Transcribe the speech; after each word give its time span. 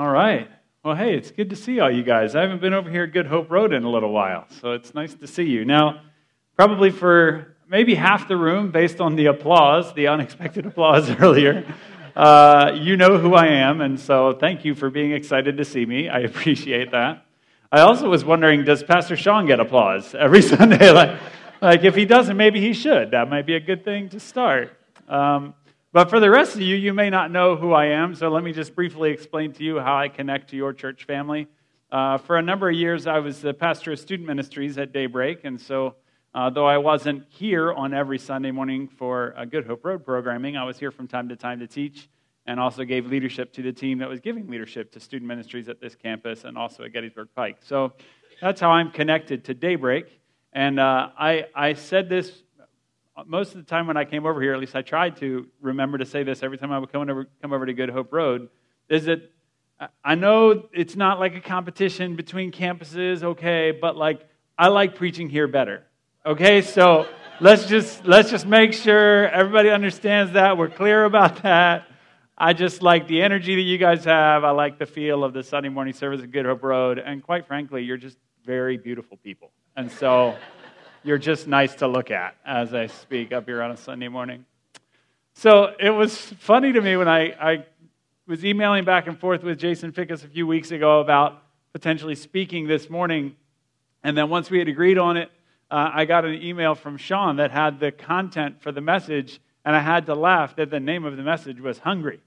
All 0.00 0.08
right. 0.08 0.48
Well, 0.82 0.94
hey, 0.94 1.14
it's 1.14 1.30
good 1.30 1.50
to 1.50 1.56
see 1.56 1.78
all 1.78 1.90
you 1.90 2.02
guys. 2.02 2.34
I 2.34 2.40
haven't 2.40 2.62
been 2.62 2.72
over 2.72 2.90
here 2.90 3.02
at 3.02 3.12
Good 3.12 3.26
Hope 3.26 3.50
Road 3.50 3.74
in 3.74 3.84
a 3.84 3.90
little 3.90 4.10
while, 4.10 4.46
so 4.48 4.72
it's 4.72 4.94
nice 4.94 5.12
to 5.12 5.26
see 5.26 5.42
you. 5.42 5.66
Now, 5.66 6.00
probably 6.56 6.88
for 6.88 7.54
maybe 7.68 7.94
half 7.94 8.26
the 8.26 8.38
room, 8.38 8.70
based 8.70 9.02
on 9.02 9.14
the 9.14 9.26
applause, 9.26 9.92
the 9.92 10.06
unexpected 10.06 10.64
applause 10.72 11.10
earlier, 11.10 11.66
uh, 12.16 12.72
you 12.76 12.96
know 12.96 13.18
who 13.18 13.34
I 13.34 13.48
am, 13.48 13.82
and 13.82 14.00
so 14.00 14.32
thank 14.32 14.64
you 14.64 14.74
for 14.74 14.88
being 14.88 15.12
excited 15.12 15.58
to 15.58 15.66
see 15.66 15.84
me. 15.84 16.08
I 16.08 16.20
appreciate 16.20 16.92
that. 16.92 17.26
I 17.70 17.80
also 17.80 18.08
was 18.08 18.24
wondering, 18.24 18.64
does 18.64 18.82
Pastor 18.82 19.18
Sean 19.18 19.44
get 19.44 19.60
applause 19.60 20.14
every 20.14 20.40
Sunday? 20.56 20.92
like, 20.92 21.20
like, 21.60 21.84
if 21.84 21.94
he 21.94 22.06
doesn't, 22.06 22.38
maybe 22.38 22.58
he 22.58 22.72
should. 22.72 23.10
That 23.10 23.28
might 23.28 23.44
be 23.44 23.54
a 23.54 23.60
good 23.60 23.84
thing 23.84 24.08
to 24.08 24.18
start. 24.18 24.74
Um, 25.10 25.52
but 25.92 26.08
for 26.08 26.20
the 26.20 26.30
rest 26.30 26.54
of 26.54 26.60
you, 26.60 26.76
you 26.76 26.94
may 26.94 27.10
not 27.10 27.30
know 27.30 27.56
who 27.56 27.72
I 27.72 27.86
am, 27.86 28.14
so 28.14 28.28
let 28.28 28.44
me 28.44 28.52
just 28.52 28.74
briefly 28.74 29.10
explain 29.10 29.52
to 29.54 29.64
you 29.64 29.80
how 29.80 29.96
I 29.96 30.08
connect 30.08 30.50
to 30.50 30.56
your 30.56 30.72
church 30.72 31.04
family. 31.04 31.48
Uh, 31.90 32.18
for 32.18 32.36
a 32.36 32.42
number 32.42 32.68
of 32.68 32.76
years, 32.76 33.06
I 33.06 33.18
was 33.18 33.40
the 33.40 33.52
pastor 33.52 33.92
of 33.92 33.98
student 33.98 34.28
ministries 34.28 34.78
at 34.78 34.92
Daybreak, 34.92 35.40
and 35.44 35.60
so 35.60 35.96
uh, 36.32 36.48
though 36.48 36.66
I 36.66 36.78
wasn't 36.78 37.24
here 37.28 37.72
on 37.72 37.92
every 37.92 38.18
Sunday 38.18 38.52
morning 38.52 38.86
for 38.86 39.34
a 39.36 39.44
Good 39.44 39.66
Hope 39.66 39.84
Road 39.84 40.04
programming, 40.04 40.56
I 40.56 40.62
was 40.62 40.78
here 40.78 40.92
from 40.92 41.08
time 41.08 41.28
to 41.28 41.36
time 41.36 41.58
to 41.58 41.66
teach 41.66 42.08
and 42.46 42.60
also 42.60 42.84
gave 42.84 43.06
leadership 43.06 43.52
to 43.54 43.62
the 43.62 43.72
team 43.72 43.98
that 43.98 44.08
was 44.08 44.20
giving 44.20 44.48
leadership 44.48 44.92
to 44.92 45.00
student 45.00 45.28
ministries 45.28 45.68
at 45.68 45.80
this 45.80 45.96
campus 45.96 46.44
and 46.44 46.56
also 46.56 46.84
at 46.84 46.92
Gettysburg 46.92 47.28
Pike. 47.34 47.58
So 47.62 47.92
that's 48.40 48.60
how 48.60 48.70
I'm 48.70 48.90
connected 48.92 49.44
to 49.46 49.54
Daybreak. 49.54 50.06
And 50.52 50.80
uh, 50.80 51.10
I, 51.18 51.46
I 51.54 51.74
said 51.74 52.08
this 52.08 52.42
most 53.26 53.54
of 53.54 53.56
the 53.56 53.68
time 53.68 53.86
when 53.86 53.96
I 53.96 54.04
came 54.04 54.26
over 54.26 54.40
here, 54.40 54.52
at 54.52 54.60
least 54.60 54.76
I 54.76 54.82
tried 54.82 55.16
to 55.16 55.46
remember 55.60 55.98
to 55.98 56.06
say 56.06 56.22
this 56.22 56.42
every 56.42 56.58
time 56.58 56.72
I 56.72 56.78
would 56.78 56.92
come 56.92 57.08
over, 57.08 57.26
come 57.42 57.52
over 57.52 57.66
to 57.66 57.72
Good 57.72 57.90
Hope 57.90 58.12
Road, 58.12 58.48
is 58.88 59.04
that 59.06 59.30
I 60.04 60.14
know 60.14 60.68
it's 60.72 60.96
not 60.96 61.18
like 61.18 61.34
a 61.34 61.40
competition 61.40 62.16
between 62.16 62.52
campuses, 62.52 63.22
okay, 63.22 63.72
but 63.72 63.96
like 63.96 64.28
I 64.58 64.68
like 64.68 64.94
preaching 64.94 65.28
here 65.28 65.48
better. 65.48 65.84
Okay, 66.26 66.60
so 66.60 67.06
let's 67.40 67.66
just 67.66 68.04
let's 68.04 68.30
just 68.30 68.46
make 68.46 68.74
sure 68.74 69.28
everybody 69.28 69.70
understands 69.70 70.32
that. 70.32 70.58
We're 70.58 70.68
clear 70.68 71.04
about 71.04 71.42
that. 71.42 71.86
I 72.36 72.52
just 72.52 72.82
like 72.82 73.06
the 73.06 73.22
energy 73.22 73.54
that 73.56 73.62
you 73.62 73.78
guys 73.78 74.04
have. 74.04 74.44
I 74.44 74.50
like 74.50 74.78
the 74.78 74.86
feel 74.86 75.24
of 75.24 75.32
the 75.32 75.42
Sunday 75.42 75.68
morning 75.68 75.94
service 75.94 76.22
at 76.22 76.30
Good 76.30 76.46
Hope 76.46 76.62
Road. 76.62 76.98
And 76.98 77.22
quite 77.22 77.46
frankly, 77.46 77.82
you're 77.82 77.98
just 77.98 78.18
very 78.44 78.76
beautiful 78.76 79.16
people. 79.18 79.50
And 79.76 79.90
so 79.90 80.36
you're 81.02 81.18
just 81.18 81.46
nice 81.46 81.74
to 81.76 81.88
look 81.88 82.10
at 82.10 82.36
as 82.44 82.74
I 82.74 82.86
speak 82.86 83.32
up 83.32 83.46
here 83.46 83.62
on 83.62 83.70
a 83.70 83.76
Sunday 83.76 84.08
morning. 84.08 84.44
So 85.32 85.74
it 85.78 85.90
was 85.90 86.16
funny 86.16 86.72
to 86.72 86.80
me 86.80 86.96
when 86.96 87.08
I, 87.08 87.30
I 87.30 87.66
was 88.26 88.44
emailing 88.44 88.84
back 88.84 89.06
and 89.06 89.18
forth 89.18 89.42
with 89.42 89.58
Jason 89.58 89.92
Fickus 89.92 90.24
a 90.24 90.28
few 90.28 90.46
weeks 90.46 90.70
ago 90.70 91.00
about 91.00 91.42
potentially 91.72 92.14
speaking 92.14 92.66
this 92.66 92.90
morning. 92.90 93.34
And 94.02 94.16
then 94.16 94.28
once 94.28 94.50
we 94.50 94.58
had 94.58 94.68
agreed 94.68 94.98
on 94.98 95.16
it, 95.16 95.30
uh, 95.70 95.90
I 95.94 96.04
got 96.04 96.24
an 96.24 96.34
email 96.42 96.74
from 96.74 96.96
Sean 96.96 97.36
that 97.36 97.50
had 97.50 97.80
the 97.80 97.92
content 97.92 98.60
for 98.60 98.72
the 98.72 98.80
message, 98.80 99.40
and 99.64 99.74
I 99.74 99.80
had 99.80 100.06
to 100.06 100.14
laugh 100.14 100.56
that 100.56 100.70
the 100.70 100.80
name 100.80 101.04
of 101.04 101.16
the 101.16 101.22
message 101.22 101.60
was 101.60 101.78
Hungry. 101.78 102.20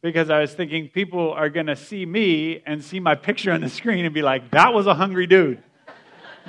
Because 0.00 0.30
I 0.30 0.40
was 0.40 0.52
thinking 0.52 0.88
people 0.88 1.32
are 1.32 1.48
going 1.48 1.66
to 1.66 1.76
see 1.76 2.04
me 2.04 2.62
and 2.66 2.82
see 2.82 2.98
my 2.98 3.14
picture 3.14 3.52
on 3.52 3.60
the 3.60 3.68
screen 3.68 4.04
and 4.04 4.12
be 4.12 4.22
like, 4.22 4.50
that 4.50 4.74
was 4.74 4.88
a 4.88 4.94
hungry 4.94 5.28
dude 5.28 5.62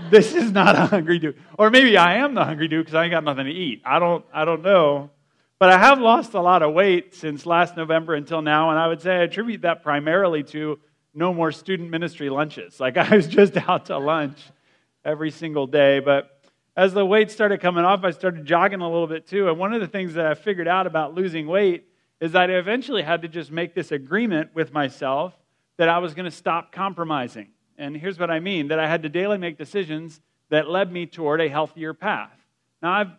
this 0.09 0.33
is 0.33 0.51
not 0.51 0.75
a 0.75 0.85
hungry 0.85 1.19
dude. 1.19 1.37
Or 1.57 1.69
maybe 1.69 1.97
I 1.97 2.15
am 2.15 2.33
the 2.33 2.43
hungry 2.43 2.67
dude 2.67 2.85
because 2.85 2.95
I 2.95 3.03
ain't 3.03 3.11
got 3.11 3.23
nothing 3.23 3.45
to 3.45 3.51
eat. 3.51 3.81
I 3.85 3.99
don't, 3.99 4.25
I 4.33 4.45
don't 4.45 4.61
know. 4.61 5.09
But 5.59 5.69
I 5.69 5.77
have 5.77 5.99
lost 5.99 6.33
a 6.33 6.41
lot 6.41 6.61
of 6.61 6.73
weight 6.73 7.15
since 7.15 7.45
last 7.45 7.77
November 7.77 8.15
until 8.15 8.41
now, 8.41 8.69
and 8.69 8.79
I 8.79 8.87
would 8.87 9.01
say 9.01 9.15
I 9.15 9.23
attribute 9.23 9.61
that 9.61 9.81
primarily 9.81 10.43
to 10.43 10.79
no 11.13 11.33
more 11.33 11.51
student 11.51 11.89
ministry 11.89 12.29
lunches. 12.29 12.79
Like 12.79 12.97
I 12.97 13.15
was 13.15 13.27
just 13.27 13.55
out 13.57 13.85
to 13.85 13.97
lunch 13.97 14.39
every 15.05 15.31
single 15.31 15.67
day. 15.67 15.99
But 15.99 16.29
as 16.75 16.93
the 16.93 17.05
weight 17.05 17.31
started 17.31 17.61
coming 17.61 17.85
off, 17.85 18.03
I 18.03 18.11
started 18.11 18.45
jogging 18.45 18.81
a 18.81 18.89
little 18.89 19.07
bit 19.07 19.27
too. 19.27 19.47
And 19.47 19.57
one 19.57 19.73
of 19.73 19.81
the 19.81 19.87
things 19.87 20.15
that 20.15 20.25
I 20.25 20.33
figured 20.33 20.67
out 20.67 20.87
about 20.87 21.13
losing 21.13 21.47
weight 21.47 21.85
is 22.19 22.31
that 22.31 22.49
I 22.49 22.53
eventually 22.53 23.03
had 23.03 23.21
to 23.21 23.27
just 23.27 23.51
make 23.51 23.75
this 23.75 23.91
agreement 23.91 24.51
with 24.55 24.73
myself 24.73 25.33
that 25.77 25.89
I 25.89 25.99
was 25.99 26.13
going 26.13 26.25
to 26.25 26.31
stop 26.31 26.71
compromising. 26.71 27.49
And 27.77 27.95
here's 27.95 28.19
what 28.19 28.29
I 28.29 28.39
mean 28.39 28.67
that 28.69 28.79
I 28.79 28.87
had 28.87 29.03
to 29.03 29.09
daily 29.09 29.37
make 29.37 29.57
decisions 29.57 30.21
that 30.49 30.69
led 30.69 30.91
me 30.91 31.05
toward 31.05 31.41
a 31.41 31.49
healthier 31.49 31.93
path. 31.93 32.37
Now, 32.81 32.93
I've 32.93 33.11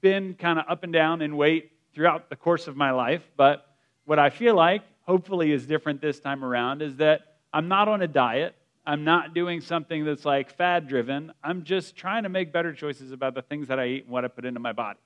been 0.00 0.34
kind 0.34 0.58
of 0.58 0.64
up 0.68 0.82
and 0.82 0.92
down 0.92 1.22
in 1.22 1.36
weight 1.36 1.72
throughout 1.94 2.30
the 2.30 2.36
course 2.36 2.66
of 2.66 2.76
my 2.76 2.90
life, 2.90 3.22
but 3.36 3.66
what 4.04 4.18
I 4.18 4.30
feel 4.30 4.54
like, 4.54 4.82
hopefully, 5.02 5.52
is 5.52 5.66
different 5.66 6.00
this 6.00 6.20
time 6.20 6.44
around 6.44 6.82
is 6.82 6.96
that 6.96 7.36
I'm 7.52 7.68
not 7.68 7.88
on 7.88 8.02
a 8.02 8.08
diet. 8.08 8.54
I'm 8.86 9.04
not 9.04 9.34
doing 9.34 9.60
something 9.60 10.04
that's 10.04 10.24
like 10.24 10.50
fad 10.50 10.88
driven. 10.88 11.32
I'm 11.44 11.64
just 11.64 11.96
trying 11.96 12.22
to 12.22 12.28
make 12.28 12.52
better 12.52 12.72
choices 12.72 13.12
about 13.12 13.34
the 13.34 13.42
things 13.42 13.68
that 13.68 13.78
I 13.78 13.86
eat 13.86 14.04
and 14.04 14.12
what 14.12 14.24
I 14.24 14.28
put 14.28 14.44
into 14.44 14.60
my 14.60 14.72
body. 14.72 14.98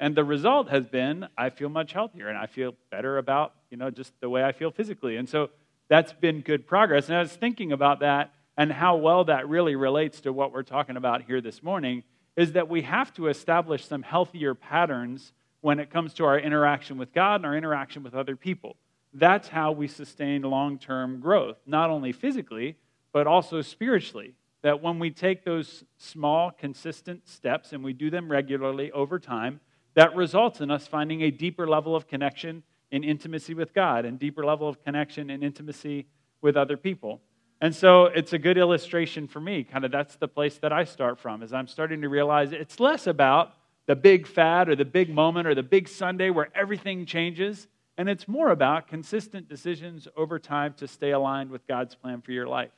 And 0.00 0.16
the 0.16 0.24
result 0.24 0.68
has 0.68 0.86
been 0.86 1.28
I 1.38 1.50
feel 1.50 1.68
much 1.68 1.92
healthier 1.92 2.28
and 2.28 2.36
I 2.36 2.46
feel 2.46 2.74
better 2.90 3.18
about, 3.18 3.54
you 3.70 3.76
know, 3.76 3.90
just 3.90 4.12
the 4.20 4.28
way 4.28 4.42
I 4.42 4.52
feel 4.52 4.70
physically. 4.70 5.16
And 5.16 5.28
so 5.28 5.50
that's 5.88 6.12
been 6.12 6.40
good 6.40 6.66
progress. 6.66 7.08
And 7.08 7.16
I 7.16 7.20
was 7.20 7.32
thinking 7.32 7.72
about 7.72 8.00
that 8.00 8.34
and 8.56 8.72
how 8.72 8.96
well 8.96 9.24
that 9.24 9.48
really 9.48 9.76
relates 9.76 10.20
to 10.22 10.32
what 10.32 10.52
we're 10.52 10.62
talking 10.62 10.96
about 10.96 11.22
here 11.22 11.40
this 11.40 11.62
morning 11.62 12.02
is 12.36 12.52
that 12.52 12.68
we 12.68 12.82
have 12.82 13.12
to 13.14 13.28
establish 13.28 13.86
some 13.86 14.02
healthier 14.02 14.54
patterns 14.54 15.32
when 15.60 15.78
it 15.78 15.90
comes 15.90 16.14
to 16.14 16.24
our 16.24 16.38
interaction 16.38 16.98
with 16.98 17.12
God 17.12 17.36
and 17.36 17.46
our 17.46 17.56
interaction 17.56 18.02
with 18.02 18.14
other 18.14 18.36
people. 18.36 18.76
That's 19.14 19.48
how 19.48 19.72
we 19.72 19.88
sustain 19.88 20.42
long 20.42 20.78
term 20.78 21.20
growth, 21.20 21.58
not 21.66 21.90
only 21.90 22.12
physically, 22.12 22.76
but 23.12 23.26
also 23.26 23.60
spiritually. 23.60 24.34
That 24.62 24.80
when 24.80 24.98
we 24.98 25.10
take 25.10 25.44
those 25.44 25.84
small, 25.98 26.50
consistent 26.50 27.28
steps 27.28 27.72
and 27.72 27.82
we 27.82 27.92
do 27.92 28.10
them 28.10 28.30
regularly 28.30 28.92
over 28.92 29.18
time, 29.18 29.60
that 29.94 30.14
results 30.14 30.60
in 30.60 30.70
us 30.70 30.86
finding 30.86 31.22
a 31.22 31.30
deeper 31.30 31.66
level 31.68 31.96
of 31.96 32.06
connection 32.06 32.62
and 32.90 33.04
intimacy 33.04 33.54
with 33.54 33.74
God 33.74 34.04
and 34.04 34.18
deeper 34.18 34.44
level 34.44 34.68
of 34.68 34.82
connection 34.84 35.30
and 35.30 35.42
intimacy 35.42 36.06
with 36.40 36.56
other 36.56 36.76
people. 36.76 37.20
And 37.62 37.72
so 37.72 38.06
it's 38.06 38.32
a 38.32 38.38
good 38.38 38.58
illustration 38.58 39.28
for 39.28 39.38
me. 39.38 39.62
Kind 39.62 39.84
of 39.84 39.92
that's 39.92 40.16
the 40.16 40.26
place 40.26 40.58
that 40.58 40.72
I 40.72 40.82
start 40.82 41.20
from, 41.20 41.44
is 41.44 41.52
I'm 41.52 41.68
starting 41.68 42.00
to 42.00 42.08
realize 42.08 42.50
it's 42.50 42.80
less 42.80 43.06
about 43.06 43.54
the 43.86 43.94
big 43.94 44.26
fad 44.26 44.68
or 44.68 44.74
the 44.74 44.84
big 44.84 45.08
moment 45.08 45.46
or 45.46 45.54
the 45.54 45.62
big 45.62 45.86
Sunday 45.86 46.30
where 46.30 46.48
everything 46.56 47.06
changes, 47.06 47.68
and 47.96 48.08
it's 48.08 48.26
more 48.26 48.50
about 48.50 48.88
consistent 48.88 49.48
decisions 49.48 50.08
over 50.16 50.40
time 50.40 50.74
to 50.78 50.88
stay 50.88 51.12
aligned 51.12 51.50
with 51.50 51.64
God's 51.68 51.94
plan 51.94 52.20
for 52.20 52.32
your 52.32 52.48
life. 52.48 52.72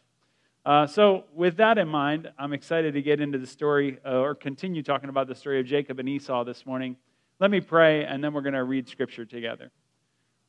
Uh, 0.66 0.86
so, 0.86 1.24
with 1.34 1.56
that 1.56 1.78
in 1.78 1.88
mind, 1.88 2.30
I'm 2.38 2.52
excited 2.52 2.92
to 2.92 3.00
get 3.00 3.22
into 3.22 3.38
the 3.38 3.46
story 3.46 3.98
uh, 4.04 4.18
or 4.18 4.34
continue 4.34 4.82
talking 4.82 5.08
about 5.08 5.28
the 5.28 5.34
story 5.34 5.60
of 5.60 5.66
Jacob 5.66 5.98
and 5.98 6.10
Esau 6.10 6.44
this 6.44 6.66
morning. 6.66 6.96
Let 7.40 7.50
me 7.50 7.62
pray, 7.62 8.04
and 8.04 8.22
then 8.22 8.34
we're 8.34 8.42
going 8.42 8.52
to 8.52 8.64
read 8.64 8.86
scripture 8.86 9.24
together. 9.24 9.70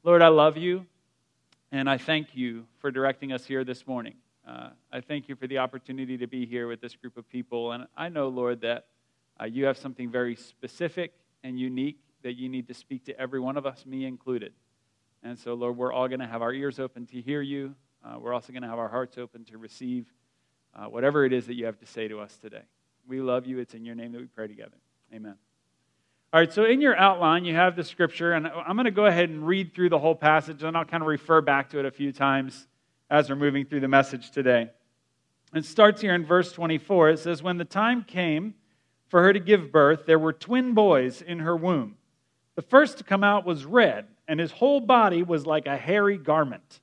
Lord, 0.03 0.22
I 0.22 0.28
love 0.28 0.57
you, 0.57 0.85
and 1.72 1.90
I 1.90 1.97
thank 1.97 2.35
you 2.35 2.66
for 2.79 2.91
directing 2.91 3.31
us 3.31 3.46
here 3.46 3.63
this 3.63 3.88
morning. 3.88 4.16
Uh, 4.47 4.69
I 4.91 5.01
thank 5.01 5.28
you 5.28 5.35
for 5.35 5.47
the 5.47 5.57
opportunity 5.57 6.17
to 6.17 6.28
be 6.28 6.45
here 6.45 6.67
with 6.67 6.79
this 6.79 6.95
group 6.95 7.17
of 7.17 7.28
people. 7.28 7.72
And 7.72 7.88
I 7.97 8.09
know, 8.09 8.28
Lord, 8.28 8.61
that 8.61 8.85
uh, 9.41 9.45
you 9.45 9.66
have 9.66 9.78
something 9.78 10.11
very 10.11 10.35
specific 10.35 11.13
and 11.44 11.59
unique 11.59 11.97
that 12.22 12.33
you 12.33 12.47
need 12.47 12.67
to 12.67 12.73
speak 12.73 13.05
to 13.05 13.19
every 13.19 13.39
one 13.39 13.57
of 13.57 13.66
us, 13.66 13.85
me 13.85 14.05
included. 14.05 14.53
And 15.23 15.38
so, 15.38 15.55
Lord, 15.55 15.78
we're 15.78 15.91
all 15.91 16.07
going 16.07 16.19
to 16.19 16.28
have 16.28 16.44
our 16.44 16.53
ears 16.53 16.79
open 16.79 17.07
to 17.07 17.22
hear 17.22 17.41
you. 17.41 17.73
Uh, 18.03 18.19
we're 18.19 18.34
also 18.34 18.53
going 18.53 18.61
to 18.61 18.69
have 18.69 18.78
our 18.78 18.88
hearts 18.88 19.17
open 19.17 19.45
to 19.45 19.57
receive 19.57 20.05
uh, 20.75 20.85
whatever 20.85 21.25
it 21.25 21.34
is 21.34 21.47
that 21.47 21.55
you 21.55 21.66
have 21.66 21.79
to 21.79 21.88
say 21.88 22.07
to 22.07 22.19
us 22.19 22.38
today. 22.38 22.61
We 23.07 23.22
love 23.22 23.47
you. 23.47 23.57
It's 23.57 23.73
in 23.73 23.84
your 23.84 23.95
name 23.95 24.11
that 24.11 24.22
we 24.22 24.28
pray 24.28 24.47
together. 24.47 24.78
Amen. 25.13 25.35
All 26.34 26.39
right, 26.39 26.51
so 26.51 26.66
in 26.66 26.81
your 26.81 26.95
outline, 26.97 27.45
you 27.45 27.55
have 27.55 27.75
the 27.75 27.84
scripture, 27.84 28.34
and 28.34 28.45
I'm 28.47 28.75
going 28.75 28.85
to 28.85 28.91
go 28.91 29.05
ahead 29.05 29.29
and 29.29 29.47
read 29.47 29.73
through 29.73 29.89
the 29.89 30.00
whole 30.00 30.16
passage, 30.16 30.61
and 30.63 30.75
I'll 30.75 30.85
kind 30.85 31.01
of 31.01 31.07
refer 31.07 31.41
back 31.41 31.69
to 31.69 31.79
it 31.79 31.85
a 31.85 31.91
few 31.91 32.11
times 32.11 32.67
as 33.09 33.29
we're 33.29 33.35
moving 33.35 33.66
through 33.66 33.81
the 33.81 33.87
message 33.87 34.31
today. 34.31 34.69
It 35.53 35.66
starts 35.66 36.02
here 36.02 36.13
in 36.13 36.25
verse 36.25 36.52
24. 36.52 37.11
It 37.11 37.19
says, 37.19 37.43
When 37.43 37.57
the 37.57 37.66
time 37.66 38.03
came 38.03 38.55
for 39.09 39.22
her 39.23 39.31
to 39.31 39.40
give 39.40 39.72
birth, 39.72 40.05
there 40.05 40.19
were 40.19 40.34
twin 40.34 40.73
boys 40.73 41.22
in 41.22 41.40
her 41.40 41.55
womb. 41.55 41.96
The 42.55 42.61
first 42.61 42.97
to 42.97 43.03
come 43.03 43.23
out 43.23 43.46
was 43.46 43.66
red, 43.66 44.05
and 44.28 44.40
his 44.40 44.52
whole 44.52 44.79
body 44.79 45.23
was 45.23 45.46
like 45.46 45.67
a 45.67 45.78
hairy 45.78 46.17
garment. 46.17 46.81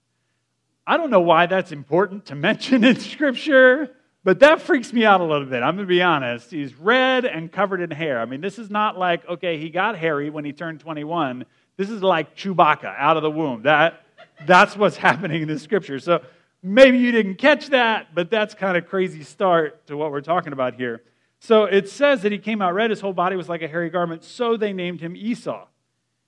I 0.86 0.96
don't 0.96 1.10
know 1.10 1.20
why 1.20 1.46
that's 1.46 1.72
important 1.72 2.26
to 2.26 2.34
mention 2.36 2.84
in 2.84 2.98
Scripture, 2.98 3.90
but 4.24 4.40
that 4.40 4.62
freaks 4.62 4.92
me 4.92 5.04
out 5.04 5.20
a 5.20 5.24
little 5.24 5.46
bit. 5.46 5.62
I'm 5.62 5.74
going 5.74 5.86
to 5.86 5.90
be 5.90 6.02
honest. 6.02 6.50
He's 6.50 6.74
red 6.74 7.24
and 7.24 7.50
covered 7.50 7.80
in 7.80 7.90
hair. 7.90 8.20
I 8.20 8.26
mean, 8.26 8.40
this 8.40 8.58
is 8.58 8.70
not 8.70 8.96
like, 8.96 9.28
okay, 9.28 9.58
he 9.58 9.68
got 9.68 9.98
hairy 9.98 10.30
when 10.30 10.44
he 10.44 10.52
turned 10.52 10.80
21. 10.80 11.44
This 11.76 11.90
is 11.90 12.02
like 12.02 12.36
Chewbacca 12.36 12.94
out 12.96 13.16
of 13.16 13.22
the 13.22 13.30
womb. 13.30 13.62
That 13.62 14.01
that's 14.46 14.76
what's 14.76 14.96
happening 15.08 15.42
in 15.42 15.48
the 15.48 15.58
scripture. 15.58 15.98
So 15.98 16.22
maybe 16.62 16.98
you 16.98 17.12
didn't 17.12 17.36
catch 17.36 17.68
that, 17.68 18.14
but 18.14 18.30
that's 18.30 18.54
kind 18.54 18.76
of 18.76 18.86
crazy 18.86 19.22
start 19.22 19.86
to 19.86 19.96
what 19.96 20.10
we're 20.10 20.20
talking 20.20 20.52
about 20.52 20.74
here. 20.74 21.02
So 21.40 21.64
it 21.64 21.88
says 21.88 22.22
that 22.22 22.30
he 22.30 22.38
came 22.38 22.62
out 22.62 22.74
red, 22.74 22.90
his 22.90 23.00
whole 23.00 23.12
body 23.12 23.34
was 23.34 23.48
like 23.48 23.62
a 23.62 23.68
hairy 23.68 23.90
garment, 23.90 24.22
so 24.22 24.56
they 24.56 24.72
named 24.72 25.00
him 25.00 25.16
Esau. 25.16 25.66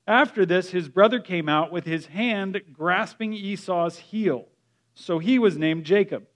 After 0.06 0.44
this, 0.44 0.70
his 0.70 0.88
brother 0.88 1.20
came 1.20 1.48
out 1.48 1.72
with 1.72 1.84
his 1.84 2.06
hand 2.06 2.60
grasping 2.72 3.32
Esau's 3.32 3.96
heel. 3.96 4.48
So 4.94 5.18
he 5.18 5.38
was 5.38 5.56
named 5.56 5.84
Jacob. 5.84 6.26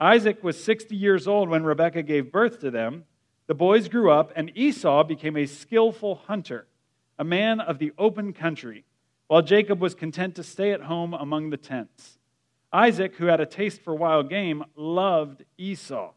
Isaac 0.00 0.42
was 0.42 0.62
60 0.62 0.96
years 0.96 1.28
old 1.28 1.48
when 1.48 1.64
Rebekah 1.64 2.02
gave 2.02 2.32
birth 2.32 2.60
to 2.60 2.70
them. 2.70 3.04
The 3.46 3.54
boys 3.54 3.88
grew 3.88 4.10
up, 4.10 4.32
and 4.34 4.50
Esau 4.56 5.04
became 5.04 5.36
a 5.36 5.46
skillful 5.46 6.22
hunter, 6.26 6.66
a 7.18 7.24
man 7.24 7.60
of 7.60 7.78
the 7.78 7.92
open 7.98 8.32
country, 8.32 8.84
while 9.32 9.40
Jacob 9.40 9.80
was 9.80 9.94
content 9.94 10.34
to 10.34 10.42
stay 10.42 10.72
at 10.72 10.82
home 10.82 11.14
among 11.14 11.48
the 11.48 11.56
tents. 11.56 12.18
Isaac, 12.70 13.16
who 13.16 13.24
had 13.24 13.40
a 13.40 13.46
taste 13.46 13.80
for 13.80 13.94
wild 13.94 14.28
game, 14.28 14.62
loved 14.76 15.42
Esau, 15.56 16.12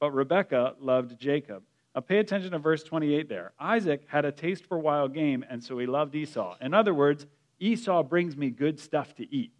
but 0.00 0.10
Rebekah 0.10 0.74
loved 0.80 1.16
Jacob. 1.16 1.62
Now 1.94 2.00
pay 2.00 2.18
attention 2.18 2.50
to 2.50 2.58
verse 2.58 2.82
28 2.82 3.28
there. 3.28 3.52
Isaac 3.60 4.02
had 4.08 4.24
a 4.24 4.32
taste 4.32 4.66
for 4.66 4.80
wild 4.80 5.14
game, 5.14 5.44
and 5.48 5.62
so 5.62 5.78
he 5.78 5.86
loved 5.86 6.12
Esau. 6.16 6.56
In 6.60 6.74
other 6.74 6.92
words, 6.92 7.24
Esau 7.60 8.02
brings 8.02 8.36
me 8.36 8.50
good 8.50 8.80
stuff 8.80 9.14
to 9.14 9.32
eat. 9.32 9.52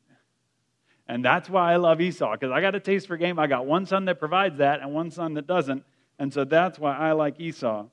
And 1.06 1.24
that's 1.24 1.48
why 1.48 1.72
I 1.72 1.76
love 1.76 2.00
Esau, 2.00 2.32
because 2.32 2.50
I 2.50 2.60
got 2.60 2.74
a 2.74 2.80
taste 2.80 3.06
for 3.06 3.16
game. 3.16 3.38
I 3.38 3.46
got 3.46 3.66
one 3.66 3.86
son 3.86 4.06
that 4.06 4.18
provides 4.18 4.58
that 4.58 4.80
and 4.80 4.92
one 4.92 5.12
son 5.12 5.34
that 5.34 5.46
doesn't. 5.46 5.84
And 6.18 6.34
so 6.34 6.42
that's 6.42 6.76
why 6.76 6.96
I 6.96 7.12
like 7.12 7.38
Esau. 7.38 7.86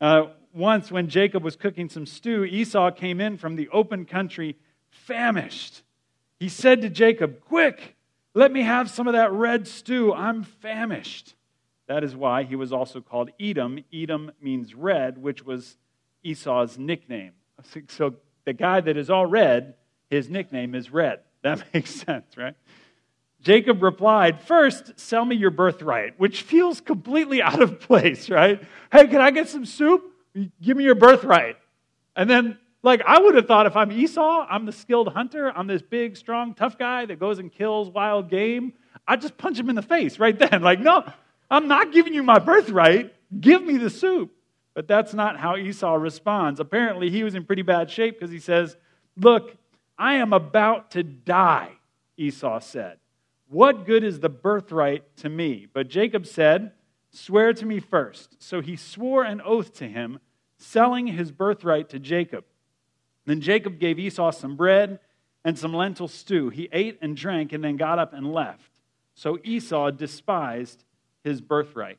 Uh, 0.00 0.28
once, 0.54 0.90
when 0.90 1.08
Jacob 1.08 1.42
was 1.42 1.56
cooking 1.56 1.88
some 1.88 2.06
stew, 2.06 2.44
Esau 2.44 2.90
came 2.92 3.20
in 3.20 3.36
from 3.36 3.56
the 3.56 3.68
open 3.70 4.04
country 4.04 4.56
famished. 4.88 5.82
He 6.38 6.48
said 6.48 6.82
to 6.82 6.88
Jacob, 6.88 7.40
Quick, 7.40 7.96
let 8.34 8.52
me 8.52 8.62
have 8.62 8.90
some 8.90 9.06
of 9.06 9.14
that 9.14 9.32
red 9.32 9.66
stew. 9.66 10.12
I'm 10.12 10.42
famished. 10.42 11.34
That 11.86 12.02
is 12.02 12.16
why 12.16 12.44
he 12.44 12.56
was 12.56 12.72
also 12.72 13.00
called 13.00 13.30
Edom. 13.38 13.84
Edom 13.92 14.32
means 14.40 14.74
red, 14.74 15.18
which 15.18 15.44
was 15.44 15.76
Esau's 16.22 16.78
nickname. 16.78 17.32
So 17.88 18.14
the 18.44 18.52
guy 18.52 18.80
that 18.80 18.96
is 18.96 19.10
all 19.10 19.26
red, 19.26 19.74
his 20.08 20.28
nickname 20.28 20.74
is 20.74 20.90
Red. 20.90 21.20
That 21.42 21.62
makes 21.74 21.90
sense, 21.90 22.36
right? 22.36 22.54
Jacob 23.42 23.82
replied, 23.82 24.40
First, 24.40 24.98
sell 24.98 25.24
me 25.24 25.36
your 25.36 25.50
birthright, 25.50 26.18
which 26.18 26.42
feels 26.42 26.80
completely 26.80 27.42
out 27.42 27.60
of 27.60 27.80
place, 27.80 28.30
right? 28.30 28.62
Hey, 28.90 29.06
can 29.06 29.20
I 29.20 29.30
get 29.30 29.48
some 29.48 29.66
soup? 29.66 30.13
Give 30.62 30.76
me 30.76 30.84
your 30.84 30.94
birthright. 30.94 31.56
And 32.16 32.28
then, 32.28 32.58
like, 32.82 33.02
I 33.06 33.18
would 33.18 33.34
have 33.34 33.46
thought 33.46 33.66
if 33.66 33.76
I'm 33.76 33.92
Esau, 33.92 34.46
I'm 34.48 34.66
the 34.66 34.72
skilled 34.72 35.12
hunter, 35.12 35.52
I'm 35.56 35.66
this 35.66 35.82
big, 35.82 36.16
strong, 36.16 36.54
tough 36.54 36.78
guy 36.78 37.06
that 37.06 37.18
goes 37.18 37.38
and 37.38 37.52
kills 37.52 37.88
wild 37.90 38.28
game, 38.28 38.72
I'd 39.06 39.20
just 39.20 39.36
punch 39.36 39.58
him 39.58 39.68
in 39.68 39.76
the 39.76 39.82
face 39.82 40.18
right 40.18 40.38
then. 40.38 40.62
Like, 40.62 40.80
no, 40.80 41.04
I'm 41.50 41.68
not 41.68 41.92
giving 41.92 42.14
you 42.14 42.22
my 42.22 42.38
birthright. 42.38 43.14
Give 43.40 43.62
me 43.62 43.76
the 43.76 43.90
soup. 43.90 44.32
But 44.74 44.88
that's 44.88 45.14
not 45.14 45.38
how 45.38 45.56
Esau 45.56 45.94
responds. 45.94 46.58
Apparently, 46.58 47.10
he 47.10 47.22
was 47.22 47.34
in 47.34 47.44
pretty 47.44 47.62
bad 47.62 47.90
shape 47.90 48.18
because 48.18 48.32
he 48.32 48.40
says, 48.40 48.76
Look, 49.16 49.56
I 49.96 50.14
am 50.14 50.32
about 50.32 50.90
to 50.92 51.04
die, 51.04 51.70
Esau 52.16 52.58
said. 52.58 52.98
What 53.48 53.86
good 53.86 54.02
is 54.02 54.18
the 54.18 54.28
birthright 54.28 55.16
to 55.18 55.28
me? 55.28 55.68
But 55.72 55.88
Jacob 55.88 56.26
said, 56.26 56.72
Swear 57.14 57.52
to 57.52 57.64
me 57.64 57.78
first. 57.78 58.42
So 58.42 58.60
he 58.60 58.74
swore 58.74 59.22
an 59.22 59.40
oath 59.40 59.72
to 59.74 59.86
him, 59.86 60.18
selling 60.58 61.06
his 61.06 61.30
birthright 61.30 61.88
to 61.90 62.00
Jacob. 62.00 62.44
Then 63.24 63.40
Jacob 63.40 63.78
gave 63.78 64.00
Esau 64.00 64.32
some 64.32 64.56
bread 64.56 64.98
and 65.44 65.56
some 65.56 65.72
lentil 65.72 66.08
stew. 66.08 66.48
He 66.48 66.68
ate 66.72 66.98
and 67.00 67.16
drank 67.16 67.52
and 67.52 67.62
then 67.62 67.76
got 67.76 68.00
up 68.00 68.14
and 68.14 68.32
left. 68.32 68.68
So 69.14 69.38
Esau 69.44 69.92
despised 69.92 70.84
his 71.22 71.40
birthright. 71.40 71.98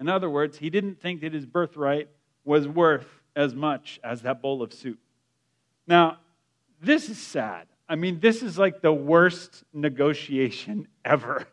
In 0.00 0.08
other 0.08 0.28
words, 0.28 0.58
he 0.58 0.68
didn't 0.68 1.00
think 1.00 1.20
that 1.20 1.32
his 1.32 1.46
birthright 1.46 2.08
was 2.44 2.66
worth 2.66 3.06
as 3.36 3.54
much 3.54 4.00
as 4.02 4.22
that 4.22 4.42
bowl 4.42 4.62
of 4.62 4.72
soup. 4.72 4.98
Now, 5.86 6.18
this 6.80 7.08
is 7.08 7.18
sad. 7.18 7.68
I 7.88 7.94
mean, 7.94 8.18
this 8.18 8.42
is 8.42 8.58
like 8.58 8.80
the 8.82 8.92
worst 8.92 9.62
negotiation 9.72 10.88
ever. 11.04 11.46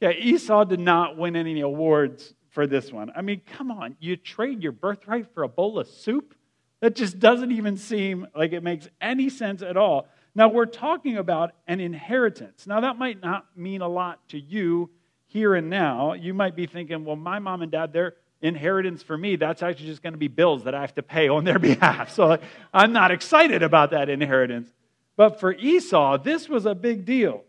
Yeah, 0.00 0.10
Esau 0.10 0.64
did 0.64 0.80
not 0.80 1.16
win 1.16 1.36
any 1.36 1.60
awards 1.60 2.34
for 2.50 2.66
this 2.66 2.92
one. 2.92 3.10
I 3.16 3.22
mean, 3.22 3.40
come 3.46 3.70
on, 3.70 3.96
you 4.00 4.16
trade 4.16 4.62
your 4.62 4.72
birthright 4.72 5.32
for 5.34 5.42
a 5.42 5.48
bowl 5.48 5.78
of 5.78 5.88
soup? 5.88 6.34
That 6.80 6.94
just 6.94 7.18
doesn't 7.18 7.52
even 7.52 7.76
seem 7.76 8.26
like 8.34 8.52
it 8.52 8.62
makes 8.62 8.88
any 9.00 9.30
sense 9.30 9.62
at 9.62 9.76
all. 9.76 10.08
Now, 10.34 10.48
we're 10.48 10.66
talking 10.66 11.16
about 11.16 11.52
an 11.66 11.80
inheritance. 11.80 12.66
Now, 12.66 12.80
that 12.80 12.98
might 12.98 13.22
not 13.22 13.46
mean 13.56 13.80
a 13.80 13.88
lot 13.88 14.28
to 14.28 14.38
you 14.38 14.90
here 15.26 15.54
and 15.54 15.70
now. 15.70 16.12
You 16.12 16.34
might 16.34 16.54
be 16.54 16.66
thinking, 16.66 17.04
well, 17.04 17.16
my 17.16 17.38
mom 17.38 17.62
and 17.62 17.72
dad, 17.72 17.94
their 17.94 18.14
inheritance 18.42 19.02
for 19.02 19.16
me, 19.16 19.36
that's 19.36 19.62
actually 19.62 19.86
just 19.86 20.02
going 20.02 20.12
to 20.12 20.18
be 20.18 20.28
bills 20.28 20.64
that 20.64 20.74
I 20.74 20.82
have 20.82 20.94
to 20.96 21.02
pay 21.02 21.28
on 21.28 21.44
their 21.44 21.58
behalf. 21.58 22.12
So 22.14 22.38
I'm 22.74 22.92
not 22.92 23.10
excited 23.10 23.62
about 23.62 23.92
that 23.92 24.10
inheritance. 24.10 24.70
But 25.16 25.40
for 25.40 25.54
Esau, 25.54 26.18
this 26.18 26.48
was 26.48 26.66
a 26.66 26.74
big 26.74 27.06
deal. 27.06 27.44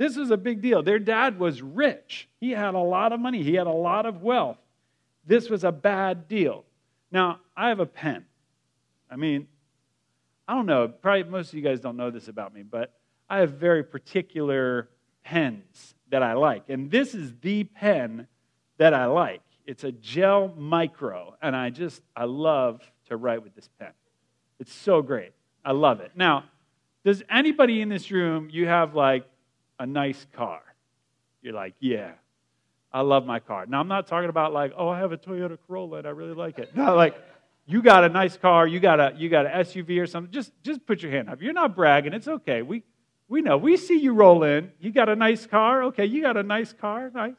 This 0.00 0.16
was 0.16 0.30
a 0.30 0.38
big 0.38 0.62
deal. 0.62 0.82
Their 0.82 0.98
dad 0.98 1.38
was 1.38 1.60
rich, 1.60 2.26
he 2.40 2.52
had 2.52 2.74
a 2.74 2.80
lot 2.80 3.12
of 3.12 3.20
money, 3.20 3.42
he 3.42 3.54
had 3.54 3.66
a 3.66 3.70
lot 3.70 4.06
of 4.06 4.22
wealth. 4.22 4.56
This 5.26 5.50
was 5.50 5.62
a 5.62 5.70
bad 5.70 6.26
deal. 6.26 6.64
Now, 7.12 7.40
I 7.54 7.68
have 7.68 7.80
a 7.80 7.86
pen. 7.86 8.24
I 9.10 9.16
mean, 9.16 9.46
I 10.48 10.54
don't 10.54 10.64
know, 10.64 10.88
probably 10.88 11.24
most 11.24 11.50
of 11.50 11.54
you 11.54 11.60
guys 11.60 11.80
don't 11.80 11.98
know 11.98 12.10
this 12.10 12.28
about 12.28 12.54
me, 12.54 12.62
but 12.62 12.94
I 13.28 13.40
have 13.40 13.52
very 13.52 13.84
particular 13.84 14.88
pens 15.22 15.94
that 16.08 16.22
I 16.22 16.32
like. 16.32 16.70
And 16.70 16.90
this 16.90 17.14
is 17.14 17.34
the 17.42 17.64
pen 17.64 18.26
that 18.78 18.94
I 18.94 19.04
like. 19.04 19.42
It's 19.66 19.84
a 19.84 19.92
gel 19.92 20.48
micro, 20.56 21.36
and 21.42 21.54
I 21.54 21.68
just, 21.68 22.00
I 22.16 22.24
love 22.24 22.80
to 23.08 23.18
write 23.18 23.42
with 23.42 23.54
this 23.54 23.68
pen. 23.78 23.92
It's 24.60 24.72
so 24.72 25.02
great. 25.02 25.32
I 25.62 25.72
love 25.72 26.00
it. 26.00 26.12
Now, 26.14 26.44
does 27.04 27.22
anybody 27.28 27.82
in 27.82 27.90
this 27.90 28.10
room, 28.10 28.48
you 28.50 28.66
have 28.66 28.94
like 28.94 29.26
a 29.80 29.86
nice 29.86 30.26
car? 30.36 30.60
You're 31.42 31.54
like, 31.54 31.74
yeah, 31.80 32.12
I 32.92 33.00
love 33.00 33.26
my 33.26 33.40
car. 33.40 33.66
Now, 33.66 33.80
I'm 33.80 33.88
not 33.88 34.06
talking 34.06 34.28
about 34.28 34.52
like, 34.52 34.72
oh, 34.76 34.88
I 34.88 34.98
have 34.98 35.10
a 35.10 35.16
Toyota 35.16 35.58
Corolla 35.66 35.98
and 35.98 36.06
I 36.06 36.10
really 36.10 36.34
like 36.34 36.58
it. 36.58 36.76
No, 36.76 36.94
like, 36.94 37.16
you 37.66 37.82
got 37.82 38.04
a 38.04 38.08
nice 38.08 38.36
car, 38.36 38.66
you 38.66 38.80
got 38.80 39.00
a 39.00 39.14
you 39.16 39.28
got 39.28 39.46
an 39.46 39.52
SUV 39.64 40.00
or 40.00 40.06
something. 40.06 40.32
Just 40.32 40.52
just 40.62 40.84
put 40.86 41.02
your 41.02 41.10
hand 41.12 41.28
up. 41.28 41.40
You're 41.40 41.52
not 41.52 41.74
bragging. 41.74 42.12
It's 42.12 42.28
okay. 42.28 42.62
We 42.62 42.82
we 43.28 43.42
know. 43.42 43.56
We 43.56 43.76
see 43.76 43.98
you 43.98 44.12
roll 44.12 44.42
in. 44.42 44.72
You 44.80 44.92
got 44.92 45.08
a 45.08 45.16
nice 45.16 45.46
car. 45.46 45.84
Okay, 45.84 46.04
you 46.04 46.20
got 46.20 46.36
a 46.36 46.42
nice 46.42 46.72
car. 46.72 47.10
Nice. 47.14 47.34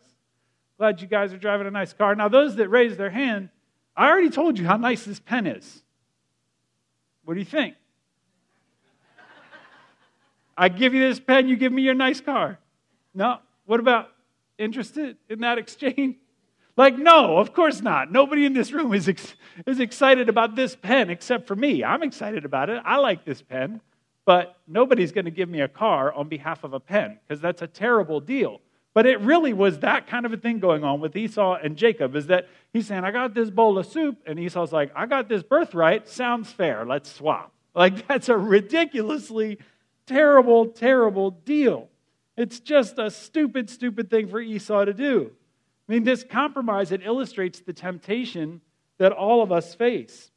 Glad 0.78 1.02
you 1.02 1.08
guys 1.08 1.34
are 1.34 1.38
driving 1.38 1.68
a 1.68 1.72
nice 1.72 1.94
car. 1.94 2.16
Now, 2.16 2.28
those 2.28 2.56
that 2.56 2.70
raise 2.70 2.98
their 2.98 3.10
hand, 3.10 3.50
I 3.96 4.10
already 4.10 4.30
told 4.30 4.58
you 4.58 4.66
how 4.66 4.78
nice 4.78 5.04
this 5.04 5.20
pen 5.20 5.46
is. 5.46 5.84
What 7.24 7.36
do 7.36 7.40
you 7.40 7.46
think? 7.46 7.76
I 10.58 10.70
give 10.70 10.94
you 10.94 11.08
this 11.08 11.20
pen, 11.20 11.48
you 11.48 11.56
give 11.56 11.72
me 11.72 11.82
your 11.82 11.94
nice 11.94 12.22
car. 12.22 12.60
No? 13.14 13.40
What 13.66 13.80
about 13.80 14.10
interested 14.58 15.18
in 15.30 15.40
that 15.42 15.58
exchange? 15.58 16.18
Like, 16.78 16.98
no, 16.98 17.38
of 17.38 17.54
course 17.54 17.82
not. 17.82 18.12
Nobody 18.12 18.46
in 18.46 18.54
this 18.54 18.72
room 18.72 18.94
is, 18.94 19.10
ex- 19.10 19.36
is 19.68 19.80
excited 19.80 20.30
about 20.30 20.56
this 20.56 20.76
pen 20.76 21.10
except 21.10 21.48
for 21.48 21.56
me. 21.56 21.84
I'm 21.84 22.02
excited 22.04 22.46
about 22.46 22.70
it. 22.70 22.82
I 22.86 22.98
like 22.98 23.26
this 23.26 23.42
pen. 23.42 23.82
But 24.24 24.58
nobody's 24.68 25.12
going 25.12 25.26
to 25.26 25.32
give 25.32 25.50
me 25.50 25.62
a 25.62 25.68
car 25.68 26.14
on 26.14 26.30
behalf 26.30 26.64
of 26.64 26.74
a 26.74 26.80
pen 26.80 27.20
because 27.28 27.42
that's 27.42 27.62
a 27.62 27.68
terrible 27.68 28.20
deal. 28.20 28.62
But 28.94 29.06
it 29.06 29.20
really 29.22 29.54
was 29.54 29.80
that 29.80 30.08
kind 30.08 30.26
of 30.26 30.34
a 30.34 30.38
thing 30.38 30.60
going 30.60 30.84
on 30.84 31.00
with 31.00 31.16
Esau 31.16 31.56
and 31.56 31.78
Jacob 31.78 32.16
is 32.16 32.28
that 32.28 32.48
he's 32.74 32.88
saying, 32.88 33.04
I 33.04 33.12
got 33.12 33.34
this 33.34 33.50
bowl 33.50 33.78
of 33.78 33.86
soup. 33.86 34.18
And 34.26 34.40
Esau's 34.40 34.72
like, 34.72 34.92
I 34.96 35.06
got 35.06 35.28
this 35.28 35.44
birthright. 35.44 36.08
Sounds 36.08 36.52
fair. 36.52 36.86
Let's 36.86 37.12
swap. 37.12 37.52
Like, 37.74 38.08
that's 38.08 38.30
a 38.30 38.38
ridiculously 38.38 39.60
terrible, 40.06 40.68
terrible 40.68 41.32
deal. 41.32 41.90
It's 42.38 42.60
just 42.60 42.98
a 42.98 43.12
stupid, 43.12 43.70
stupid 43.70 44.10
thing 44.10 44.28
for 44.28 44.40
Esau 44.40 44.86
to 44.86 44.94
do. 44.94 45.32
I 45.88 45.92
mean, 45.92 46.04
this 46.04 46.24
compromise, 46.24 46.92
it 46.92 47.02
illustrates 47.04 47.60
the 47.60 47.74
temptation 47.74 48.62
that 48.98 49.12
all 49.12 49.42
of 49.42 49.52
us 49.52 49.76
face. 49.76 50.32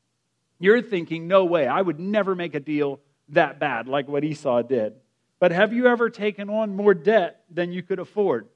You're 0.59 0.83
thinking, 0.83 1.28
no 1.28 1.44
way, 1.44 1.66
I 1.66 1.80
would 1.80 2.00
never 2.00 2.35
make 2.35 2.54
a 2.54 2.61
deal 2.61 3.00
that 3.30 3.59
bad 3.59 3.88
like 3.88 4.09
what 4.09 4.25
Esau 4.25 4.62
did. 4.62 4.94
But 5.38 5.52
have 5.52 5.73
you 5.73 5.87
ever 5.87 6.11
taken 6.11 6.49
on 6.49 6.75
more 6.75 6.94
debt 6.94 7.42
than 7.50 7.73
you 7.73 7.83
could 7.83 7.99
afford, 7.99 8.49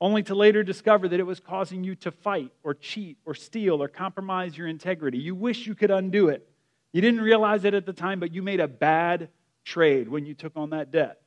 only 0.00 0.22
to 0.24 0.34
later 0.34 0.62
discover 0.62 1.08
that 1.08 1.20
it 1.20 1.24
was 1.24 1.40
causing 1.40 1.84
you 1.84 1.94
to 1.96 2.10
fight 2.10 2.52
or 2.62 2.74
cheat 2.74 3.18
or 3.24 3.34
steal 3.34 3.82
or 3.82 3.88
compromise 3.88 4.56
your 4.56 4.66
integrity? 4.66 5.18
You 5.18 5.34
wish 5.34 5.66
you 5.66 5.74
could 5.74 5.90
undo 5.90 6.28
it. 6.28 6.48
You 6.92 7.00
didn't 7.00 7.20
realize 7.20 7.64
it 7.64 7.74
at 7.74 7.86
the 7.86 7.92
time, 7.92 8.20
but 8.20 8.32
you 8.32 8.42
made 8.42 8.60
a 8.60 8.68
bad 8.68 9.28
trade 9.66 10.08
when 10.08 10.24
you 10.24 10.32
took 10.32 10.56
on 10.56 10.70
that 10.70 10.90
debt. 10.90 11.20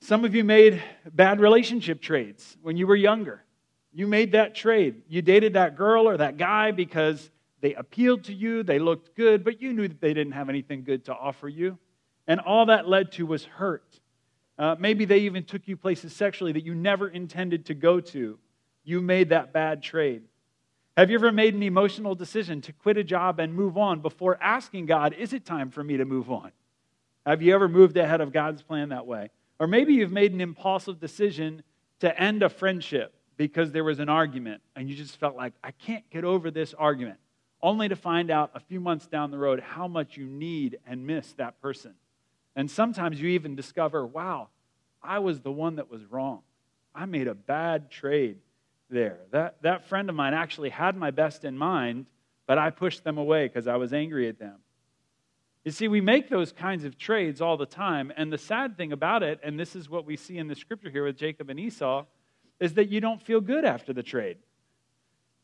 Some 0.00 0.24
of 0.24 0.34
you 0.34 0.42
made 0.42 0.82
bad 1.12 1.40
relationship 1.40 2.02
trades 2.02 2.56
when 2.62 2.76
you 2.76 2.86
were 2.86 2.96
younger. 2.96 3.44
You 3.92 4.08
made 4.08 4.32
that 4.32 4.56
trade. 4.56 5.02
You 5.08 5.22
dated 5.22 5.52
that 5.52 5.76
girl 5.76 6.08
or 6.08 6.16
that 6.16 6.36
guy 6.36 6.72
because 6.72 7.30
they 7.60 7.74
appealed 7.74 8.24
to 8.24 8.34
you, 8.34 8.62
they 8.62 8.78
looked 8.78 9.14
good, 9.14 9.44
but 9.44 9.62
you 9.62 9.72
knew 9.72 9.86
that 9.86 10.00
they 10.00 10.12
didn't 10.12 10.32
have 10.32 10.48
anything 10.48 10.82
good 10.82 11.04
to 11.06 11.14
offer 11.14 11.48
you. 11.48 11.78
And 12.26 12.40
all 12.40 12.66
that 12.66 12.88
led 12.88 13.12
to 13.12 13.26
was 13.26 13.44
hurt. 13.44 14.00
Uh, 14.58 14.76
maybe 14.78 15.04
they 15.04 15.20
even 15.20 15.44
took 15.44 15.66
you 15.66 15.76
places 15.76 16.12
sexually 16.14 16.52
that 16.52 16.64
you 16.64 16.74
never 16.74 17.08
intended 17.08 17.66
to 17.66 17.74
go 17.74 18.00
to. 18.00 18.38
You 18.82 19.00
made 19.00 19.30
that 19.30 19.52
bad 19.52 19.82
trade. 19.82 20.22
Have 20.96 21.10
you 21.10 21.16
ever 21.16 21.32
made 21.32 21.54
an 21.54 21.62
emotional 21.62 22.14
decision 22.14 22.60
to 22.62 22.72
quit 22.72 22.96
a 22.96 23.04
job 23.04 23.40
and 23.40 23.54
move 23.54 23.76
on 23.76 24.00
before 24.00 24.38
asking 24.42 24.86
God, 24.86 25.14
is 25.14 25.32
it 25.32 25.44
time 25.44 25.70
for 25.70 25.82
me 25.82 25.96
to 25.96 26.04
move 26.04 26.30
on? 26.30 26.52
Have 27.26 27.42
you 27.42 27.54
ever 27.54 27.68
moved 27.68 27.96
ahead 27.96 28.20
of 28.20 28.32
God's 28.32 28.62
plan 28.62 28.90
that 28.90 29.06
way? 29.06 29.30
Or 29.58 29.66
maybe 29.66 29.94
you've 29.94 30.12
made 30.12 30.32
an 30.32 30.40
impulsive 30.40 31.00
decision 31.00 31.62
to 32.00 32.20
end 32.20 32.42
a 32.42 32.48
friendship 32.48 33.14
because 33.36 33.72
there 33.72 33.84
was 33.84 33.98
an 33.98 34.08
argument 34.08 34.62
and 34.76 34.88
you 34.88 34.94
just 34.94 35.16
felt 35.18 35.36
like, 35.36 35.54
I 35.62 35.70
can't 35.70 36.08
get 36.10 36.24
over 36.24 36.50
this 36.50 36.74
argument, 36.74 37.18
only 37.62 37.88
to 37.88 37.96
find 37.96 38.30
out 38.30 38.50
a 38.54 38.60
few 38.60 38.80
months 38.80 39.06
down 39.06 39.30
the 39.30 39.38
road 39.38 39.60
how 39.60 39.88
much 39.88 40.16
you 40.16 40.26
need 40.26 40.78
and 40.86 41.06
miss 41.06 41.32
that 41.34 41.60
person. 41.60 41.94
And 42.56 42.70
sometimes 42.70 43.20
you 43.20 43.30
even 43.30 43.56
discover, 43.56 44.06
wow, 44.06 44.48
I 45.02 45.18
was 45.18 45.40
the 45.40 45.52
one 45.52 45.76
that 45.76 45.90
was 45.90 46.04
wrong. 46.04 46.40
I 46.94 47.06
made 47.06 47.26
a 47.26 47.34
bad 47.34 47.90
trade 47.90 48.38
there. 48.90 49.18
That, 49.30 49.62
that 49.62 49.88
friend 49.88 50.08
of 50.08 50.14
mine 50.14 50.34
actually 50.34 50.70
had 50.70 50.96
my 50.96 51.10
best 51.10 51.44
in 51.44 51.56
mind, 51.58 52.06
but 52.46 52.58
I 52.58 52.70
pushed 52.70 53.02
them 53.02 53.18
away 53.18 53.48
because 53.48 53.66
I 53.66 53.76
was 53.76 53.92
angry 53.92 54.28
at 54.28 54.38
them. 54.38 54.56
You 55.64 55.70
see, 55.70 55.88
we 55.88 56.02
make 56.02 56.28
those 56.28 56.52
kinds 56.52 56.84
of 56.84 56.98
trades 56.98 57.40
all 57.40 57.56
the 57.56 57.66
time. 57.66 58.12
And 58.16 58.32
the 58.32 58.38
sad 58.38 58.76
thing 58.76 58.92
about 58.92 59.22
it, 59.22 59.40
and 59.42 59.58
this 59.58 59.74
is 59.74 59.88
what 59.88 60.04
we 60.04 60.16
see 60.16 60.36
in 60.36 60.46
the 60.46 60.54
scripture 60.54 60.90
here 60.90 61.04
with 61.04 61.16
Jacob 61.16 61.48
and 61.48 61.58
Esau, 61.58 62.04
is 62.60 62.74
that 62.74 62.90
you 62.90 63.00
don't 63.00 63.20
feel 63.20 63.40
good 63.40 63.64
after 63.64 63.92
the 63.92 64.02
trade. 64.02 64.36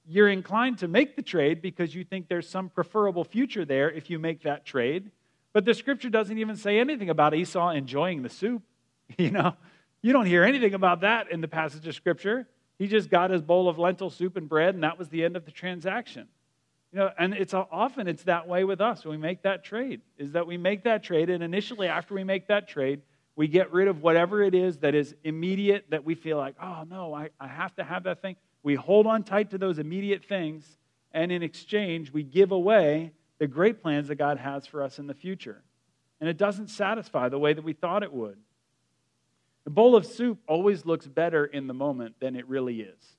You're 0.07 0.29
inclined 0.29 0.79
to 0.79 0.89
make 0.89 1.17
the 1.17 1.23
trade 1.23 1.63
because 1.63 1.95
you 1.95 2.05
think 2.05 2.29
there's 2.29 2.49
some 2.49 2.69
preferable 2.69 3.25
future 3.25 3.65
there 3.65 3.91
if 3.91 4.11
you 4.11 4.19
make 4.19 4.43
that 4.43 4.67
trade. 4.67 5.11
But 5.53 5.65
the 5.65 5.75
scripture 5.75 6.11
doesn't 6.11 6.37
even 6.37 6.57
say 6.57 6.79
anything 6.79 7.11
about 7.11 7.35
Esau 7.35 7.71
enjoying 7.71 8.23
the 8.23 8.29
soup. 8.29 8.63
You 9.19 9.33
know, 9.33 9.57
you 10.03 10.13
don't 10.13 10.27
hear 10.27 10.45
anything 10.45 10.73
about 10.73 11.01
that 11.01 11.33
in 11.33 11.41
the 11.41 11.49
passage 11.49 11.85
of 11.89 11.97
scripture. 11.97 12.47
He 12.79 12.87
just 12.87 13.11
got 13.11 13.31
his 13.31 13.43
bowl 13.43 13.69
of 13.69 13.77
lentil 13.77 14.09
soup 14.09 14.37
and 14.37 14.49
bread, 14.49 14.77
and 14.77 14.85
that 14.85 14.99
was 14.99 15.09
the 15.09 15.25
end 15.25 15.35
of 15.35 15.45
the 15.45 15.51
transaction. 15.51 16.29
You 16.93 16.99
know, 16.99 17.11
and 17.19 17.35
it's 17.35 17.55
often 17.55 18.09
it's 18.09 18.25
that 18.25 18.49
way 18.49 18.65
with 18.65 18.81
us 18.81 19.05
when 19.05 19.13
we 19.13 19.23
make 19.23 19.43
that 19.43 19.65
trade. 19.65 20.01
Is 20.19 20.33
that 20.33 20.47
we 20.47 20.57
make 20.57 20.85
that 20.85 21.03
trade, 21.05 21.31
and 21.31 21.43
initially 21.43 21.87
after 21.87 22.15
we 22.15 22.25
make 22.25 22.49
that 22.49 22.69
trade, 22.69 23.03
we 23.37 23.47
get 23.47 23.73
rid 23.73 23.89
of 23.89 24.03
whatever 24.03 24.43
it 24.43 24.55
is 24.55 24.79
that 24.79 24.95
is 24.95 25.15
immediate 25.23 25.87
that 25.91 26.05
we 26.05 26.15
feel 26.15 26.37
like, 26.37 26.57
oh 26.61 26.85
no, 26.89 27.15
I, 27.15 27.31
I 27.39 27.47
have 27.47 27.75
to 27.77 27.85
have 27.85 28.05
that 28.05 28.21
thing. 28.21 28.37
We 28.63 28.75
hold 28.75 29.07
on 29.07 29.23
tight 29.23 29.51
to 29.51 29.59
those 29.59 29.79
immediate 29.79 30.25
things, 30.25 30.67
and 31.13 31.31
in 31.31 31.43
exchange, 31.43 32.13
we 32.13 32.23
give 32.25 32.51
away 32.51 33.13
the 33.39 33.47
great 33.47 33.83
plans 33.83 34.09
that 34.09 34.17
God 34.17 34.39
has 34.39 34.67
for 34.67 34.83
us 34.83 34.99
in 34.99 35.07
the 35.07 35.15
future. 35.15 35.63
And 36.21 36.29
it 36.29 36.37
doesn't 36.37 36.69
satisfy 36.69 37.29
the 37.29 37.39
way 37.39 37.55
that 37.55 37.65
we 37.65 37.73
thought 37.73 38.03
it 38.03 38.13
would. 38.13 38.37
The 39.65 39.71
bowl 39.71 39.97
of 39.97 40.05
soup 40.05 40.41
always 40.47 40.85
looks 40.85 41.07
better 41.07 41.45
in 41.47 41.67
the 41.67 41.75
moment 41.75 42.17
than 42.21 42.37
it 42.37 42.47
really 42.49 42.81
is. 42.81 43.17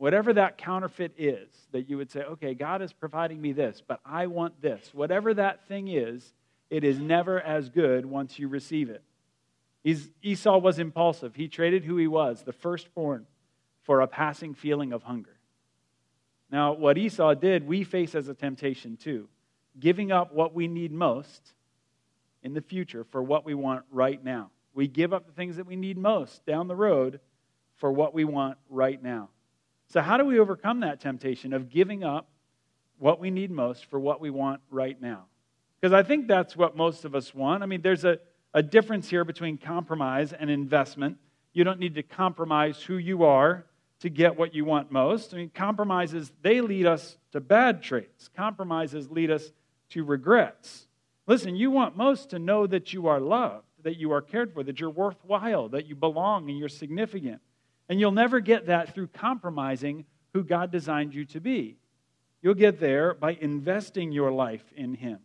Whatever 0.00 0.32
that 0.32 0.56
counterfeit 0.56 1.12
is, 1.18 1.46
that 1.72 1.90
you 1.90 1.98
would 1.98 2.10
say, 2.10 2.20
okay, 2.22 2.54
God 2.54 2.80
is 2.80 2.90
providing 2.90 3.38
me 3.38 3.52
this, 3.52 3.82
but 3.86 4.00
I 4.02 4.28
want 4.28 4.62
this. 4.62 4.94
Whatever 4.94 5.34
that 5.34 5.68
thing 5.68 5.88
is, 5.88 6.32
it 6.70 6.84
is 6.84 6.98
never 6.98 7.38
as 7.38 7.68
good 7.68 8.06
once 8.06 8.38
you 8.38 8.48
receive 8.48 8.88
it. 8.88 9.02
Esau 10.22 10.56
was 10.56 10.78
impulsive. 10.78 11.34
He 11.34 11.48
traded 11.48 11.84
who 11.84 11.98
he 11.98 12.06
was, 12.06 12.44
the 12.44 12.52
firstborn, 12.54 13.26
for 13.82 14.00
a 14.00 14.06
passing 14.06 14.54
feeling 14.54 14.94
of 14.94 15.02
hunger. 15.02 15.36
Now, 16.50 16.72
what 16.72 16.96
Esau 16.96 17.34
did, 17.34 17.66
we 17.66 17.84
face 17.84 18.14
as 18.14 18.26
a 18.26 18.34
temptation 18.34 18.96
too. 18.96 19.28
Giving 19.78 20.10
up 20.10 20.32
what 20.32 20.54
we 20.54 20.66
need 20.66 20.92
most 20.92 21.52
in 22.42 22.54
the 22.54 22.62
future 22.62 23.04
for 23.04 23.22
what 23.22 23.44
we 23.44 23.52
want 23.52 23.84
right 23.90 24.24
now. 24.24 24.50
We 24.72 24.88
give 24.88 25.12
up 25.12 25.26
the 25.26 25.32
things 25.32 25.56
that 25.56 25.66
we 25.66 25.76
need 25.76 25.98
most 25.98 26.46
down 26.46 26.68
the 26.68 26.74
road 26.74 27.20
for 27.76 27.92
what 27.92 28.14
we 28.14 28.24
want 28.24 28.56
right 28.70 29.02
now. 29.02 29.28
So, 29.90 30.00
how 30.00 30.16
do 30.16 30.24
we 30.24 30.38
overcome 30.38 30.80
that 30.80 31.00
temptation 31.00 31.52
of 31.52 31.68
giving 31.68 32.04
up 32.04 32.28
what 32.98 33.18
we 33.18 33.30
need 33.30 33.50
most 33.50 33.86
for 33.86 33.98
what 33.98 34.20
we 34.20 34.30
want 34.30 34.60
right 34.70 35.00
now? 35.00 35.24
Because 35.80 35.92
I 35.92 36.04
think 36.04 36.28
that's 36.28 36.56
what 36.56 36.76
most 36.76 37.04
of 37.04 37.16
us 37.16 37.34
want. 37.34 37.64
I 37.64 37.66
mean, 37.66 37.82
there's 37.82 38.04
a, 38.04 38.18
a 38.54 38.62
difference 38.62 39.10
here 39.10 39.24
between 39.24 39.58
compromise 39.58 40.32
and 40.32 40.48
investment. 40.48 41.18
You 41.52 41.64
don't 41.64 41.80
need 41.80 41.96
to 41.96 42.04
compromise 42.04 42.80
who 42.80 42.98
you 42.98 43.24
are 43.24 43.66
to 44.00 44.08
get 44.08 44.38
what 44.38 44.54
you 44.54 44.64
want 44.64 44.92
most. 44.92 45.34
I 45.34 45.38
mean, 45.38 45.50
compromises, 45.52 46.30
they 46.40 46.60
lead 46.60 46.86
us 46.86 47.18
to 47.32 47.40
bad 47.40 47.82
traits. 47.82 48.28
Compromises 48.36 49.10
lead 49.10 49.32
us 49.32 49.50
to 49.90 50.04
regrets. 50.04 50.86
Listen, 51.26 51.56
you 51.56 51.72
want 51.72 51.96
most 51.96 52.30
to 52.30 52.38
know 52.38 52.66
that 52.68 52.92
you 52.92 53.08
are 53.08 53.18
loved, 53.18 53.66
that 53.82 53.96
you 53.96 54.12
are 54.12 54.22
cared 54.22 54.52
for, 54.54 54.62
that 54.62 54.78
you're 54.78 54.88
worthwhile, 54.88 55.68
that 55.70 55.86
you 55.86 55.96
belong 55.96 56.48
and 56.48 56.58
you're 56.58 56.68
significant. 56.68 57.40
And 57.90 57.98
you'll 57.98 58.12
never 58.12 58.38
get 58.38 58.66
that 58.66 58.94
through 58.94 59.08
compromising 59.08 60.04
who 60.32 60.44
God 60.44 60.70
designed 60.70 61.12
you 61.12 61.24
to 61.26 61.40
be. 61.40 61.76
You'll 62.40 62.54
get 62.54 62.78
there 62.78 63.14
by 63.14 63.32
investing 63.32 64.12
your 64.12 64.30
life 64.30 64.62
in 64.76 64.94
Him. 64.94 65.18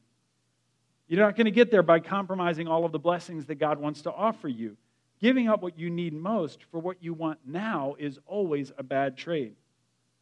You're 1.07 1.23
not 1.23 1.35
going 1.35 1.45
to 1.45 1.51
get 1.51 1.69
there 1.69 1.83
by 1.83 1.99
compromising 1.99 2.67
all 2.67 2.83
of 2.83 2.91
the 2.91 2.97
blessings 2.97 3.45
that 3.45 3.55
God 3.55 3.79
wants 3.79 4.01
to 4.01 4.11
offer 4.11 4.47
you. 4.47 4.77
Giving 5.21 5.47
up 5.47 5.61
what 5.61 5.77
you 5.77 5.91
need 5.91 6.13
most 6.13 6.63
for 6.71 6.79
what 6.79 7.03
you 7.03 7.13
want 7.13 7.37
now 7.45 7.95
is 7.99 8.17
always 8.25 8.71
a 8.79 8.83
bad 8.83 9.15
trade. 9.15 9.53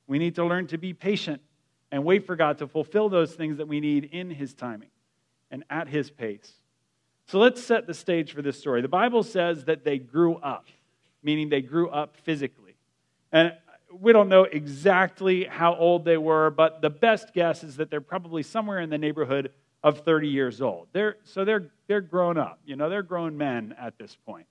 We 0.05 0.19
need 0.19 0.35
to 0.35 0.45
learn 0.45 0.67
to 0.67 0.77
be 0.77 0.93
patient 0.93 1.41
and 1.93 2.03
wait 2.03 2.25
for 2.25 2.35
God 2.35 2.57
to 2.57 2.67
fulfill 2.67 3.07
those 3.07 3.33
things 3.33 3.55
that 3.57 3.69
we 3.69 3.79
need 3.79 4.09
in 4.11 4.29
His 4.29 4.53
timing 4.53 4.89
and 5.49 5.63
at 5.69 5.87
His 5.87 6.11
pace. 6.11 6.51
So 7.27 7.39
let's 7.39 7.63
set 7.63 7.87
the 7.87 7.93
stage 7.93 8.33
for 8.33 8.41
this 8.41 8.59
story. 8.59 8.81
The 8.81 8.89
Bible 8.89 9.23
says 9.23 9.63
that 9.63 9.85
they 9.85 9.97
grew 9.97 10.35
up 10.35 10.67
meaning 11.23 11.49
they 11.49 11.61
grew 11.61 11.89
up 11.89 12.17
physically. 12.17 12.75
And 13.31 13.53
we 13.99 14.11
don't 14.11 14.29
know 14.29 14.43
exactly 14.43 15.45
how 15.45 15.75
old 15.75 16.05
they 16.05 16.17
were, 16.17 16.49
but 16.49 16.81
the 16.81 16.89
best 16.89 17.33
guess 17.33 17.63
is 17.63 17.77
that 17.77 17.89
they're 17.89 18.01
probably 18.01 18.43
somewhere 18.43 18.79
in 18.79 18.89
the 18.89 18.97
neighborhood 18.97 19.51
of 19.83 19.99
30 19.99 20.29
years 20.29 20.61
old. 20.61 20.87
They're, 20.93 21.17
so 21.23 21.45
they're, 21.45 21.69
they're 21.87 22.01
grown 22.01 22.37
up. 22.37 22.59
You 22.65 22.75
know, 22.75 22.89
they're 22.89 23.03
grown 23.03 23.37
men 23.37 23.75
at 23.79 23.97
this 23.97 24.15
point. 24.25 24.47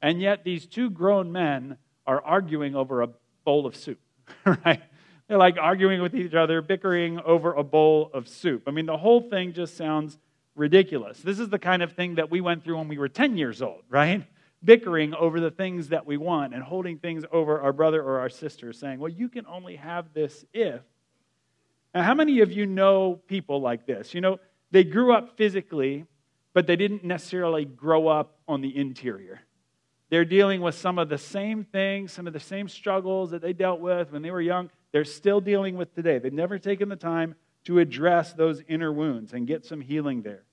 And 0.00 0.20
yet 0.20 0.44
these 0.44 0.66
two 0.66 0.90
grown 0.90 1.32
men 1.32 1.76
are 2.06 2.22
arguing 2.22 2.76
over 2.76 3.02
a 3.02 3.08
bowl 3.44 3.66
of 3.66 3.74
soup, 3.74 4.00
right? 4.44 4.82
They're 5.26 5.38
like 5.38 5.56
arguing 5.60 6.00
with 6.00 6.14
each 6.14 6.34
other, 6.34 6.62
bickering 6.62 7.20
over 7.20 7.52
a 7.52 7.64
bowl 7.64 8.10
of 8.14 8.28
soup. 8.28 8.62
I 8.66 8.70
mean, 8.70 8.86
the 8.86 8.96
whole 8.96 9.20
thing 9.20 9.52
just 9.52 9.76
sounds 9.76 10.18
ridiculous. 10.54 11.20
This 11.20 11.38
is 11.38 11.48
the 11.48 11.58
kind 11.58 11.82
of 11.82 11.92
thing 11.92 12.16
that 12.16 12.30
we 12.30 12.40
went 12.40 12.64
through 12.64 12.78
when 12.78 12.88
we 12.88 12.98
were 12.98 13.08
10 13.08 13.36
years 13.36 13.60
old, 13.60 13.82
right? 13.88 14.24
Bickering 14.64 15.14
over 15.14 15.40
the 15.40 15.50
things 15.50 15.88
that 15.88 16.06
we 16.06 16.16
want 16.16 16.54
and 16.54 16.62
holding 16.62 16.98
things 16.98 17.24
over 17.32 17.60
our 17.60 17.72
brother 17.72 18.02
or 18.02 18.20
our 18.20 18.28
sister, 18.28 18.72
saying, 18.72 18.98
Well, 18.98 19.10
you 19.10 19.28
can 19.28 19.46
only 19.46 19.76
have 19.76 20.12
this 20.12 20.44
if. 20.52 20.80
Now, 21.94 22.02
how 22.02 22.14
many 22.14 22.40
of 22.40 22.52
you 22.52 22.66
know 22.66 23.20
people 23.26 23.60
like 23.60 23.86
this? 23.86 24.14
You 24.14 24.20
know, 24.20 24.38
they 24.70 24.84
grew 24.84 25.12
up 25.14 25.36
physically, 25.36 26.04
but 26.52 26.66
they 26.66 26.76
didn't 26.76 27.04
necessarily 27.04 27.64
grow 27.64 28.08
up 28.08 28.38
on 28.46 28.60
the 28.60 28.76
interior. 28.76 29.40
They're 30.10 30.24
dealing 30.24 30.60
with 30.60 30.74
some 30.74 30.98
of 30.98 31.08
the 31.08 31.18
same 31.18 31.64
things, 31.64 32.12
some 32.12 32.26
of 32.26 32.32
the 32.32 32.40
same 32.40 32.68
struggles 32.68 33.30
that 33.30 33.42
they 33.42 33.52
dealt 33.52 33.80
with 33.80 34.12
when 34.12 34.22
they 34.22 34.30
were 34.30 34.40
young. 34.40 34.70
They're 34.92 35.04
still 35.04 35.40
dealing 35.40 35.76
with 35.76 35.94
today. 35.94 36.18
They've 36.18 36.32
never 36.32 36.58
taken 36.58 36.88
the 36.88 36.96
time 36.96 37.34
to 37.64 37.78
address 37.78 38.32
those 38.32 38.62
inner 38.68 38.92
wounds 38.92 39.34
and 39.34 39.46
get 39.46 39.66
some 39.66 39.80
healing 39.82 40.22
there. 40.22 40.44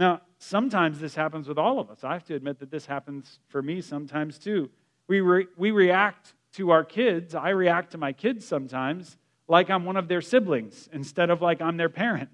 Now, 0.00 0.22
sometimes 0.38 0.98
this 0.98 1.14
happens 1.14 1.46
with 1.46 1.58
all 1.58 1.78
of 1.78 1.90
us. 1.90 2.02
I 2.02 2.14
have 2.14 2.24
to 2.24 2.34
admit 2.34 2.58
that 2.60 2.70
this 2.70 2.86
happens 2.86 3.38
for 3.48 3.60
me 3.60 3.82
sometimes 3.82 4.38
too. 4.38 4.70
We, 5.06 5.20
re- 5.20 5.46
we 5.58 5.72
react 5.72 6.32
to 6.54 6.70
our 6.70 6.84
kids, 6.84 7.34
I 7.34 7.50
react 7.50 7.92
to 7.92 7.98
my 7.98 8.12
kids 8.14 8.46
sometimes 8.46 9.18
like 9.46 9.68
I'm 9.68 9.84
one 9.84 9.98
of 9.98 10.08
their 10.08 10.22
siblings 10.22 10.88
instead 10.92 11.28
of 11.28 11.42
like 11.42 11.60
I'm 11.60 11.76
their 11.76 11.90
parent. 11.90 12.30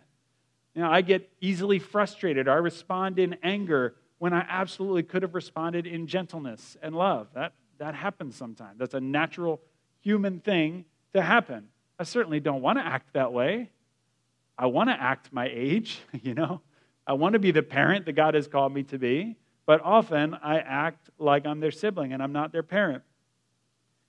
You 0.75 0.83
know, 0.83 0.91
I 0.91 1.01
get 1.01 1.29
easily 1.41 1.81
frustrated. 1.81 2.47
I 2.47 2.55
respond 2.55 3.19
in 3.19 3.37
anger 3.43 3.97
when 4.19 4.33
I 4.33 4.47
absolutely 4.49 5.03
could 5.03 5.23
have 5.23 5.35
responded 5.35 5.87
in 5.87 6.07
gentleness 6.07 6.77
and 6.81 6.95
love. 6.95 7.27
That, 7.35 7.53
that 7.79 7.95
happens 7.97 8.37
sometimes. 8.37 8.79
That's 8.79 8.95
a 8.95 9.01
natural 9.01 9.61
human 10.01 10.39
thing 10.39 10.85
to 11.15 11.21
happen. 11.21 11.69
I 11.99 12.05
certainly 12.05 12.39
don't 12.39 12.63
want 12.63 12.79
to 12.79 12.87
act 12.87 13.15
that 13.15 13.33
way. 13.33 13.71
I 14.57 14.67
want 14.67 14.89
to 14.89 14.95
act 14.95 15.33
my 15.33 15.51
age, 15.53 15.99
you 16.23 16.35
know. 16.35 16.61
I 17.07 17.13
want 17.13 17.35
to 17.35 17.39
be 17.39 17.51
the 17.53 17.63
parent 17.63 18.07
that 18.07 18.13
God 18.13 18.35
has 18.35 18.49
called 18.49 18.75
me 18.75 18.83
to 18.85 18.99
be, 18.99 19.37
but 19.65 19.81
often 19.83 20.35
I 20.35 20.59
act 20.59 21.11
like 21.19 21.47
I'm 21.47 21.61
their 21.61 21.71
sibling 21.71 22.13
and 22.13 22.23
I'm 22.23 22.33
not 22.33 22.53
their 22.53 22.63
parent. 22.63 23.03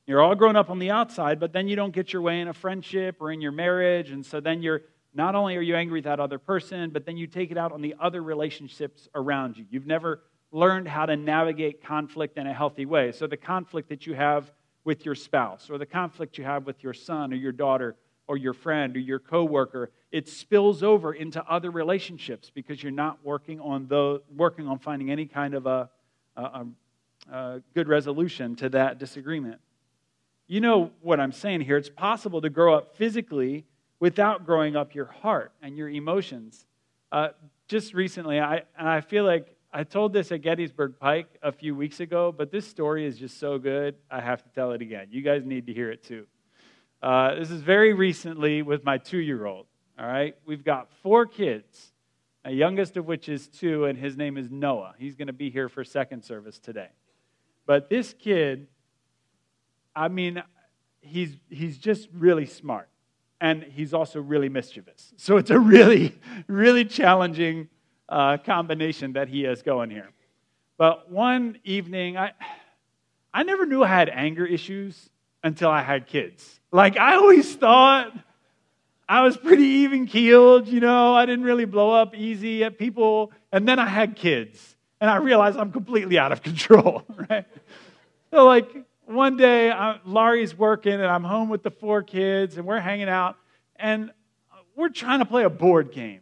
You're 0.07 0.21
all 0.21 0.35
grown 0.35 0.55
up 0.55 0.69
on 0.69 0.79
the 0.79 0.89
outside, 0.89 1.39
but 1.39 1.53
then 1.53 1.67
you 1.67 1.75
don't 1.75 1.93
get 1.93 2.13
your 2.13 2.21
way 2.21 2.39
in 2.39 2.47
a 2.47 2.53
friendship 2.53 3.17
or 3.19 3.31
in 3.31 3.41
your 3.41 3.51
marriage, 3.51 4.11
and 4.11 4.25
so 4.25 4.39
then 4.39 4.61
you're 4.61 4.81
not 5.13 5.35
only 5.35 5.57
are 5.57 5.61
you 5.61 5.75
angry 5.75 5.97
with 5.99 6.05
that 6.05 6.19
other 6.19 6.39
person, 6.39 6.91
but 6.91 7.05
then 7.05 7.17
you 7.17 7.27
take 7.27 7.51
it 7.51 7.57
out 7.57 7.71
on 7.71 7.81
the 7.81 7.95
other 7.99 8.21
relationships 8.21 9.07
around 9.15 9.57
you. 9.57 9.65
You've 9.69 9.87
never 9.87 10.21
learned 10.51 10.87
how 10.87 11.05
to 11.05 11.17
navigate 11.17 11.83
conflict 11.83 12.37
in 12.37 12.47
a 12.47 12.53
healthy 12.53 12.85
way. 12.85 13.11
So 13.11 13.27
the 13.27 13.37
conflict 13.37 13.89
that 13.89 14.07
you 14.07 14.13
have 14.13 14.51
with 14.85 15.05
your 15.05 15.15
spouse, 15.15 15.69
or 15.69 15.77
the 15.77 15.85
conflict 15.85 16.37
you 16.37 16.45
have 16.45 16.65
with 16.65 16.81
your 16.83 16.93
son 16.93 17.33
or 17.33 17.35
your 17.35 17.51
daughter, 17.51 17.97
or 18.27 18.37
your 18.37 18.53
friend 18.53 18.95
or 18.95 18.99
your 18.99 19.19
coworker, 19.19 19.91
it 20.11 20.27
spills 20.27 20.83
over 20.83 21.13
into 21.13 21.43
other 21.43 21.69
relationships 21.69 22.51
because 22.53 22.81
you're 22.81 22.91
not 22.91 23.23
working 23.23 23.59
on 23.59 23.87
the 23.87 24.21
working 24.35 24.67
on 24.67 24.79
finding 24.79 25.11
any 25.11 25.25
kind 25.25 25.53
of 25.53 25.65
a, 25.65 25.89
a, 26.35 26.65
a 27.31 27.61
good 27.73 27.87
resolution 27.87 28.55
to 28.55 28.69
that 28.69 28.99
disagreement. 28.99 29.59
You 30.47 30.61
know 30.61 30.91
what 31.01 31.19
I'm 31.19 31.33
saying 31.33 31.61
here. 31.61 31.75
It's 31.75 31.89
possible 31.89 32.39
to 32.41 32.49
grow 32.49 32.73
up 32.73 32.95
physically 32.95 33.65
without 33.99 34.45
growing 34.45 34.75
up 34.75 34.95
your 34.95 35.05
heart 35.05 35.51
and 35.61 35.75
your 35.75 35.89
emotions. 35.89 36.65
Uh, 37.11 37.29
just 37.67 37.93
recently, 37.93 38.39
I, 38.39 38.63
and 38.77 38.87
I 38.87 39.01
feel 39.01 39.25
like 39.25 39.57
I 39.73 39.83
told 39.83 40.13
this 40.13 40.31
at 40.31 40.41
Gettysburg 40.41 40.95
Pike 40.99 41.37
a 41.43 41.51
few 41.51 41.75
weeks 41.75 41.99
ago, 41.99 42.31
but 42.31 42.49
this 42.49 42.65
story 42.65 43.05
is 43.05 43.17
just 43.17 43.39
so 43.39 43.59
good, 43.59 43.95
I 44.09 44.21
have 44.21 44.41
to 44.43 44.49
tell 44.55 44.71
it 44.71 44.81
again. 44.81 45.07
You 45.11 45.21
guys 45.21 45.43
need 45.43 45.67
to 45.67 45.73
hear 45.73 45.91
it 45.91 46.03
too. 46.03 46.25
Uh, 47.01 47.35
this 47.35 47.51
is 47.51 47.61
very 47.61 47.93
recently 47.93 48.61
with 48.61 48.85
my 48.85 48.97
two 48.97 49.19
year 49.19 49.45
old. 49.45 49.65
All 49.99 50.05
right, 50.05 50.35
we've 50.45 50.63
got 50.63 50.91
four 51.01 51.25
kids, 51.25 51.91
a 52.45 52.51
youngest 52.51 52.97
of 52.97 53.07
which 53.07 53.29
is 53.29 53.47
two, 53.47 53.85
and 53.85 53.97
his 53.97 54.15
name 54.15 54.37
is 54.37 54.51
Noah. 54.51 54.93
He's 54.99 55.15
going 55.15 55.25
to 55.25 55.33
be 55.33 55.49
here 55.49 55.69
for 55.69 55.83
second 55.83 56.23
service 56.23 56.59
today. 56.59 56.89
But 57.65 57.89
this 57.89 58.13
kid, 58.13 58.67
I 59.95 60.07
mean, 60.09 60.43
he's, 61.01 61.35
he's 61.49 61.79
just 61.79 62.09
really 62.13 62.45
smart. 62.45 62.89
And 63.41 63.63
he's 63.63 63.91
also 63.91 64.21
really 64.21 64.49
mischievous. 64.49 65.13
So 65.17 65.37
it's 65.37 65.49
a 65.49 65.59
really, 65.59 66.15
really 66.45 66.85
challenging 66.85 67.67
uh, 68.07 68.37
combination 68.37 69.13
that 69.13 69.29
he 69.29 69.43
has 69.43 69.63
going 69.63 69.89
here. 69.89 70.09
But 70.77 71.11
one 71.11 71.57
evening, 71.63 72.17
I, 72.17 72.33
I 73.33 73.41
never 73.41 73.65
knew 73.65 73.83
I 73.83 73.87
had 73.87 74.09
anger 74.09 74.45
issues 74.45 75.09
until 75.43 75.71
I 75.71 75.81
had 75.81 76.05
kids. 76.05 76.59
Like, 76.71 76.97
I 76.97 77.15
always 77.15 77.55
thought 77.55 78.11
I 79.09 79.21
was 79.21 79.37
pretty 79.37 79.63
even 79.63 80.05
keeled, 80.05 80.67
you 80.67 80.79
know, 80.81 81.15
I 81.15 81.25
didn't 81.25 81.45
really 81.45 81.65
blow 81.65 81.91
up 81.91 82.15
easy 82.15 82.63
at 82.63 82.77
people. 82.77 83.31
And 83.51 83.67
then 83.67 83.79
I 83.79 83.87
had 83.87 84.15
kids, 84.15 84.75
and 84.99 85.09
I 85.09 85.17
realized 85.17 85.57
I'm 85.57 85.71
completely 85.71 86.19
out 86.19 86.31
of 86.31 86.41
control, 86.43 87.03
right? 87.29 87.45
So, 88.31 88.45
like, 88.45 88.69
one 89.05 89.37
day, 89.37 89.69
uh, 89.69 89.75
I, 89.75 89.99
Laurie's 90.05 90.57
working, 90.57 90.93
and 90.93 91.05
I'm 91.05 91.23
home 91.23 91.47
with 91.47 91.63
the 91.63 91.71
four 91.71 92.03
kids, 92.03 92.57
and 92.57 92.67
we're 92.67 92.81
hanging 92.81 93.07
out, 93.07 93.37
and 93.77 94.11
we're 94.75 94.89
trying 94.89 95.19
to 95.19 95.25
play 95.25 95.43
a 95.43 95.49
board 95.49 95.93
game, 95.93 96.19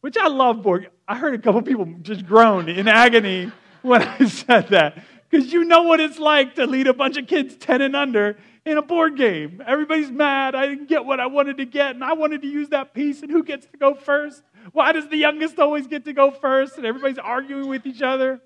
which 0.00 0.16
I 0.16 0.26
love 0.26 0.62
board. 0.62 0.90
I 1.06 1.16
heard 1.16 1.34
a 1.34 1.38
couple 1.38 1.62
people 1.62 1.86
just 2.02 2.26
groan 2.26 2.68
in 2.68 2.88
agony 2.88 3.52
when 3.82 4.02
I 4.02 4.24
said 4.26 4.68
that, 4.68 4.98
because 5.32 5.50
you 5.50 5.64
know 5.64 5.82
what 5.84 5.98
it's 5.98 6.18
like 6.18 6.56
to 6.56 6.66
lead 6.66 6.86
a 6.86 6.92
bunch 6.92 7.16
of 7.16 7.26
kids 7.26 7.56
10 7.56 7.80
and 7.80 7.96
under 7.96 8.36
in 8.66 8.76
a 8.76 8.82
board 8.82 9.16
game. 9.16 9.62
Everybody's 9.66 10.10
mad. 10.10 10.54
I 10.54 10.66
didn't 10.66 10.90
get 10.90 11.06
what 11.06 11.20
I 11.20 11.26
wanted 11.26 11.56
to 11.56 11.64
get, 11.64 11.94
and 11.94 12.04
I 12.04 12.12
wanted 12.12 12.42
to 12.42 12.48
use 12.48 12.68
that 12.68 12.92
piece, 12.92 13.22
and 13.22 13.30
who 13.30 13.42
gets 13.42 13.66
to 13.66 13.78
go 13.78 13.94
first? 13.94 14.42
Why 14.72 14.92
does 14.92 15.08
the 15.08 15.16
youngest 15.16 15.58
always 15.58 15.86
get 15.86 16.04
to 16.04 16.12
go 16.12 16.30
first? 16.30 16.76
And 16.76 16.84
everybody's 16.84 17.18
arguing 17.18 17.66
with 17.66 17.86
each 17.86 18.02
other. 18.02 18.42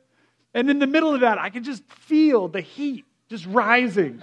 And 0.55 0.71
in 0.71 0.79
the 0.79 0.87
middle 0.87 1.13
of 1.13 1.21
that, 1.21 1.39
I 1.39 1.51
can 1.51 1.65
just 1.65 1.83
feel 1.91 2.47
the 2.47 2.61
heat 2.61 3.05
just 3.29 3.47
rising 3.47 4.23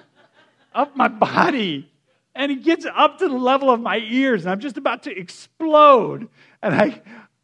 up 0.74 0.96
my 0.96 1.10
body. 1.10 1.92
And 2.34 2.50
it 2.50 2.64
gets 2.64 2.86
up 2.86 3.20
to 3.20 3.28
the 3.28 3.36
level 3.36 3.70
of 3.70 3.82
my 3.82 3.98
ears, 3.98 4.46
and 4.46 4.52
I'm 4.52 4.62
just 4.62 4.78
about 4.78 5.04
to 5.04 5.16
explode. 5.16 6.30
And 6.62 6.74
I, 6.74 7.02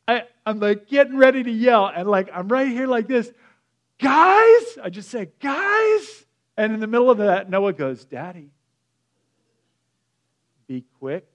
I, 0.07 0.23
I'm 0.45 0.61
like 0.61 0.87
getting 0.87 1.17
ready 1.17 1.43
to 1.43 1.51
yell, 1.51 1.91
and 1.93 2.09
like 2.09 2.29
I'm 2.33 2.47
right 2.47 2.69
here 2.69 2.87
like 2.87 3.07
this, 3.07 3.29
guys. 3.99 4.77
I 4.83 4.89
just 4.89 5.09
said, 5.09 5.31
guys. 5.39 6.25
And 6.57 6.73
in 6.73 6.79
the 6.79 6.87
middle 6.87 7.09
of 7.09 7.19
that, 7.19 7.49
Noah 7.49 7.73
goes, 7.73 8.03
Daddy, 8.03 8.49
be 10.67 10.83
quick, 10.99 11.27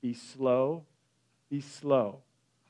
be 0.00 0.14
slow, 0.14 0.84
be 1.50 1.60
slow. 1.60 2.20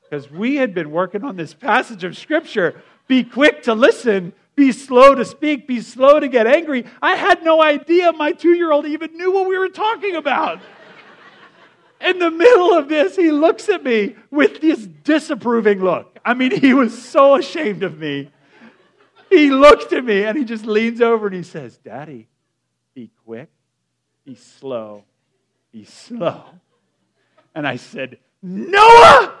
Because 0.03 0.31
we 0.31 0.55
had 0.55 0.73
been 0.73 0.91
working 0.91 1.23
on 1.23 1.35
this 1.35 1.53
passage 1.53 2.03
of 2.03 2.17
Scripture 2.17 2.81
be 3.07 3.23
quick 3.23 3.63
to 3.63 3.73
listen, 3.73 4.33
be 4.55 4.71
slow 4.71 5.15
to 5.15 5.23
speak, 5.23 5.67
be 5.67 5.81
slow 5.81 6.19
to 6.19 6.27
get 6.27 6.45
angry. 6.45 6.85
I 7.01 7.15
had 7.15 7.43
no 7.43 7.61
idea 7.61 8.11
my 8.11 8.33
two 8.33 8.53
year 8.53 8.71
old 8.71 8.85
even 8.85 9.15
knew 9.15 9.31
what 9.31 9.47
we 9.47 9.57
were 9.57 9.69
talking 9.69 10.15
about. 10.15 10.59
In 12.01 12.19
the 12.19 12.29
middle 12.29 12.77
of 12.77 12.89
this, 12.89 13.15
he 13.15 13.31
looks 13.31 13.69
at 13.69 13.83
me 13.83 14.15
with 14.29 14.61
this 14.61 14.85
disapproving 14.85 15.81
look. 15.81 16.19
I 16.23 16.33
mean, 16.33 16.51
he 16.51 16.73
was 16.73 17.01
so 17.01 17.35
ashamed 17.35 17.81
of 17.81 17.97
me. 17.97 18.29
He 19.29 19.49
looks 19.51 19.91
at 19.93 20.05
me 20.05 20.23
and 20.23 20.37
he 20.37 20.45
just 20.45 20.65
leans 20.65 21.01
over 21.01 21.27
and 21.27 21.35
he 21.35 21.43
says, 21.43 21.77
Daddy, 21.77 22.27
be 22.93 23.11
quick, 23.25 23.49
be 24.25 24.35
slow, 24.35 25.03
be 25.71 25.83
slow. 25.83 26.43
And 27.53 27.67
I 27.67 27.75
said, 27.75 28.19
Noah, 28.41 29.33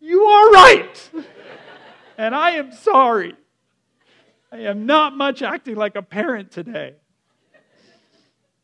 you 0.00 0.22
are 0.22 0.50
right 0.50 1.10
and 2.18 2.34
I 2.34 2.52
am 2.52 2.72
sorry. 2.72 3.34
I 4.50 4.58
am 4.60 4.86
not 4.86 5.16
much 5.16 5.42
acting 5.42 5.76
like 5.76 5.96
a 5.96 6.02
parent 6.02 6.50
today. 6.50 6.94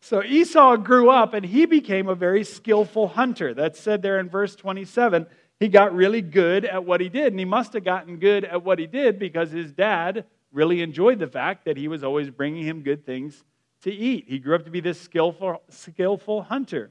So 0.00 0.22
Esau 0.22 0.76
grew 0.76 1.10
up 1.10 1.32
and 1.34 1.44
he 1.44 1.66
became 1.66 2.08
a 2.08 2.14
very 2.14 2.44
skillful 2.44 3.08
hunter. 3.08 3.54
That's 3.54 3.78
said 3.78 4.02
there 4.02 4.18
in 4.18 4.28
verse 4.28 4.56
27. 4.56 5.26
He 5.62 5.68
got 5.68 5.94
really 5.94 6.22
good 6.22 6.64
at 6.64 6.84
what 6.84 7.00
he 7.00 7.08
did, 7.08 7.32
and 7.32 7.38
he 7.38 7.44
must 7.44 7.72
have 7.74 7.84
gotten 7.84 8.16
good 8.16 8.44
at 8.44 8.64
what 8.64 8.80
he 8.80 8.88
did 8.88 9.20
because 9.20 9.52
his 9.52 9.72
dad 9.72 10.24
really 10.50 10.82
enjoyed 10.82 11.20
the 11.20 11.28
fact 11.28 11.66
that 11.66 11.76
he 11.76 11.86
was 11.86 12.02
always 12.02 12.30
bringing 12.30 12.64
him 12.64 12.82
good 12.82 13.06
things 13.06 13.44
to 13.82 13.92
eat. 13.92 14.24
He 14.26 14.40
grew 14.40 14.56
up 14.56 14.64
to 14.64 14.72
be 14.72 14.80
this 14.80 15.00
skillful, 15.00 15.62
skillful 15.68 16.42
hunter. 16.42 16.90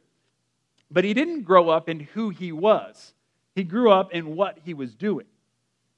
But 0.90 1.04
he 1.04 1.14
didn't 1.14 1.42
grow 1.42 1.68
up 1.68 1.90
in 1.90 2.00
who 2.00 2.30
he 2.30 2.54
was, 2.54 3.14
he 3.56 3.66
grew 3.66 3.92
up 3.92 4.14
in 4.14 4.38
what 4.38 4.60
he 4.64 4.74
was 4.74 4.96
doing. 4.96 5.28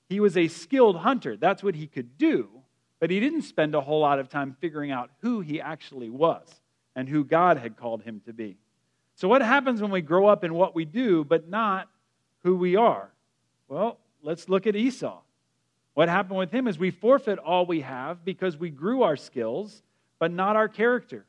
He 0.09 0.19
was 0.19 0.35
a 0.35 0.47
skilled 0.47 0.97
hunter. 0.97 1.37
That's 1.37 1.61
what 1.61 1.75
he 1.75 1.85
could 1.85 2.17
do. 2.17 2.49
But 2.99 3.11
he 3.11 3.19
didn't 3.19 3.43
spend 3.43 3.75
a 3.75 3.81
whole 3.81 3.99
lot 3.99 4.17
of 4.17 4.29
time 4.29 4.57
figuring 4.59 4.89
out 4.89 5.11
who 5.21 5.41
he 5.41 5.61
actually 5.61 6.09
was 6.09 6.47
and 6.95 7.07
who 7.07 7.23
God 7.23 7.57
had 7.57 7.77
called 7.77 8.01
him 8.01 8.19
to 8.25 8.33
be. 8.33 8.57
So, 9.13 9.27
what 9.27 9.43
happens 9.43 9.79
when 9.79 9.91
we 9.91 10.01
grow 10.01 10.25
up 10.25 10.43
in 10.43 10.55
what 10.55 10.73
we 10.73 10.85
do, 10.85 11.23
but 11.23 11.47
not 11.47 11.87
who 12.43 12.55
we 12.55 12.75
are? 12.75 13.09
Well, 13.67 13.99
let's 14.21 14.49
look 14.49 14.67
at 14.67 14.75
Esau. 14.75 15.21
What 15.93 16.09
happened 16.09 16.39
with 16.39 16.51
him 16.51 16.67
is 16.67 16.77
we 16.77 16.91
forfeit 16.91 17.39
all 17.39 17.65
we 17.65 17.81
have 17.81 18.25
because 18.25 18.57
we 18.57 18.69
grew 18.69 19.03
our 19.03 19.15
skills, 19.15 19.83
but 20.19 20.31
not 20.31 20.55
our 20.55 20.67
character. 20.67 21.25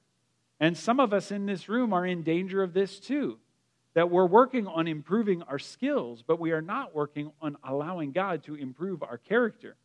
And 0.60 0.76
some 0.76 1.00
of 1.00 1.12
us 1.12 1.30
in 1.30 1.46
this 1.46 1.68
room 1.68 1.92
are 1.92 2.06
in 2.06 2.22
danger 2.22 2.62
of 2.62 2.72
this 2.72 2.98
too 2.98 3.38
that 3.94 4.10
we're 4.10 4.26
working 4.26 4.66
on 4.66 4.88
improving 4.88 5.42
our 5.44 5.58
skills, 5.58 6.22
but 6.26 6.40
we 6.40 6.50
are 6.50 6.60
not 6.60 6.94
working 6.94 7.30
on 7.40 7.56
allowing 7.62 8.10
God 8.10 8.42
to 8.44 8.56
improve 8.56 9.02
our 9.02 9.18
character. 9.18 9.76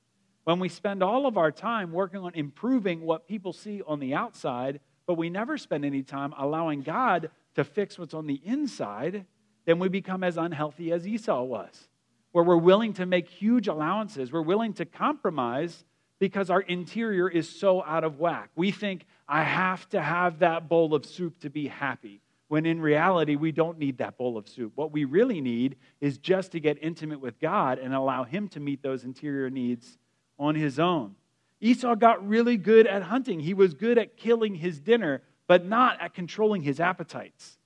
When 0.46 0.60
we 0.60 0.68
spend 0.68 1.04
all 1.04 1.28
of 1.28 1.38
our 1.38 1.52
time 1.52 1.92
working 1.92 2.20
on 2.20 2.34
improving 2.34 3.02
what 3.02 3.28
people 3.28 3.54
see 3.54 3.84
on 3.86 4.00
the 4.00 4.16
outside, 4.16 4.80
but 5.06 5.14
we 5.14 5.30
never 5.30 5.60
spend 5.60 5.86
any 5.86 6.02
time 6.02 6.34
allowing 6.38 6.82
God 6.82 7.30
to 7.54 7.64
fix 7.64 8.00
what's 8.00 8.16
on 8.16 8.26
the 8.26 8.42
inside, 8.44 9.26
then 9.70 9.80
we 9.80 9.90
become 9.90 10.24
as 10.24 10.38
unhealthy 10.38 10.92
as 10.92 11.08
Esau 11.08 11.44
was, 11.44 11.90
where 12.32 12.44
we're 12.44 12.58
willing 12.58 12.94
to 12.94 13.06
make 13.06 13.28
huge 13.28 13.68
allowances, 13.68 14.32
we're 14.32 14.42
willing 14.42 14.74
to 14.74 14.86
compromise 14.86 15.86
because 16.20 16.50
our 16.50 16.62
interior 16.62 17.30
is 17.30 17.48
so 17.48 17.84
out 17.84 18.04
of 18.04 18.20
whack. 18.20 18.50
We 18.56 18.72
think, 18.72 19.06
I 19.28 19.44
have 19.44 19.88
to 19.90 20.02
have 20.02 20.40
that 20.40 20.68
bowl 20.68 20.94
of 20.96 21.06
soup 21.06 21.40
to 21.42 21.50
be 21.50 21.68
happy 21.68 22.22
when 22.50 22.66
in 22.66 22.82
reality, 22.82 23.36
we 23.36 23.52
don't 23.52 23.78
need 23.78 24.00
that 24.00 24.18
bowl 24.18 24.36
of 24.36 24.50
soup. 24.50 24.72
What 24.74 24.92
we 24.92 25.06
really 25.06 25.40
need 25.40 25.76
is 26.02 26.18
just 26.18 26.52
to 26.54 26.60
get 26.60 26.80
intimate 26.82 27.22
with 27.22 27.40
God 27.40 27.78
and 27.78 27.94
allow 27.94 28.24
Him 28.24 28.48
to 28.50 28.60
meet 28.60 28.82
those 28.82 29.04
interior 29.04 29.52
needs 29.52 30.00
on 30.40 30.56
His 30.56 30.80
own. 30.80 31.14
Esau 31.62 31.94
got 31.94 32.28
really 32.28 32.58
good 32.58 32.88
at 32.88 33.04
hunting. 33.04 33.40
He 33.40 33.54
was 33.54 33.76
good 33.76 34.00
at 34.00 34.18
killing 34.18 34.56
his 34.56 34.80
dinner, 34.80 35.22
but 35.46 35.66
not 35.66 36.02
at 36.02 36.14
controlling 36.14 36.64
his 36.64 36.80
appetites. 36.80 37.59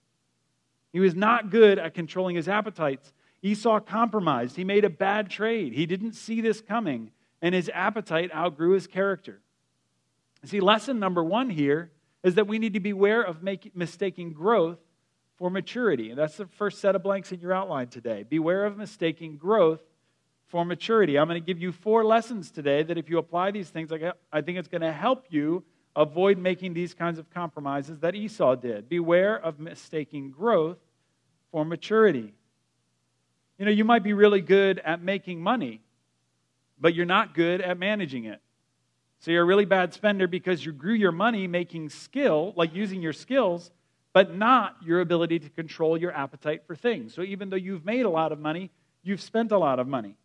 He 0.93 0.99
was 0.99 1.15
not 1.15 1.49
good 1.49 1.79
at 1.79 1.93
controlling 1.93 2.35
his 2.35 2.47
appetites. 2.47 3.11
Esau 3.41 3.81
compromised. 3.81 4.55
He 4.55 4.63
made 4.63 4.85
a 4.85 4.89
bad 4.89 5.29
trade. 5.29 5.73
He 5.73 5.85
didn't 5.85 6.13
see 6.13 6.39
this 6.39 6.61
coming, 6.61 7.11
and 7.41 7.53
his 7.53 7.69
appetite 7.73 8.33
outgrew 8.33 8.71
his 8.71 8.87
character. 8.87 9.41
See, 10.45 10.61
lesson 10.61 10.99
number 10.99 11.23
one 11.23 11.49
here 11.49 11.91
is 12.23 12.35
that 12.35 12.47
we 12.47 12.59
need 12.59 12.73
to 12.73 12.79
beware 12.79 13.21
of 13.21 13.43
make, 13.43 13.75
mistaking 13.75 14.31
growth 14.31 14.77
for 15.35 15.49
maturity. 15.49 16.09
And 16.09 16.19
that's 16.19 16.37
the 16.37 16.45
first 16.45 16.79
set 16.79 16.95
of 16.95 17.03
blanks 17.03 17.31
in 17.31 17.39
your 17.39 17.53
outline 17.53 17.87
today. 17.87 18.23
Beware 18.23 18.65
of 18.65 18.77
mistaking 18.77 19.35
growth 19.35 19.81
for 20.47 20.63
maturity. 20.63 21.17
I'm 21.17 21.27
going 21.27 21.41
to 21.41 21.45
give 21.45 21.61
you 21.61 21.71
four 21.71 22.05
lessons 22.05 22.51
today 22.51 22.83
that 22.83 22.97
if 22.97 23.09
you 23.09 23.17
apply 23.17 23.51
these 23.51 23.69
things, 23.69 23.91
I 24.31 24.41
think 24.41 24.57
it's 24.59 24.67
going 24.67 24.81
to 24.81 24.91
help 24.91 25.25
you 25.29 25.63
avoid 25.95 26.37
making 26.37 26.73
these 26.73 26.93
kinds 26.93 27.19
of 27.19 27.29
compromises 27.29 27.99
that 27.99 28.15
Esau 28.15 28.55
did. 28.55 28.87
Beware 28.87 29.35
of 29.35 29.59
mistaking 29.59 30.31
growth 30.31 30.77
for 31.53 31.63
maturity. 31.63 32.33
You 33.59 33.65
know, 33.65 33.71
you 33.71 33.85
might 33.85 34.01
be 34.01 34.13
really 34.13 34.41
good 34.41 34.79
at 34.79 35.03
making 35.03 35.39
money, 35.39 35.81
but 36.79 36.95
you're 36.95 37.05
not 37.05 37.35
good 37.35 37.61
at 37.61 37.77
managing 37.77 38.25
it. 38.25 38.41
So 39.19 39.29
you're 39.29 39.43
a 39.43 39.45
really 39.45 39.65
bad 39.65 39.93
spender 39.93 40.27
because 40.27 40.65
you 40.65 40.73
grew 40.73 40.95
your 40.95 41.11
money 41.11 41.45
making 41.45 41.89
skill, 41.89 42.53
like 42.57 42.73
using 42.73 43.03
your 43.03 43.13
skills, 43.13 43.69
but 44.13 44.35
not 44.35 44.77
your 44.83 44.99
ability 44.99 45.39
to 45.39 45.49
control 45.49 45.95
your 45.95 46.11
appetite 46.11 46.63
for 46.65 46.75
things. 46.75 47.13
So 47.13 47.21
even 47.21 47.51
though 47.51 47.55
you've 47.55 47.85
made 47.85 48.07
a 48.07 48.09
lot 48.09 48.31
of 48.31 48.39
money, 48.39 48.71
you've 49.03 49.21
spent 49.21 49.51
a 49.51 49.57
lot 49.57 49.77
of 49.77 49.87
money. 49.87 50.17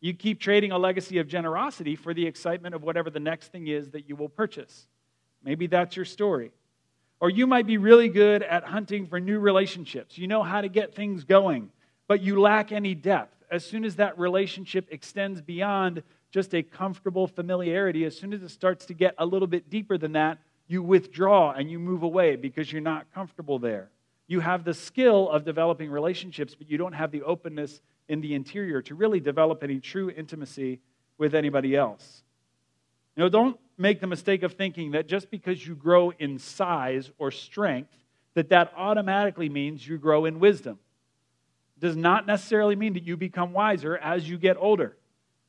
You 0.00 0.12
keep 0.12 0.38
trading 0.38 0.70
a 0.70 0.78
legacy 0.78 1.16
of 1.16 1.26
generosity 1.28 1.96
for 1.96 2.12
the 2.12 2.26
excitement 2.26 2.74
of 2.74 2.82
whatever 2.82 3.08
the 3.08 3.20
next 3.20 3.52
thing 3.52 3.68
is 3.68 3.90
that 3.92 4.06
you 4.06 4.16
will 4.16 4.28
purchase. 4.28 4.86
Maybe 5.42 5.66
that's 5.66 5.96
your 5.96 6.04
story. 6.04 6.52
Or 7.24 7.30
you 7.30 7.46
might 7.46 7.66
be 7.66 7.78
really 7.78 8.10
good 8.10 8.42
at 8.42 8.64
hunting 8.64 9.06
for 9.06 9.18
new 9.18 9.38
relationships. 9.38 10.18
You 10.18 10.26
know 10.26 10.42
how 10.42 10.60
to 10.60 10.68
get 10.68 10.94
things 10.94 11.24
going, 11.24 11.70
but 12.06 12.20
you 12.20 12.38
lack 12.38 12.70
any 12.70 12.94
depth. 12.94 13.34
As 13.50 13.64
soon 13.64 13.86
as 13.86 13.96
that 13.96 14.18
relationship 14.18 14.88
extends 14.90 15.40
beyond 15.40 16.02
just 16.30 16.54
a 16.54 16.62
comfortable 16.62 17.26
familiarity, 17.26 18.04
as 18.04 18.14
soon 18.14 18.34
as 18.34 18.42
it 18.42 18.50
starts 18.50 18.84
to 18.84 18.92
get 18.92 19.14
a 19.16 19.24
little 19.24 19.48
bit 19.48 19.70
deeper 19.70 19.96
than 19.96 20.12
that, 20.12 20.36
you 20.66 20.82
withdraw 20.82 21.52
and 21.52 21.70
you 21.70 21.78
move 21.78 22.02
away 22.02 22.36
because 22.36 22.70
you're 22.70 22.82
not 22.82 23.06
comfortable 23.14 23.58
there. 23.58 23.88
You 24.26 24.40
have 24.40 24.64
the 24.64 24.74
skill 24.74 25.30
of 25.30 25.46
developing 25.46 25.90
relationships, 25.90 26.54
but 26.54 26.68
you 26.68 26.76
don't 26.76 26.92
have 26.92 27.10
the 27.10 27.22
openness 27.22 27.80
in 28.06 28.20
the 28.20 28.34
interior 28.34 28.82
to 28.82 28.94
really 28.94 29.20
develop 29.20 29.62
any 29.62 29.80
true 29.80 30.10
intimacy 30.10 30.78
with 31.16 31.34
anybody 31.34 31.74
else. 31.74 32.22
You 33.16 33.22
know, 33.22 33.30
don't 33.30 33.58
make 33.76 34.00
the 34.00 34.06
mistake 34.06 34.42
of 34.42 34.54
thinking 34.54 34.92
that 34.92 35.06
just 35.08 35.30
because 35.30 35.66
you 35.66 35.74
grow 35.74 36.10
in 36.10 36.38
size 36.38 37.10
or 37.18 37.30
strength, 37.30 37.90
that 38.34 38.48
that 38.50 38.72
automatically 38.76 39.48
means 39.48 39.86
you 39.86 39.98
grow 39.98 40.24
in 40.24 40.40
wisdom. 40.40 40.78
It 41.76 41.80
does 41.80 41.96
not 41.96 42.26
necessarily 42.26 42.76
mean 42.76 42.94
that 42.94 43.04
you 43.04 43.16
become 43.16 43.52
wiser 43.52 43.96
as 43.96 44.28
you 44.28 44.38
get 44.38 44.56
older. 44.58 44.96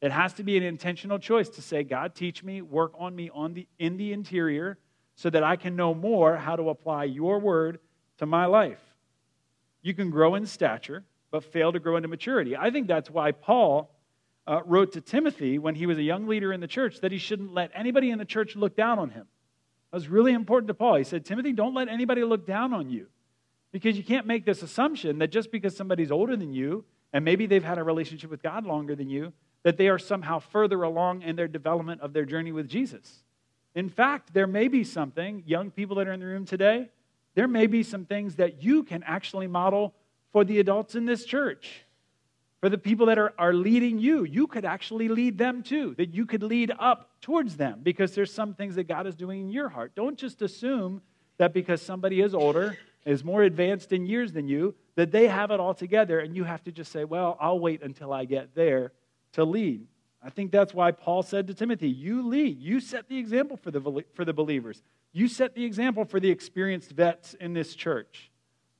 It 0.01 0.11
has 0.11 0.33
to 0.33 0.43
be 0.43 0.57
an 0.57 0.63
intentional 0.63 1.17
choice 1.17 1.49
to 1.49 1.61
say, 1.61 1.83
God, 1.83 2.15
teach 2.15 2.43
me, 2.43 2.61
work 2.61 2.93
on 2.99 3.15
me 3.15 3.29
on 3.33 3.53
the, 3.53 3.67
in 3.79 3.97
the 3.97 4.13
interior 4.13 4.77
so 5.15 5.29
that 5.29 5.43
I 5.43 5.55
can 5.55 5.75
know 5.75 5.93
more 5.93 6.35
how 6.35 6.55
to 6.55 6.69
apply 6.69 7.05
your 7.05 7.39
word 7.39 7.79
to 8.17 8.25
my 8.25 8.45
life. 8.45 8.81
You 9.81 9.93
can 9.93 10.09
grow 10.09 10.35
in 10.35 10.45
stature, 10.45 11.03
but 11.31 11.43
fail 11.43 11.71
to 11.71 11.79
grow 11.79 11.95
into 11.95 12.07
maturity. 12.07 12.55
I 12.55 12.69
think 12.71 12.87
that's 12.87 13.09
why 13.09 13.31
Paul 13.31 13.94
uh, 14.47 14.61
wrote 14.65 14.93
to 14.93 15.01
Timothy 15.01 15.57
when 15.57 15.75
he 15.75 15.85
was 15.85 15.97
a 15.97 16.03
young 16.03 16.27
leader 16.27 16.53
in 16.53 16.59
the 16.59 16.67
church 16.67 17.01
that 17.01 17.11
he 17.11 17.17
shouldn't 17.17 17.53
let 17.53 17.71
anybody 17.73 18.11
in 18.11 18.19
the 18.19 18.25
church 18.25 18.55
look 18.55 18.75
down 18.75 18.99
on 18.99 19.09
him. 19.09 19.25
That 19.91 19.97
was 19.97 20.07
really 20.07 20.33
important 20.33 20.67
to 20.67 20.73
Paul. 20.73 20.95
He 20.95 21.03
said, 21.03 21.25
Timothy, 21.25 21.53
don't 21.53 21.73
let 21.73 21.87
anybody 21.87 22.23
look 22.23 22.45
down 22.45 22.73
on 22.73 22.89
you. 22.89 23.07
Because 23.71 23.97
you 23.97 24.03
can't 24.03 24.27
make 24.27 24.45
this 24.45 24.61
assumption 24.61 25.19
that 25.19 25.31
just 25.31 25.51
because 25.51 25.75
somebody's 25.75 26.11
older 26.11 26.35
than 26.35 26.53
you, 26.53 26.85
and 27.11 27.25
maybe 27.25 27.45
they've 27.45 27.63
had 27.63 27.77
a 27.77 27.83
relationship 27.83 28.29
with 28.29 28.41
God 28.41 28.65
longer 28.65 28.95
than 28.95 29.09
you, 29.09 29.33
that 29.63 29.77
they 29.77 29.87
are 29.87 29.99
somehow 29.99 30.39
further 30.39 30.83
along 30.83 31.23
in 31.23 31.35
their 31.35 31.47
development 31.47 32.01
of 32.01 32.13
their 32.13 32.25
journey 32.25 32.51
with 32.51 32.67
Jesus. 32.67 33.23
In 33.73 33.89
fact, 33.89 34.33
there 34.33 34.47
may 34.47 34.67
be 34.67 34.83
something, 34.83 35.43
young 35.45 35.71
people 35.71 35.97
that 35.97 36.07
are 36.07 36.13
in 36.13 36.19
the 36.19 36.25
room 36.25 36.45
today, 36.45 36.89
there 37.33 37.47
may 37.47 37.67
be 37.67 37.83
some 37.83 38.05
things 38.05 38.35
that 38.35 38.63
you 38.63 38.83
can 38.83 39.03
actually 39.03 39.47
model 39.47 39.93
for 40.31 40.45
the 40.45 40.59
adults 40.59 40.95
in 40.95 41.05
this 41.05 41.25
church. 41.25 41.81
For 42.65 42.69
the 42.69 42.79
people 42.79 43.05
that 43.05 43.19
are, 43.19 43.31
are 43.37 43.53
leading 43.53 43.99
you, 43.99 44.23
you 44.23 44.47
could 44.47 44.65
actually 44.65 45.07
lead 45.07 45.37
them 45.37 45.61
too, 45.61 45.93
that 45.99 46.15
you 46.15 46.25
could 46.25 46.41
lead 46.41 46.71
up 46.79 47.11
towards 47.21 47.57
them 47.57 47.81
because 47.83 48.15
there's 48.15 48.33
some 48.33 48.55
things 48.55 48.73
that 48.73 48.87
God 48.87 49.05
is 49.05 49.13
doing 49.13 49.41
in 49.41 49.49
your 49.51 49.69
heart. 49.69 49.93
Don't 49.93 50.17
just 50.17 50.41
assume 50.41 51.03
that 51.37 51.53
because 51.53 51.79
somebody 51.79 52.21
is 52.21 52.33
older, 52.33 52.75
is 53.05 53.23
more 53.23 53.43
advanced 53.43 53.93
in 53.93 54.07
years 54.07 54.33
than 54.33 54.47
you, 54.47 54.73
that 54.95 55.11
they 55.11 55.27
have 55.27 55.51
it 55.51 55.59
all 55.59 55.75
together 55.75 56.19
and 56.19 56.35
you 56.35 56.43
have 56.43 56.63
to 56.63 56.71
just 56.71 56.91
say, 56.91 57.03
well, 57.03 57.37
I'll 57.39 57.59
wait 57.59 57.83
until 57.83 58.11
I 58.11 58.25
get 58.25 58.55
there 58.55 58.93
to 59.33 59.43
lead. 59.43 59.85
I 60.23 60.31
think 60.31 60.51
that's 60.51 60.73
why 60.73 60.89
Paul 60.89 61.21
said 61.21 61.45
to 61.45 61.53
Timothy, 61.53 61.89
You 61.89 62.27
lead. 62.27 62.59
You 62.59 62.79
set 62.79 63.07
the 63.07 63.19
example 63.19 63.57
for 63.57 63.69
the, 63.69 64.03
for 64.15 64.25
the 64.25 64.33
believers. 64.33 64.81
You 65.13 65.27
set 65.27 65.53
the 65.53 65.63
example 65.63 66.03
for 66.03 66.19
the 66.19 66.31
experienced 66.31 66.93
vets 66.93 67.35
in 67.35 67.53
this 67.53 67.75
church. 67.75 68.31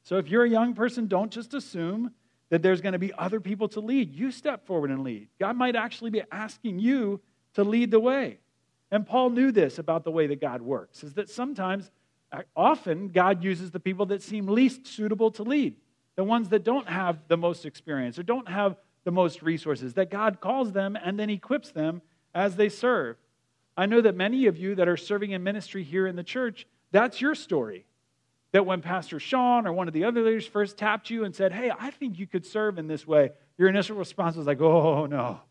So 0.02 0.18
if 0.18 0.28
you're 0.28 0.44
a 0.44 0.50
young 0.50 0.74
person, 0.74 1.06
don't 1.06 1.30
just 1.30 1.54
assume 1.54 2.10
that 2.50 2.62
there's 2.62 2.82
going 2.82 2.94
to 2.94 3.00
be 3.00 3.14
other 3.14 3.40
people 3.40 3.68
to 3.70 3.80
lead. 3.80 4.14
You 4.14 4.32
step 4.32 4.66
forward 4.66 4.92
and 4.92 5.04
lead. 5.04 5.30
God 5.40 5.56
might 5.56 5.76
actually 5.76 6.12
be 6.12 6.22
asking 6.32 6.80
you 6.80 7.20
to 7.56 7.64
lead 7.64 7.92
the 7.92 8.00
way. 8.00 8.40
And 8.92 9.06
Paul 9.06 9.32
knew 9.32 9.52
this 9.52 9.80
about 9.80 10.04
the 10.04 10.12
way 10.12 10.28
that 10.28 10.40
God 10.40 10.62
works, 10.62 11.04
is 11.04 11.16
that 11.16 11.30
sometimes, 11.30 11.90
uh, 12.32 12.44
often, 12.56 13.10
God 13.10 13.44
uses 13.44 13.72
the 13.72 13.80
people 13.80 14.06
that 14.08 14.22
seem 14.22 14.48
least 14.48 14.88
suitable 14.88 15.32
to 15.32 15.44
lead, 15.44 15.76
the 16.16 16.24
ones 16.24 16.50
that 16.50 16.64
don't 16.64 16.88
have 16.88 17.18
the 17.28 17.38
most 17.38 17.66
experience 17.66 18.20
or 18.20 18.24
don't 18.24 18.48
have 18.48 18.78
the 19.04 19.12
most 19.12 19.42
resources, 19.42 19.96
that 19.96 20.10
God 20.10 20.40
calls 20.40 20.72
them 20.72 20.96
and 20.96 21.20
then 21.20 21.30
equips 21.30 21.72
them 21.72 22.02
as 22.34 22.56
they 22.56 22.70
serve. 22.70 23.18
I 23.78 23.86
know 23.86 24.02
that 24.02 24.16
many 24.16 24.46
of 24.46 24.58
you 24.58 24.76
that 24.76 24.88
are 24.88 24.98
serving 24.98 25.32
in 25.32 25.44
ministry 25.44 25.84
here 25.84 26.08
in 26.08 26.16
the 26.16 26.24
church, 26.24 26.68
that's 26.92 27.20
your 27.20 27.36
story. 27.36 27.86
That 28.56 28.66
when 28.66 28.82
Pastor 28.82 29.20
Sean 29.20 29.68
or 29.68 29.74
one 29.74 29.90
of 29.90 29.94
the 29.94 30.06
other 30.06 30.22
leaders 30.22 30.48
first 30.48 30.78
tapped 30.78 31.10
you 31.10 31.26
and 31.26 31.36
said, 31.36 31.52
Hey, 31.52 31.74
I 31.78 31.92
think 31.92 32.18
you 32.18 32.26
could 32.26 32.46
serve 32.46 32.78
in 32.78 32.88
this 32.88 33.06
way, 33.06 33.32
your 33.58 33.68
initial 33.68 33.98
response 33.98 34.38
was 34.38 34.48
like, 34.48 34.62
Oh, 34.62 35.08
no. 35.08 35.42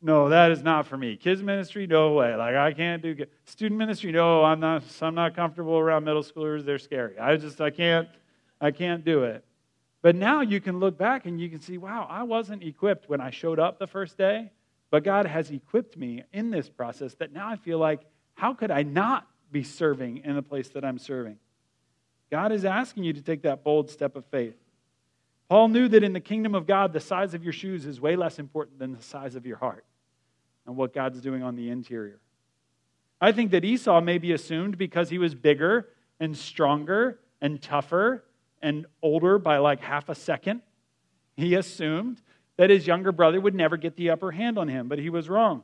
No, 0.00 0.28
that 0.28 0.52
is 0.52 0.62
not 0.62 0.86
for 0.86 0.96
me. 0.96 1.16
Kids 1.16 1.42
ministry, 1.42 1.88
no 1.88 2.12
way. 2.12 2.36
Like 2.36 2.54
I 2.54 2.72
can't 2.72 3.02
do 3.02 3.16
student 3.44 3.76
ministry. 3.76 4.12
No, 4.12 4.44
I'm 4.44 4.60
not. 4.60 4.84
I'm 5.02 5.16
not 5.16 5.34
comfortable 5.34 5.76
around 5.76 6.04
middle 6.04 6.22
schoolers. 6.22 6.64
They're 6.64 6.78
scary. 6.78 7.18
I 7.18 7.34
just 7.38 7.60
I 7.60 7.70
can't. 7.70 8.08
I 8.60 8.70
can't 8.70 9.04
do 9.04 9.24
it. 9.24 9.44
But 10.00 10.14
now 10.14 10.42
you 10.42 10.60
can 10.60 10.78
look 10.78 10.96
back 10.96 11.26
and 11.26 11.40
you 11.40 11.50
can 11.50 11.60
see, 11.60 11.76
wow, 11.76 12.06
I 12.08 12.22
wasn't 12.22 12.62
equipped 12.62 13.08
when 13.08 13.20
I 13.20 13.30
showed 13.30 13.58
up 13.58 13.80
the 13.80 13.88
first 13.88 14.16
day, 14.16 14.52
but 14.92 15.02
God 15.02 15.26
has 15.26 15.50
equipped 15.50 15.96
me 15.96 16.22
in 16.32 16.50
this 16.50 16.68
process 16.68 17.14
that 17.14 17.32
now 17.32 17.48
I 17.48 17.56
feel 17.56 17.80
like, 17.80 18.02
how 18.34 18.54
could 18.54 18.70
I 18.70 18.84
not 18.84 19.26
be 19.50 19.64
serving 19.64 20.18
in 20.18 20.36
the 20.36 20.42
place 20.42 20.68
that 20.68 20.84
I'm 20.84 20.98
serving? 20.98 21.38
God 22.30 22.52
is 22.52 22.64
asking 22.64 23.04
you 23.04 23.12
to 23.12 23.22
take 23.22 23.42
that 23.42 23.64
bold 23.64 23.90
step 23.90 24.16
of 24.16 24.24
faith. 24.26 24.56
Paul 25.48 25.68
knew 25.68 25.88
that 25.88 26.02
in 26.02 26.12
the 26.12 26.20
kingdom 26.20 26.54
of 26.54 26.66
God, 26.66 26.92
the 26.92 27.00
size 27.00 27.34
of 27.34 27.44
your 27.44 27.52
shoes 27.52 27.86
is 27.86 28.00
way 28.00 28.16
less 28.16 28.38
important 28.38 28.78
than 28.78 28.92
the 28.92 29.02
size 29.02 29.36
of 29.36 29.46
your 29.46 29.58
heart 29.58 29.84
and 30.66 30.76
what 30.76 30.94
God's 30.94 31.20
doing 31.20 31.42
on 31.42 31.54
the 31.54 31.70
interior. 31.70 32.18
I 33.20 33.32
think 33.32 33.50
that 33.52 33.64
Esau 33.64 34.00
may 34.00 34.18
be 34.18 34.32
assumed 34.32 34.78
because 34.78 35.10
he 35.10 35.18
was 35.18 35.34
bigger 35.34 35.88
and 36.18 36.36
stronger 36.36 37.20
and 37.40 37.60
tougher 37.60 38.24
and 38.62 38.86
older 39.02 39.38
by 39.38 39.58
like 39.58 39.80
half 39.80 40.08
a 40.08 40.14
second, 40.14 40.62
he 41.36 41.54
assumed 41.54 42.22
that 42.56 42.70
his 42.70 42.86
younger 42.86 43.12
brother 43.12 43.40
would 43.40 43.54
never 43.54 43.76
get 43.76 43.96
the 43.96 44.10
upper 44.10 44.30
hand 44.30 44.58
on 44.58 44.68
him, 44.68 44.88
but 44.88 44.98
he 44.98 45.10
was 45.10 45.28
wrong. 45.28 45.62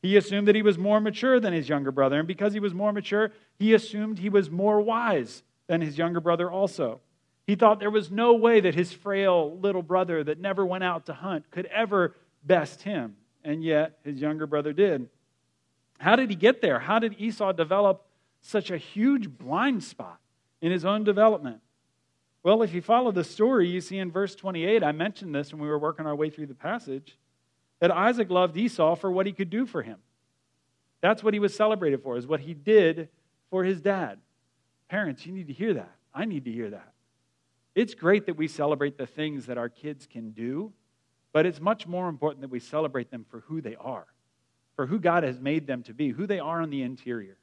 He 0.00 0.16
assumed 0.16 0.48
that 0.48 0.54
he 0.54 0.62
was 0.62 0.78
more 0.78 1.00
mature 1.00 1.38
than 1.38 1.52
his 1.52 1.68
younger 1.68 1.92
brother, 1.92 2.18
and 2.18 2.26
because 2.26 2.54
he 2.54 2.60
was 2.60 2.72
more 2.74 2.92
mature, 2.92 3.30
he 3.58 3.74
assumed 3.74 4.18
he 4.18 4.30
was 4.30 4.50
more 4.50 4.80
wise 4.80 5.42
than 5.72 5.80
his 5.80 5.96
younger 5.96 6.20
brother 6.20 6.50
also. 6.50 7.00
He 7.46 7.54
thought 7.54 7.80
there 7.80 7.90
was 7.90 8.10
no 8.10 8.34
way 8.34 8.60
that 8.60 8.74
his 8.74 8.92
frail 8.92 9.58
little 9.58 9.80
brother 9.80 10.22
that 10.22 10.38
never 10.38 10.66
went 10.66 10.84
out 10.84 11.06
to 11.06 11.14
hunt 11.14 11.50
could 11.50 11.64
ever 11.64 12.14
best 12.44 12.82
him, 12.82 13.16
and 13.42 13.64
yet 13.64 13.98
his 14.04 14.20
younger 14.20 14.46
brother 14.46 14.74
did. 14.74 15.08
How 15.98 16.14
did 16.14 16.28
he 16.28 16.36
get 16.36 16.60
there? 16.60 16.78
How 16.78 16.98
did 16.98 17.18
Esau 17.18 17.52
develop 17.52 18.04
such 18.42 18.70
a 18.70 18.76
huge 18.76 19.30
blind 19.30 19.82
spot 19.82 20.20
in 20.60 20.70
his 20.70 20.84
own 20.84 21.04
development? 21.04 21.62
Well, 22.42 22.60
if 22.60 22.74
you 22.74 22.82
follow 22.82 23.10
the 23.10 23.24
story, 23.24 23.66
you 23.66 23.80
see 23.80 23.96
in 23.96 24.10
verse 24.10 24.34
28, 24.34 24.84
I 24.84 24.92
mentioned 24.92 25.34
this 25.34 25.54
when 25.54 25.62
we 25.62 25.68
were 25.68 25.78
working 25.78 26.04
our 26.04 26.14
way 26.14 26.28
through 26.28 26.48
the 26.48 26.54
passage, 26.54 27.16
that 27.80 27.90
Isaac 27.90 28.28
loved 28.28 28.58
Esau 28.58 28.94
for 28.94 29.10
what 29.10 29.24
he 29.24 29.32
could 29.32 29.48
do 29.48 29.64
for 29.64 29.80
him. 29.80 30.00
That's 31.00 31.24
what 31.24 31.32
he 31.32 31.40
was 31.40 31.56
celebrated 31.56 32.02
for, 32.02 32.18
is 32.18 32.26
what 32.26 32.40
he 32.40 32.52
did 32.52 33.08
for 33.48 33.64
his 33.64 33.80
dad. 33.80 34.18
Parents, 34.92 35.24
you 35.24 35.32
need 35.32 35.46
to 35.46 35.54
hear 35.54 35.72
that. 35.72 35.94
I 36.12 36.26
need 36.26 36.44
to 36.44 36.52
hear 36.52 36.68
that. 36.68 36.92
It's 37.74 37.94
great 37.94 38.26
that 38.26 38.36
we 38.36 38.46
celebrate 38.46 38.98
the 38.98 39.06
things 39.06 39.46
that 39.46 39.56
our 39.56 39.70
kids 39.70 40.06
can 40.06 40.32
do, 40.32 40.70
but 41.32 41.46
it's 41.46 41.62
much 41.62 41.86
more 41.86 42.10
important 42.10 42.42
that 42.42 42.50
we 42.50 42.60
celebrate 42.60 43.10
them 43.10 43.24
for 43.30 43.40
who 43.40 43.62
they 43.62 43.74
are, 43.76 44.04
for 44.76 44.84
who 44.84 45.00
God 45.00 45.22
has 45.22 45.40
made 45.40 45.66
them 45.66 45.82
to 45.84 45.94
be, 45.94 46.10
who 46.10 46.26
they 46.26 46.40
are 46.40 46.60
on 46.60 46.68
the 46.68 46.82
interior. 46.82 47.38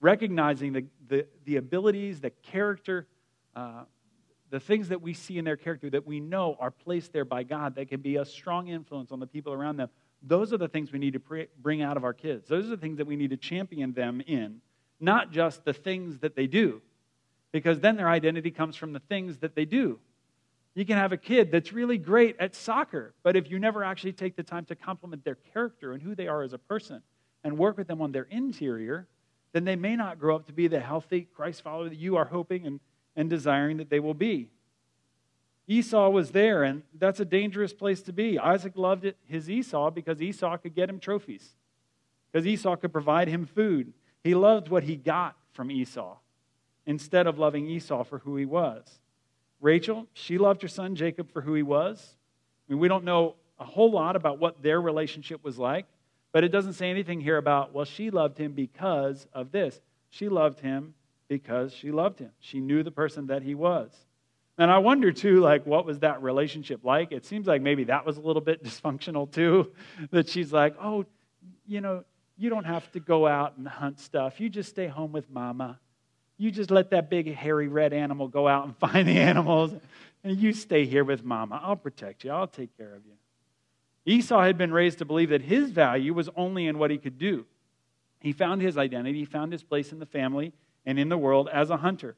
Recognizing 0.00 0.72
the, 0.72 0.86
the, 1.06 1.26
the 1.44 1.56
abilities, 1.56 2.22
the 2.22 2.30
character, 2.30 3.06
uh, 3.54 3.82
the 4.48 4.58
things 4.58 4.88
that 4.88 5.02
we 5.02 5.12
see 5.12 5.36
in 5.36 5.44
their 5.44 5.58
character 5.58 5.90
that 5.90 6.06
we 6.06 6.18
know 6.18 6.56
are 6.58 6.70
placed 6.70 7.12
there 7.12 7.26
by 7.26 7.42
God 7.42 7.74
that 7.74 7.90
can 7.90 8.00
be 8.00 8.16
a 8.16 8.24
strong 8.24 8.68
influence 8.68 9.12
on 9.12 9.20
the 9.20 9.26
people 9.26 9.52
around 9.52 9.76
them, 9.76 9.90
those 10.22 10.50
are 10.50 10.58
the 10.58 10.68
things 10.68 10.92
we 10.92 10.98
need 10.98 11.12
to 11.12 11.46
bring 11.60 11.82
out 11.82 11.98
of 11.98 12.04
our 12.04 12.14
kids. 12.14 12.48
Those 12.48 12.64
are 12.64 12.70
the 12.70 12.78
things 12.78 12.96
that 12.96 13.06
we 13.06 13.16
need 13.16 13.28
to 13.28 13.36
champion 13.36 13.92
them 13.92 14.22
in, 14.26 14.62
not 15.00 15.30
just 15.32 15.64
the 15.64 15.72
things 15.72 16.18
that 16.20 16.36
they 16.36 16.46
do, 16.46 16.80
because 17.52 17.80
then 17.80 17.96
their 17.96 18.08
identity 18.08 18.50
comes 18.50 18.76
from 18.76 18.92
the 18.92 19.00
things 19.00 19.38
that 19.38 19.54
they 19.54 19.64
do. 19.64 19.98
You 20.74 20.84
can 20.84 20.96
have 20.96 21.12
a 21.12 21.16
kid 21.16 21.50
that's 21.50 21.72
really 21.72 21.96
great 21.96 22.36
at 22.38 22.54
soccer, 22.54 23.14
but 23.22 23.36
if 23.36 23.50
you 23.50 23.58
never 23.58 23.82
actually 23.82 24.12
take 24.12 24.36
the 24.36 24.42
time 24.42 24.66
to 24.66 24.74
compliment 24.74 25.24
their 25.24 25.38
character 25.54 25.92
and 25.92 26.02
who 26.02 26.14
they 26.14 26.28
are 26.28 26.42
as 26.42 26.52
a 26.52 26.58
person 26.58 27.02
and 27.44 27.56
work 27.56 27.78
with 27.78 27.86
them 27.86 28.02
on 28.02 28.12
their 28.12 28.26
interior, 28.30 29.06
then 29.52 29.64
they 29.64 29.76
may 29.76 29.96
not 29.96 30.18
grow 30.18 30.36
up 30.36 30.46
to 30.46 30.52
be 30.52 30.66
the 30.66 30.80
healthy 30.80 31.28
Christ 31.34 31.62
follower 31.62 31.88
that 31.88 31.98
you 31.98 32.16
are 32.16 32.26
hoping 32.26 32.66
and 32.66 32.80
and 33.16 33.30
desiring 33.30 33.78
that 33.78 33.90
they 33.90 34.00
will 34.00 34.14
be. 34.14 34.50
Esau 35.66 36.10
was 36.10 36.30
there, 36.30 36.62
and 36.62 36.82
that's 36.96 37.18
a 37.18 37.24
dangerous 37.24 37.72
place 37.72 38.02
to 38.02 38.12
be. 38.12 38.38
Isaac 38.38 38.74
loved 38.76 39.12
his 39.26 39.50
Esau 39.50 39.90
because 39.90 40.22
Esau 40.22 40.58
could 40.58 40.74
get 40.74 40.88
him 40.88 41.00
trophies, 41.00 41.56
because 42.30 42.46
Esau 42.46 42.76
could 42.76 42.92
provide 42.92 43.26
him 43.26 43.46
food. 43.46 43.92
He 44.26 44.34
loved 44.34 44.70
what 44.70 44.82
he 44.82 44.96
got 44.96 45.36
from 45.52 45.70
Esau 45.70 46.16
instead 46.84 47.28
of 47.28 47.38
loving 47.38 47.68
Esau 47.68 48.02
for 48.02 48.18
who 48.18 48.34
he 48.34 48.44
was. 48.44 48.82
Rachel, 49.60 50.08
she 50.14 50.36
loved 50.36 50.62
her 50.62 50.68
son 50.68 50.96
Jacob 50.96 51.30
for 51.30 51.42
who 51.42 51.54
he 51.54 51.62
was. 51.62 52.16
I 52.68 52.72
mean, 52.72 52.80
we 52.80 52.88
don't 52.88 53.04
know 53.04 53.36
a 53.60 53.64
whole 53.64 53.92
lot 53.92 54.16
about 54.16 54.40
what 54.40 54.60
their 54.64 54.80
relationship 54.80 55.44
was 55.44 55.58
like, 55.58 55.86
but 56.32 56.42
it 56.42 56.48
doesn't 56.48 56.72
say 56.72 56.90
anything 56.90 57.20
here 57.20 57.36
about, 57.36 57.72
well, 57.72 57.84
she 57.84 58.10
loved 58.10 58.36
him 58.36 58.50
because 58.50 59.28
of 59.32 59.52
this. 59.52 59.80
She 60.10 60.28
loved 60.28 60.58
him 60.58 60.94
because 61.28 61.72
she 61.72 61.92
loved 61.92 62.18
him. 62.18 62.32
She 62.40 62.58
knew 62.58 62.82
the 62.82 62.90
person 62.90 63.28
that 63.28 63.44
he 63.44 63.54
was. 63.54 63.92
And 64.58 64.72
I 64.72 64.78
wonder 64.78 65.12
too, 65.12 65.38
like, 65.38 65.64
what 65.66 65.86
was 65.86 66.00
that 66.00 66.20
relationship 66.20 66.80
like? 66.82 67.12
It 67.12 67.24
seems 67.24 67.46
like 67.46 67.62
maybe 67.62 67.84
that 67.84 68.04
was 68.04 68.16
a 68.16 68.22
little 68.22 68.42
bit 68.42 68.64
dysfunctional 68.64 69.30
too. 69.30 69.70
That 70.10 70.28
she's 70.28 70.52
like, 70.52 70.74
oh, 70.82 71.06
you 71.64 71.80
know, 71.80 72.02
you 72.36 72.50
don't 72.50 72.64
have 72.64 72.90
to 72.92 73.00
go 73.00 73.26
out 73.26 73.56
and 73.56 73.66
hunt 73.66 73.98
stuff. 73.98 74.40
You 74.40 74.48
just 74.48 74.70
stay 74.70 74.86
home 74.86 75.12
with 75.12 75.30
mama. 75.30 75.78
You 76.38 76.50
just 76.50 76.70
let 76.70 76.90
that 76.90 77.08
big, 77.08 77.32
hairy, 77.34 77.68
red 77.68 77.92
animal 77.92 78.28
go 78.28 78.46
out 78.46 78.66
and 78.66 78.76
find 78.78 79.08
the 79.08 79.18
animals, 79.18 79.72
and 80.22 80.36
you 80.36 80.52
stay 80.52 80.84
here 80.84 81.04
with 81.04 81.24
mama. 81.24 81.60
I'll 81.62 81.76
protect 81.76 82.24
you, 82.24 82.30
I'll 82.30 82.46
take 82.46 82.76
care 82.76 82.94
of 82.94 83.04
you. 83.06 83.12
Esau 84.04 84.42
had 84.42 84.56
been 84.56 84.72
raised 84.72 84.98
to 84.98 85.04
believe 85.04 85.30
that 85.30 85.42
his 85.42 85.70
value 85.70 86.14
was 86.14 86.28
only 86.36 86.66
in 86.66 86.78
what 86.78 86.90
he 86.90 86.98
could 86.98 87.18
do. 87.18 87.44
He 88.20 88.32
found 88.32 88.62
his 88.62 88.78
identity, 88.78 89.20
he 89.20 89.24
found 89.24 89.52
his 89.52 89.62
place 89.62 89.92
in 89.92 89.98
the 89.98 90.06
family 90.06 90.52
and 90.84 90.98
in 90.98 91.08
the 91.08 91.18
world 91.18 91.48
as 91.52 91.70
a 91.70 91.78
hunter. 91.78 92.16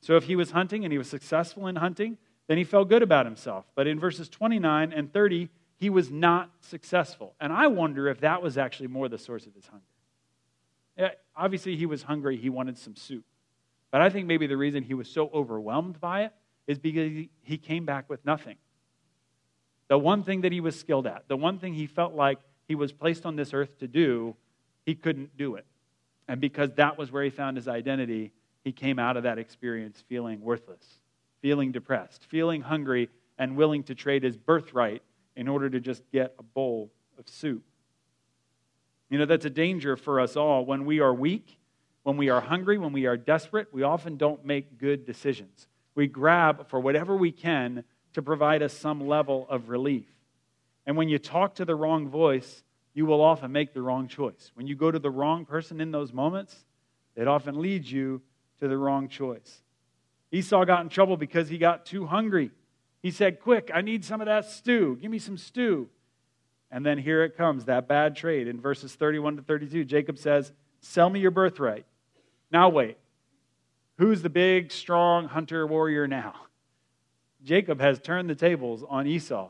So 0.00 0.16
if 0.16 0.24
he 0.24 0.36
was 0.36 0.50
hunting 0.50 0.84
and 0.84 0.92
he 0.92 0.98
was 0.98 1.08
successful 1.08 1.66
in 1.66 1.76
hunting, 1.76 2.18
then 2.48 2.58
he 2.58 2.64
felt 2.64 2.88
good 2.88 3.02
about 3.02 3.26
himself. 3.26 3.66
But 3.74 3.86
in 3.86 4.00
verses 4.00 4.28
29 4.28 4.92
and 4.92 5.12
30, 5.12 5.48
he 5.78 5.90
was 5.90 6.10
not 6.10 6.50
successful. 6.60 7.34
And 7.40 7.52
I 7.52 7.68
wonder 7.68 8.08
if 8.08 8.20
that 8.20 8.42
was 8.42 8.58
actually 8.58 8.88
more 8.88 9.08
the 9.08 9.18
source 9.18 9.46
of 9.46 9.54
his 9.54 9.66
hunger. 9.66 9.84
Yeah, 10.96 11.10
obviously, 11.36 11.76
he 11.76 11.86
was 11.86 12.02
hungry, 12.02 12.36
he 12.36 12.50
wanted 12.50 12.76
some 12.76 12.96
soup. 12.96 13.24
But 13.90 14.00
I 14.00 14.10
think 14.10 14.26
maybe 14.26 14.46
the 14.46 14.56
reason 14.56 14.82
he 14.82 14.94
was 14.94 15.08
so 15.08 15.30
overwhelmed 15.32 16.00
by 16.00 16.24
it 16.24 16.32
is 16.66 16.78
because 16.78 17.26
he 17.42 17.58
came 17.58 17.86
back 17.86 18.10
with 18.10 18.24
nothing. 18.26 18.56
The 19.86 19.96
one 19.96 20.24
thing 20.24 20.42
that 20.42 20.52
he 20.52 20.60
was 20.60 20.78
skilled 20.78 21.06
at, 21.06 21.28
the 21.28 21.36
one 21.36 21.58
thing 21.58 21.72
he 21.74 21.86
felt 21.86 22.14
like 22.14 22.38
he 22.66 22.74
was 22.74 22.92
placed 22.92 23.24
on 23.24 23.36
this 23.36 23.54
earth 23.54 23.78
to 23.78 23.88
do, 23.88 24.36
he 24.84 24.94
couldn't 24.94 25.36
do 25.36 25.54
it. 25.54 25.64
And 26.26 26.40
because 26.40 26.72
that 26.74 26.98
was 26.98 27.10
where 27.10 27.24
he 27.24 27.30
found 27.30 27.56
his 27.56 27.68
identity, 27.68 28.32
he 28.64 28.72
came 28.72 28.98
out 28.98 29.16
of 29.16 29.22
that 29.22 29.38
experience 29.38 30.02
feeling 30.08 30.42
worthless, 30.42 30.84
feeling 31.40 31.72
depressed, 31.72 32.24
feeling 32.28 32.60
hungry, 32.60 33.08
and 33.38 33.56
willing 33.56 33.84
to 33.84 33.94
trade 33.94 34.24
his 34.24 34.36
birthright 34.36 35.02
in 35.38 35.46
order 35.46 35.70
to 35.70 35.78
just 35.78 36.02
get 36.10 36.34
a 36.40 36.42
bowl 36.42 36.90
of 37.16 37.28
soup. 37.28 37.62
You 39.08 39.18
know, 39.18 39.24
that's 39.24 39.44
a 39.44 39.50
danger 39.50 39.96
for 39.96 40.20
us 40.20 40.36
all. 40.36 40.66
When 40.66 40.84
we 40.84 40.98
are 40.98 41.14
weak, 41.14 41.58
when 42.02 42.16
we 42.16 42.28
are 42.28 42.40
hungry, 42.40 42.76
when 42.76 42.92
we 42.92 43.06
are 43.06 43.16
desperate, 43.16 43.68
we 43.72 43.84
often 43.84 44.16
don't 44.16 44.44
make 44.44 44.78
good 44.78 45.06
decisions. 45.06 45.68
We 45.94 46.08
grab 46.08 46.68
for 46.68 46.80
whatever 46.80 47.16
we 47.16 47.30
can 47.30 47.84
to 48.14 48.20
provide 48.20 48.62
us 48.64 48.72
some 48.72 49.06
level 49.06 49.46
of 49.48 49.68
relief. 49.68 50.06
And 50.86 50.96
when 50.96 51.08
you 51.08 51.20
talk 51.20 51.54
to 51.54 51.64
the 51.64 51.76
wrong 51.76 52.08
voice, 52.08 52.64
you 52.92 53.06
will 53.06 53.20
often 53.20 53.52
make 53.52 53.72
the 53.72 53.82
wrong 53.82 54.08
choice. 54.08 54.50
When 54.54 54.66
you 54.66 54.74
go 54.74 54.90
to 54.90 54.98
the 54.98 55.10
wrong 55.10 55.44
person 55.44 55.80
in 55.80 55.92
those 55.92 56.12
moments, 56.12 56.66
it 57.14 57.28
often 57.28 57.60
leads 57.60 57.92
you 57.92 58.22
to 58.58 58.66
the 58.66 58.76
wrong 58.76 59.08
choice. 59.08 59.62
Esau 60.32 60.64
got 60.64 60.82
in 60.82 60.88
trouble 60.88 61.16
because 61.16 61.48
he 61.48 61.58
got 61.58 61.86
too 61.86 62.06
hungry. 62.06 62.50
He 63.08 63.12
said, 63.12 63.40
Quick, 63.40 63.70
I 63.72 63.80
need 63.80 64.04
some 64.04 64.20
of 64.20 64.26
that 64.26 64.44
stew. 64.44 64.98
Give 65.00 65.10
me 65.10 65.18
some 65.18 65.38
stew. 65.38 65.88
And 66.70 66.84
then 66.84 66.98
here 66.98 67.24
it 67.24 67.38
comes, 67.38 67.64
that 67.64 67.88
bad 67.88 68.14
trade. 68.14 68.48
In 68.48 68.60
verses 68.60 68.94
31 68.94 69.36
to 69.36 69.42
32, 69.42 69.86
Jacob 69.86 70.18
says, 70.18 70.52
Sell 70.82 71.08
me 71.08 71.18
your 71.18 71.30
birthright. 71.30 71.86
Now 72.52 72.68
wait. 72.68 72.98
Who's 73.96 74.20
the 74.20 74.28
big, 74.28 74.70
strong 74.70 75.26
hunter 75.26 75.66
warrior 75.66 76.06
now? 76.06 76.34
Jacob 77.42 77.80
has 77.80 77.98
turned 77.98 78.28
the 78.28 78.34
tables 78.34 78.84
on 78.86 79.06
Esau, 79.06 79.48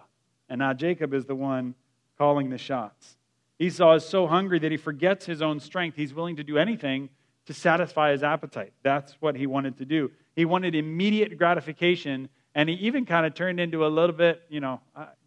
and 0.49 0.61
now 0.61 0.73
Jacob 0.73 1.13
is 1.13 1.25
the 1.25 1.35
one 1.35 1.75
calling 2.17 2.51
the 2.51 2.59
shots. 2.59 3.17
Esau 3.59 3.95
is 3.95 4.07
so 4.07 4.29
hungry 4.29 4.61
that 4.61 4.71
he 4.71 4.77
forgets 4.77 5.27
his 5.27 5.43
own 5.43 5.59
strength. 5.59 5.97
He's 5.97 6.15
willing 6.15 6.37
to 6.37 6.45
do 6.45 6.59
anything 6.59 7.09
to 7.47 7.53
satisfy 7.53 8.13
his 8.13 8.23
appetite. 8.23 8.73
That's 8.85 9.15
what 9.19 9.35
he 9.35 9.49
wanted 9.49 9.79
to 9.79 9.85
do. 9.85 10.13
He 10.37 10.45
wanted 10.45 10.77
immediate 10.77 11.37
gratification, 11.37 12.29
and 12.55 12.69
he 12.69 12.75
even 12.77 13.07
kind 13.07 13.27
of 13.27 13.35
turned 13.35 13.61
into 13.61 13.87
a 13.87 13.89
little 13.89 14.15
bit, 14.15 14.43
you 14.49 14.61
know, 14.61 14.81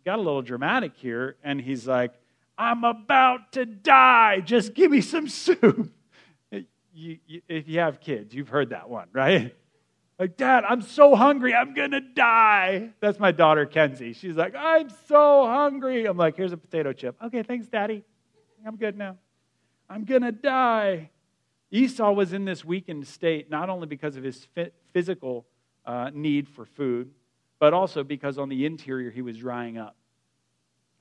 got 0.05 0.19
a 0.19 0.21
little 0.21 0.41
dramatic 0.41 0.93
here, 0.95 1.37
and 1.43 1.61
he's 1.61 1.87
like, 1.87 2.13
I'm 2.57 2.83
about 2.83 3.53
to 3.53 3.65
die. 3.65 4.41
Just 4.41 4.73
give 4.73 4.91
me 4.91 5.01
some 5.01 5.27
soup. 5.27 5.91
You, 6.93 7.19
you, 7.25 7.41
if 7.47 7.69
you 7.69 7.79
have 7.79 8.01
kids, 8.01 8.35
you've 8.35 8.49
heard 8.49 8.71
that 8.71 8.89
one, 8.89 9.07
right? 9.13 9.55
Like, 10.19 10.37
Dad, 10.37 10.65
I'm 10.69 10.83
so 10.83 11.15
hungry, 11.15 11.55
I'm 11.55 11.73
gonna 11.73 11.99
die. 11.99 12.89
That's 12.99 13.17
my 13.17 13.31
daughter, 13.31 13.65
Kenzie. 13.65 14.13
She's 14.13 14.35
like, 14.35 14.53
I'm 14.55 14.91
so 15.07 15.47
hungry. 15.47 16.05
I'm 16.05 16.15
like, 16.15 16.37
here's 16.37 16.51
a 16.51 16.57
potato 16.57 16.93
chip. 16.93 17.15
Okay, 17.25 17.41
thanks, 17.41 17.65
Daddy. 17.65 18.03
I'm 18.63 18.75
good 18.75 18.95
now. 18.95 19.17
I'm 19.89 20.03
gonna 20.05 20.31
die. 20.31 21.09
Esau 21.71 22.11
was 22.11 22.33
in 22.33 22.45
this 22.45 22.63
weakened 22.63 23.07
state 23.07 23.49
not 23.49 23.69
only 23.69 23.87
because 23.87 24.15
of 24.15 24.23
his 24.23 24.45
physical 24.93 25.47
uh, 25.85 26.11
need 26.13 26.47
for 26.47 26.65
food, 26.65 27.11
but 27.59 27.73
also 27.73 28.03
because 28.03 28.37
on 28.37 28.49
the 28.49 28.65
interior 28.65 29.09
he 29.09 29.21
was 29.21 29.37
drying 29.37 29.77
up. 29.77 29.95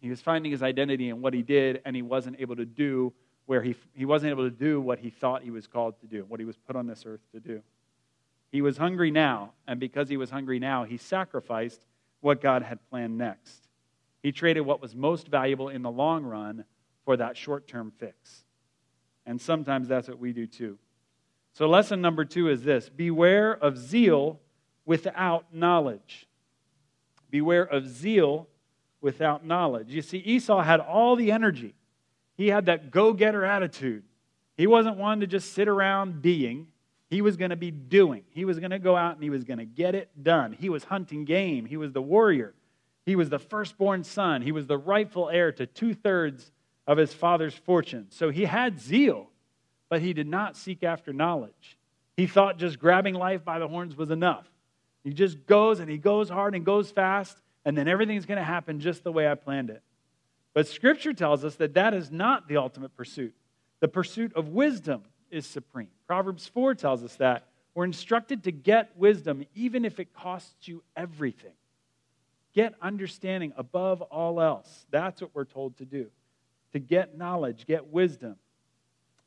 He 0.01 0.09
was 0.09 0.21
finding 0.21 0.51
his 0.51 0.63
identity 0.63 1.11
in 1.11 1.21
what 1.21 1.35
he 1.35 1.43
did, 1.43 1.83
and 1.85 1.95
he 1.95 2.03
wasn't 2.03 2.41
able 2.41 2.57
to 2.57 2.65
do 2.65 3.13
where 3.47 3.63
he, 3.63 3.75
he 3.95 4.05
wasn't 4.05 4.31
able 4.31 4.45
to 4.45 4.55
do 4.55 4.81
what 4.81 4.99
he 4.99 5.11
thought 5.11 5.43
he 5.43 5.51
was 5.51 5.67
called 5.67 6.01
to 6.01 6.07
do, 6.07 6.25
what 6.29 6.41
he 6.41 6.47
was 6.47 6.57
put 6.57 6.77
on 6.77 6.87
this 6.87 7.05
earth 7.05 7.21
to 7.33 7.41
do. 7.41 7.63
He 8.53 8.63
was 8.63 8.77
hungry 8.77 9.11
now, 9.11 9.53
and 9.67 9.79
because 9.79 10.09
he 10.09 10.17
was 10.17 10.31
hungry 10.31 10.59
now, 10.59 10.85
he 10.85 10.97
sacrificed 10.97 11.85
what 12.21 12.41
God 12.41 12.63
had 12.63 12.79
planned 12.91 13.19
next. 13.19 13.69
He 14.23 14.33
traded 14.33 14.65
what 14.65 14.81
was 14.81 14.95
most 14.95 15.29
valuable 15.29 15.69
in 15.69 15.83
the 15.83 15.91
long 15.91 16.25
run 16.25 16.65
for 17.05 17.17
that 17.17 17.37
short 17.37 17.67
term 17.67 17.93
fix. 17.99 18.45
And 19.27 19.41
sometimes 19.41 19.89
that's 19.89 20.09
what 20.09 20.19
we 20.19 20.33
do 20.33 20.47
too. 20.47 20.79
So, 21.53 21.69
lesson 21.69 22.01
number 22.01 22.25
two 22.25 22.49
is 22.49 22.63
this 22.63 22.89
beware 22.89 23.53
of 23.53 23.77
zeal 23.77 24.41
without 24.91 25.55
knowledge. 25.55 26.27
Beware 27.31 27.63
of 27.63 27.87
zeal 27.87 28.49
without 29.01 29.47
knowledge. 29.47 29.95
You 29.95 30.03
see, 30.03 30.19
Esau 30.19 30.63
had 30.63 30.81
all 30.81 31.15
the 31.15 31.31
energy, 31.31 31.77
he 32.37 32.49
had 32.49 32.67
that 32.67 32.91
go 32.91 33.13
getter 33.13 33.45
attitude. 33.45 34.03
He 34.57 34.67
wasn't 34.67 34.97
one 34.97 35.21
to 35.21 35.29
just 35.29 35.53
sit 35.53 35.69
around 35.69 36.23
being. 36.23 36.67
He 37.09 37.23
was 37.23 37.37
going 37.37 37.51
to 37.51 37.57
be 37.57 37.71
doing. 37.71 38.25
He 38.31 38.45
was 38.45 38.59
going 38.59 38.73
to 38.73 38.81
go 38.81 38.97
out 38.97 39.15
and 39.15 39.23
he 39.23 39.31
was 39.31 39.45
going 39.45 39.59
to 39.61 39.65
get 39.65 39.95
it 39.95 40.11
done. 40.21 40.57
He 40.59 40.69
was 40.69 40.83
hunting 40.83 41.25
game. 41.25 41.67
He 41.67 41.77
was 41.77 41.93
the 41.93 42.03
warrior. 42.03 42.55
He 43.07 43.15
was 43.15 43.31
the 43.31 43.39
firstborn 43.39 44.03
son. 44.03 44.43
He 44.43 44.51
was 44.51 44.67
the 44.67 44.77
rightful 44.77 45.31
heir 45.31 45.53
to 45.53 45.67
two 45.67 45.95
thirds 45.95 46.51
of 46.89 46.99
his 46.99 47.15
father's 47.15 47.55
fortune. 47.55 48.07
So 48.11 48.31
he 48.31 48.45
had 48.45 48.81
zeal, 48.81 49.29
but 49.89 50.03
he 50.03 50.13
did 50.15 50.27
not 50.27 50.57
seek 50.57 50.83
after 50.83 51.13
knowledge. 51.13 51.79
He 52.17 52.27
thought 52.27 52.59
just 52.59 52.81
grabbing 52.81 53.15
life 53.15 53.45
by 53.45 53.61
the 53.61 53.69
horns 53.69 53.97
was 53.97 54.11
enough. 54.11 54.51
He 55.05 55.13
just 55.13 55.47
goes 55.47 55.81
and 55.81 55.91
he 55.91 55.99
goes 55.99 56.29
hard 56.29 56.55
and 56.55 56.65
goes 56.65 56.91
fast, 56.91 57.37
and 57.65 57.77
then 57.77 57.89
everything's 57.89 58.27
going 58.27 58.39
to 58.39 58.45
happen 58.45 58.81
just 58.81 59.05
the 59.05 59.13
way 59.13 59.31
I 59.31 59.35
planned 59.35 59.71
it. 59.71 59.83
But 60.53 60.67
Scripture 60.67 61.13
tells 61.13 61.45
us 61.45 61.57
that 61.57 61.75
that 61.75 61.95
is 61.95 62.11
not 62.11 62.49
the 62.49 62.57
ultimate 62.57 62.97
pursuit. 62.97 63.35
The 63.81 63.89
pursuit 63.89 64.35
of 64.35 64.49
wisdom 64.49 65.03
is 65.31 65.47
supreme. 65.47 65.89
Proverbs 66.07 66.47
4 66.49 66.75
tells 66.75 67.03
us 67.03 67.15
that. 67.17 67.47
We're 67.75 67.85
instructed 67.85 68.45
to 68.45 68.53
get 68.53 68.97
wisdom 68.97 69.45
even 69.55 69.85
if 69.85 70.01
it 70.01 70.13
costs 70.13 70.69
you 70.69 70.83
everything. 70.97 71.53
Get 72.53 72.75
understanding 72.83 73.53
above 73.57 74.03
all 74.03 74.41
else. 74.41 74.87
That's 74.91 75.21
what 75.21 75.31
we're 75.35 75.45
told 75.45 75.77
to 75.79 75.85
do 75.85 76.11
to 76.73 76.79
get 76.79 77.19
knowledge, 77.19 77.67
get 77.67 77.89
wisdom. 77.89 78.37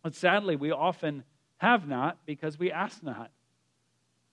But 0.01 0.15
sadly, 0.15 0.55
we 0.55 0.71
often 0.71 1.23
have 1.57 1.87
not 1.87 2.25
because 2.25 2.57
we 2.57 2.71
ask 2.71 3.03
not. 3.03 3.31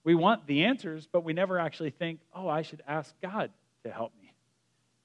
We 0.05 0.15
want 0.15 0.47
the 0.47 0.65
answers, 0.65 1.09
but 1.11 1.25
we 1.25 1.33
never 1.33 1.59
actually 1.59 1.91
think, 1.91 2.21
oh, 2.35 2.49
I 2.49 2.63
should 2.63 2.83
ask 2.87 3.15
God 3.21 3.51
to 3.85 3.91
help 3.91 4.13
me. 4.21 4.33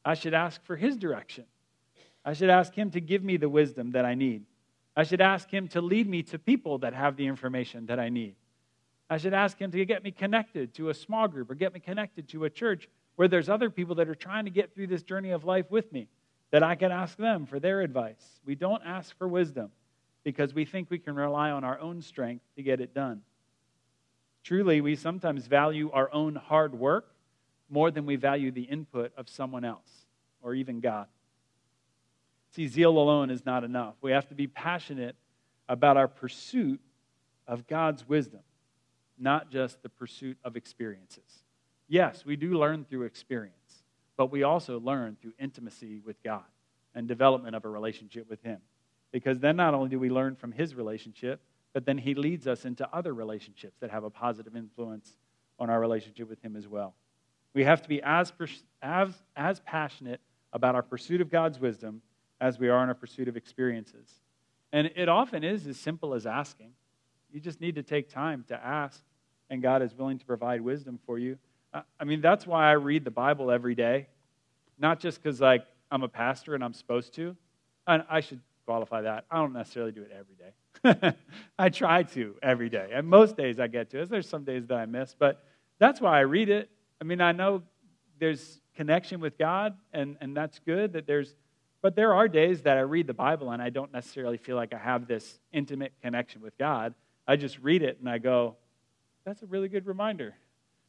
I 0.04 0.14
should 0.14 0.34
ask 0.34 0.64
for 0.64 0.76
His 0.76 0.96
direction. 0.96 1.46
I 2.24 2.34
should 2.34 2.50
ask 2.50 2.74
Him 2.74 2.92
to 2.92 3.02
give 3.02 3.24
me 3.24 3.38
the 3.38 3.50
wisdom 3.50 3.92
that 3.92 4.06
I 4.06 4.16
need. 4.16 4.44
I 4.96 5.04
should 5.04 5.22
ask 5.22 5.50
Him 5.50 5.68
to 5.70 5.82
lead 5.82 6.08
me 6.08 6.24
to 6.24 6.40
people 6.40 6.78
that 6.80 6.94
have 6.94 7.18
the 7.18 7.28
information 7.28 7.88
that 7.88 8.00
I 8.00 8.10
need. 8.10 8.36
I 9.10 9.18
should 9.18 9.34
ask 9.34 9.58
Him 9.58 9.72
to 9.72 9.86
get 9.86 10.04
me 10.04 10.12
connected 10.12 10.74
to 10.76 10.90
a 10.90 10.94
small 10.94 11.28
group 11.28 11.52
or 11.52 11.56
get 11.56 11.74
me 11.74 11.80
connected 11.80 12.30
to 12.30 12.46
a 12.46 12.50
church 12.50 12.88
where 13.16 13.28
there's 13.28 13.50
other 13.50 13.70
people 13.70 13.96
that 13.96 14.08
are 14.10 14.16
trying 14.16 14.46
to 14.46 14.52
get 14.52 14.74
through 14.74 14.88
this 14.88 15.04
journey 15.04 15.32
of 15.32 15.44
life 15.44 15.70
with 15.70 15.92
me 15.92 16.08
that 16.52 16.64
I 16.64 16.76
can 16.76 16.92
ask 16.92 17.18
them 17.18 17.46
for 17.46 17.60
their 17.60 17.82
advice. 17.82 18.40
We 18.46 18.56
don't 18.56 18.82
ask 18.86 19.18
for 19.18 19.28
wisdom 19.28 19.72
because 20.24 20.54
we 20.54 20.66
think 20.66 20.90
we 20.90 21.00
can 21.00 21.16
rely 21.16 21.52
on 21.52 21.64
our 21.64 21.80
own 21.80 22.02
strength 22.02 22.44
to 22.56 22.64
get 22.64 22.82
it 22.82 22.94
done. 22.94 23.22
Truly, 24.46 24.80
we 24.80 24.96
sometimes 24.96 25.48
value 25.48 25.92
our 25.92 26.10
own 26.14 26.36
hard 26.36 26.74
work 26.74 27.14
more 27.70 27.92
than 27.92 28.06
we 28.06 28.16
value 28.16 28.52
the 28.52 28.62
input 28.62 29.12
of 29.18 29.28
someone 29.28 29.66
else 29.66 30.06
or 30.42 30.54
even 30.54 30.80
God. 30.80 31.08
See, 32.52 32.70
zeal 32.70 32.98
alone 32.98 33.30
is 33.30 33.46
not 33.46 33.66
enough. 33.66 33.96
We 34.02 34.12
have 34.12 34.30
to 34.30 34.36
be 34.36 34.48
passionate 34.48 35.18
about 35.68 35.98
our 35.98 36.08
pursuit 36.08 36.80
of 37.46 37.68
God's 37.68 38.08
wisdom, 38.08 38.42
not 39.20 39.52
just 39.52 39.84
the 39.84 39.90
pursuit 39.90 40.38
of 40.46 40.56
experiences. 40.56 41.44
Yes, 41.90 42.24
we 42.26 42.38
do 42.38 42.58
learn 42.58 42.86
through 42.86 43.04
experience 43.04 43.84
but 44.18 44.32
we 44.32 44.44
also 44.44 44.80
learn 44.80 45.18
through 45.22 45.34
intimacy 45.40 46.02
with 46.06 46.22
God 46.24 46.44
and 46.94 47.08
development 47.08 47.56
of 47.56 47.66
a 47.66 47.70
relationship 47.70 48.30
with 48.30 48.42
Him. 48.44 48.60
Because 49.12 49.40
then 49.40 49.56
not 49.56 49.74
only 49.74 49.90
do 49.90 50.00
we 50.00 50.10
learn 50.10 50.36
from 50.36 50.52
His 50.52 50.76
relationship, 50.76 51.42
but 51.76 51.86
then 51.86 51.98
He 51.98 52.16
leads 52.16 52.48
us 52.48 52.64
into 52.64 52.88
other 52.96 53.14
relationships 53.14 53.76
that 53.82 53.92
have 53.92 54.06
a 54.06 54.10
positive 54.10 54.56
influence 54.56 55.18
on 55.60 55.70
our 55.70 55.78
relationship 55.78 56.30
with 56.30 56.42
Him 56.42 56.56
as 56.56 56.70
well. 56.70 56.96
We 57.54 57.66
have 57.66 57.82
to 57.82 57.90
be 57.90 58.02
as, 58.02 58.32
as, 58.82 59.10
as 59.36 59.60
passionate 59.60 60.22
about 60.54 60.76
our 60.76 60.82
pursuit 60.82 61.20
of 61.20 61.30
God's 61.30 61.60
wisdom 61.60 62.02
as 62.40 62.58
we 62.58 62.70
are 62.70 62.82
in 62.82 62.88
our 62.88 62.96
pursuit 62.96 63.28
of 63.28 63.36
experiences. 63.36 64.10
And 64.72 64.90
it 64.96 65.10
often 65.10 65.44
is 65.44 65.68
as 65.68 65.78
simple 65.78 66.14
as 66.14 66.26
asking. 66.26 66.72
You 67.30 67.42
just 67.42 67.60
need 67.60 67.76
to 67.76 67.84
take 67.84 68.10
time 68.10 68.46
to 68.48 68.56
ask, 68.56 69.04
and 69.50 69.62
God 69.62 69.82
is 69.82 69.94
willing 69.94 70.18
to 70.18 70.26
provide 70.26 70.62
wisdom 70.62 70.98
for 71.06 71.20
you. 71.20 71.38
I 72.00 72.06
mean, 72.06 72.22
that's 72.22 72.48
why 72.48 72.70
I 72.70 72.74
read 72.74 73.04
the 73.04 73.12
Bible 73.12 73.52
every 73.52 73.76
day, 73.76 74.08
not 74.80 75.02
just 75.02 75.22
because 75.22 75.42
like 75.42 75.66
I'm 75.92 76.04
a 76.04 76.08
pastor 76.08 76.56
and 76.56 76.64
I'm 76.64 76.74
supposed 76.74 77.14
to. 77.16 77.36
And 77.86 78.06
I 78.10 78.22
should 78.22 78.40
qualify 78.66 79.02
that. 79.02 79.26
I 79.30 79.38
don't 79.38 79.54
necessarily 79.54 79.92
do 79.92 80.04
it 80.04 80.12
every 80.12 80.36
day. 80.36 81.18
I 81.60 81.70
try 81.70 82.04
to 82.04 82.36
every 82.42 82.70
day, 82.70 82.90
and 82.94 83.08
most 83.08 83.38
days 83.38 83.60
I 83.60 83.68
get 83.68 83.90
to 83.92 84.02
it. 84.02 84.10
There's 84.10 84.30
some 84.30 84.44
days 84.44 84.68
that 84.68 84.78
I 84.78 84.86
miss, 84.86 85.16
but 85.18 85.44
that's 85.80 86.02
why 86.02 86.18
I 86.18 86.22
read 86.22 86.50
it. 86.50 86.70
I 87.02 87.04
mean, 87.04 87.22
I 87.22 87.32
know 87.32 87.64
there's 88.20 88.62
connection 88.76 89.20
with 89.20 89.38
God, 89.38 89.76
and, 89.94 90.18
and 90.22 90.36
that's 90.36 90.60
good 90.60 90.94
that 90.94 91.08
there's, 91.08 91.36
but 91.82 91.96
there 91.96 92.14
are 92.14 92.28
days 92.28 92.62
that 92.64 92.78
I 92.78 92.82
read 92.82 93.08
the 93.08 93.14
Bible 93.14 93.52
and 93.52 93.62
I 93.62 93.70
don't 93.70 93.94
necessarily 93.94 94.38
feel 94.38 94.56
like 94.56 94.74
I 94.74 94.78
have 94.78 95.08
this 95.08 95.40
intimate 95.52 95.94
connection 96.02 96.42
with 96.42 96.58
God. 96.58 96.94
I 97.28 97.36
just 97.36 97.60
read 97.60 97.84
it 97.84 98.00
and 98.00 98.10
I 98.10 98.18
go, 98.18 98.56
that's 99.26 99.42
a 99.42 99.46
really 99.46 99.68
good 99.68 99.86
reminder. 99.86 100.36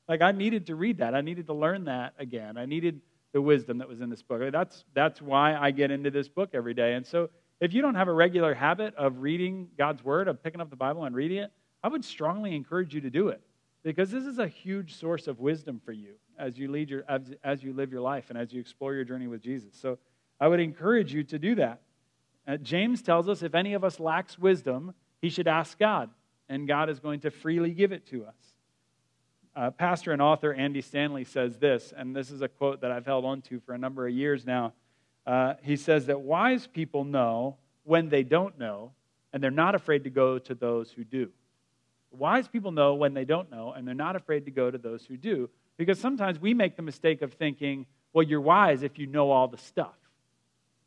Like 0.09 0.23
I 0.23 0.33
needed 0.33 0.67
to 0.67 0.75
read 0.75 0.99
that. 0.99 1.15
I 1.15 1.21
needed 1.21 1.47
to 1.47 1.55
learn 1.55 1.85
that 1.85 2.15
again. 2.19 2.57
I 2.57 2.67
needed 2.67 3.01
the 3.33 3.43
wisdom 3.43 3.79
that 3.79 3.89
was 3.89 4.01
in 4.01 4.09
this 4.09 4.23
book. 4.23 4.41
That's, 4.53 4.85
that's 4.95 5.21
why 5.21 5.55
I 5.55 5.71
get 5.71 5.91
into 5.91 6.11
this 6.11 6.29
book 6.29 6.51
every 6.55 6.75
day. 6.75 6.95
And 6.95 7.07
so 7.07 7.29
if 7.61 7.73
you 7.73 7.83
don't 7.83 7.95
have 7.95 8.09
a 8.09 8.12
regular 8.12 8.55
habit 8.55 8.95
of 8.97 9.21
reading 9.21 9.69
God's 9.79 10.05
word, 10.05 10.29
of 10.29 10.42
picking 10.42 10.61
up 10.61 10.71
the 10.71 10.77
Bible 10.77 11.05
and 11.05 11.14
reading 11.14 11.38
it, 11.38 11.53
I 11.83 11.88
would 11.88 12.05
strongly 12.05 12.55
encourage 12.55 12.95
you 12.95 13.01
to 13.03 13.11
do 13.11 13.29
it 13.29 13.40
because 13.83 14.11
this 14.11 14.25
is 14.25 14.38
a 14.38 14.49
huge 14.49 14.97
source 14.97 15.27
of 15.27 15.40
wisdom 15.40 15.81
for 15.85 15.92
you 15.92 16.14
as 16.38 16.59
you, 16.59 16.71
lead 16.71 16.90
your, 16.90 17.05
as, 17.09 17.33
as 17.45 17.62
you 17.62 17.73
live 17.73 17.92
your 17.92 18.01
life 18.01 18.27
and 18.29 18.38
as 18.38 18.53
you 18.53 18.61
explore 18.61 18.95
your 18.95 19.05
journey 19.05 19.27
with 19.27 19.40
Jesus. 19.40 19.71
So 19.81 19.99
I 20.40 20.49
would 20.49 20.61
encourage 20.61 21.14
you 21.14 21.25
to 21.25 21.38
do 21.38 21.55
that. 21.55 21.81
Uh, 22.47 22.57
James 22.59 23.03
tells 23.03 23.29
us 23.29 23.42
if 23.42 23.55
any 23.55 23.75
of 23.75 23.85
us 23.85 23.99
lacks 23.99 24.38
wisdom, 24.38 24.95
he 25.23 25.31
should 25.31 25.49
ask 25.49 25.79
God, 25.79 26.11
and 26.49 26.69
God 26.69 26.90
is 26.90 27.01
going 27.01 27.21
to 27.21 27.31
freely 27.31 27.71
give 27.71 27.92
it 27.92 28.07
to 28.09 28.25
us. 28.27 28.35
Uh, 29.55 29.71
pastor 29.71 30.12
and 30.12 30.21
author 30.21 30.53
Andy 30.53 30.83
Stanley 30.83 31.25
says 31.25 31.57
this, 31.59 31.95
and 31.97 32.14
this 32.14 32.31
is 32.31 32.42
a 32.42 32.49
quote 32.49 32.83
that 32.83 32.92
I've 32.92 33.07
held 33.07 33.25
on 33.25 33.40
to 33.42 33.59
for 33.61 33.73
a 33.73 33.79
number 33.79 34.07
of 34.07 34.12
years 34.12 34.45
now. 34.45 34.75
Uh, 35.27 35.55
he 35.62 35.77
says 35.77 36.07
that 36.07 36.21
wise 36.21 36.67
people 36.67 37.05
know 37.05 37.57
when 37.85 38.09
they 38.09 38.23
don't 38.23 38.59
know, 38.59 38.93
and 39.33 39.43
they're 39.43 39.51
not 39.51 39.75
afraid 39.75 40.05
to 40.05 40.11
go 40.11 40.39
to 40.39 40.55
those 40.55 40.91
who 40.91 41.05
do. 41.05 41.31
Wise 42.12 42.49
people 42.49 42.71
know 42.71 42.95
when 42.95 43.12
they 43.12 43.25
don't 43.25 43.51
know, 43.51 43.73
and 43.73 43.87
they're 43.87 43.95
not 43.95 44.17
afraid 44.17 44.45
to 44.45 44.51
go 44.51 44.71
to 44.71 44.79
those 44.79 45.05
who 45.05 45.17
do, 45.17 45.51
because 45.77 45.99
sometimes 45.99 46.41
we 46.41 46.55
make 46.55 46.77
the 46.77 46.83
mistake 46.83 47.23
of 47.23 47.33
thinking, 47.33 47.87
well, 48.12 48.23
you're 48.23 48.41
wise 48.41 48.83
if 48.83 48.99
you 48.99 49.07
know 49.07 49.31
all 49.31 49.49
the 49.49 49.59
stuff. 49.59 49.97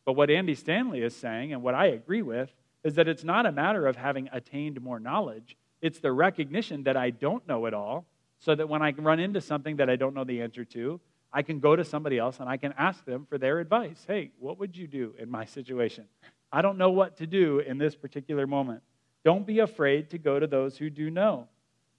But 0.05 0.13
what 0.13 0.29
Andy 0.31 0.55
Stanley 0.55 1.01
is 1.01 1.15
saying, 1.15 1.53
and 1.53 1.61
what 1.61 1.75
I 1.75 1.87
agree 1.87 2.21
with, 2.21 2.49
is 2.83 2.95
that 2.95 3.07
it's 3.07 3.23
not 3.23 3.45
a 3.45 3.51
matter 3.51 3.85
of 3.85 3.97
having 3.97 4.29
attained 4.31 4.81
more 4.81 4.99
knowledge. 4.99 5.57
It's 5.81 5.99
the 5.99 6.11
recognition 6.11 6.83
that 6.83 6.97
I 6.97 7.09
don't 7.09 7.47
know 7.47 7.65
it 7.65 7.73
all, 7.73 8.05
so 8.39 8.55
that 8.55 8.69
when 8.69 8.81
I 8.81 8.91
run 8.93 9.19
into 9.19 9.41
something 9.41 9.75
that 9.75 9.89
I 9.89 9.97
don't 9.97 10.15
know 10.15 10.23
the 10.23 10.41
answer 10.41 10.65
to, 10.65 10.99
I 11.31 11.41
can 11.43 11.59
go 11.59 11.75
to 11.75 11.83
somebody 11.83 12.17
else 12.17 12.39
and 12.39 12.49
I 12.49 12.57
can 12.57 12.73
ask 12.77 13.05
them 13.05 13.25
for 13.29 13.37
their 13.37 13.59
advice. 13.59 14.03
Hey, 14.07 14.31
what 14.39 14.59
would 14.59 14.75
you 14.75 14.87
do 14.87 15.13
in 15.19 15.29
my 15.29 15.45
situation? 15.45 16.05
I 16.51 16.61
don't 16.61 16.77
know 16.77 16.89
what 16.89 17.17
to 17.17 17.27
do 17.27 17.59
in 17.59 17.77
this 17.77 17.95
particular 17.95 18.47
moment. 18.47 18.81
Don't 19.23 19.45
be 19.45 19.59
afraid 19.59 20.09
to 20.11 20.17
go 20.17 20.39
to 20.39 20.47
those 20.47 20.77
who 20.77 20.89
do 20.89 21.11
know. 21.11 21.47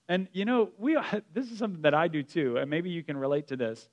And 0.08 0.26
you 0.32 0.44
know, 0.44 0.70
we 0.78 0.98
this 1.32 1.50
is 1.50 1.58
something 1.58 1.82
that 1.82 1.94
I 1.94 2.08
do 2.08 2.22
too, 2.22 2.56
and 2.56 2.68
maybe 2.68 2.90
you 2.90 3.02
can 3.02 3.16
relate 3.16 3.46
to 3.48 3.56
this. 3.56 3.88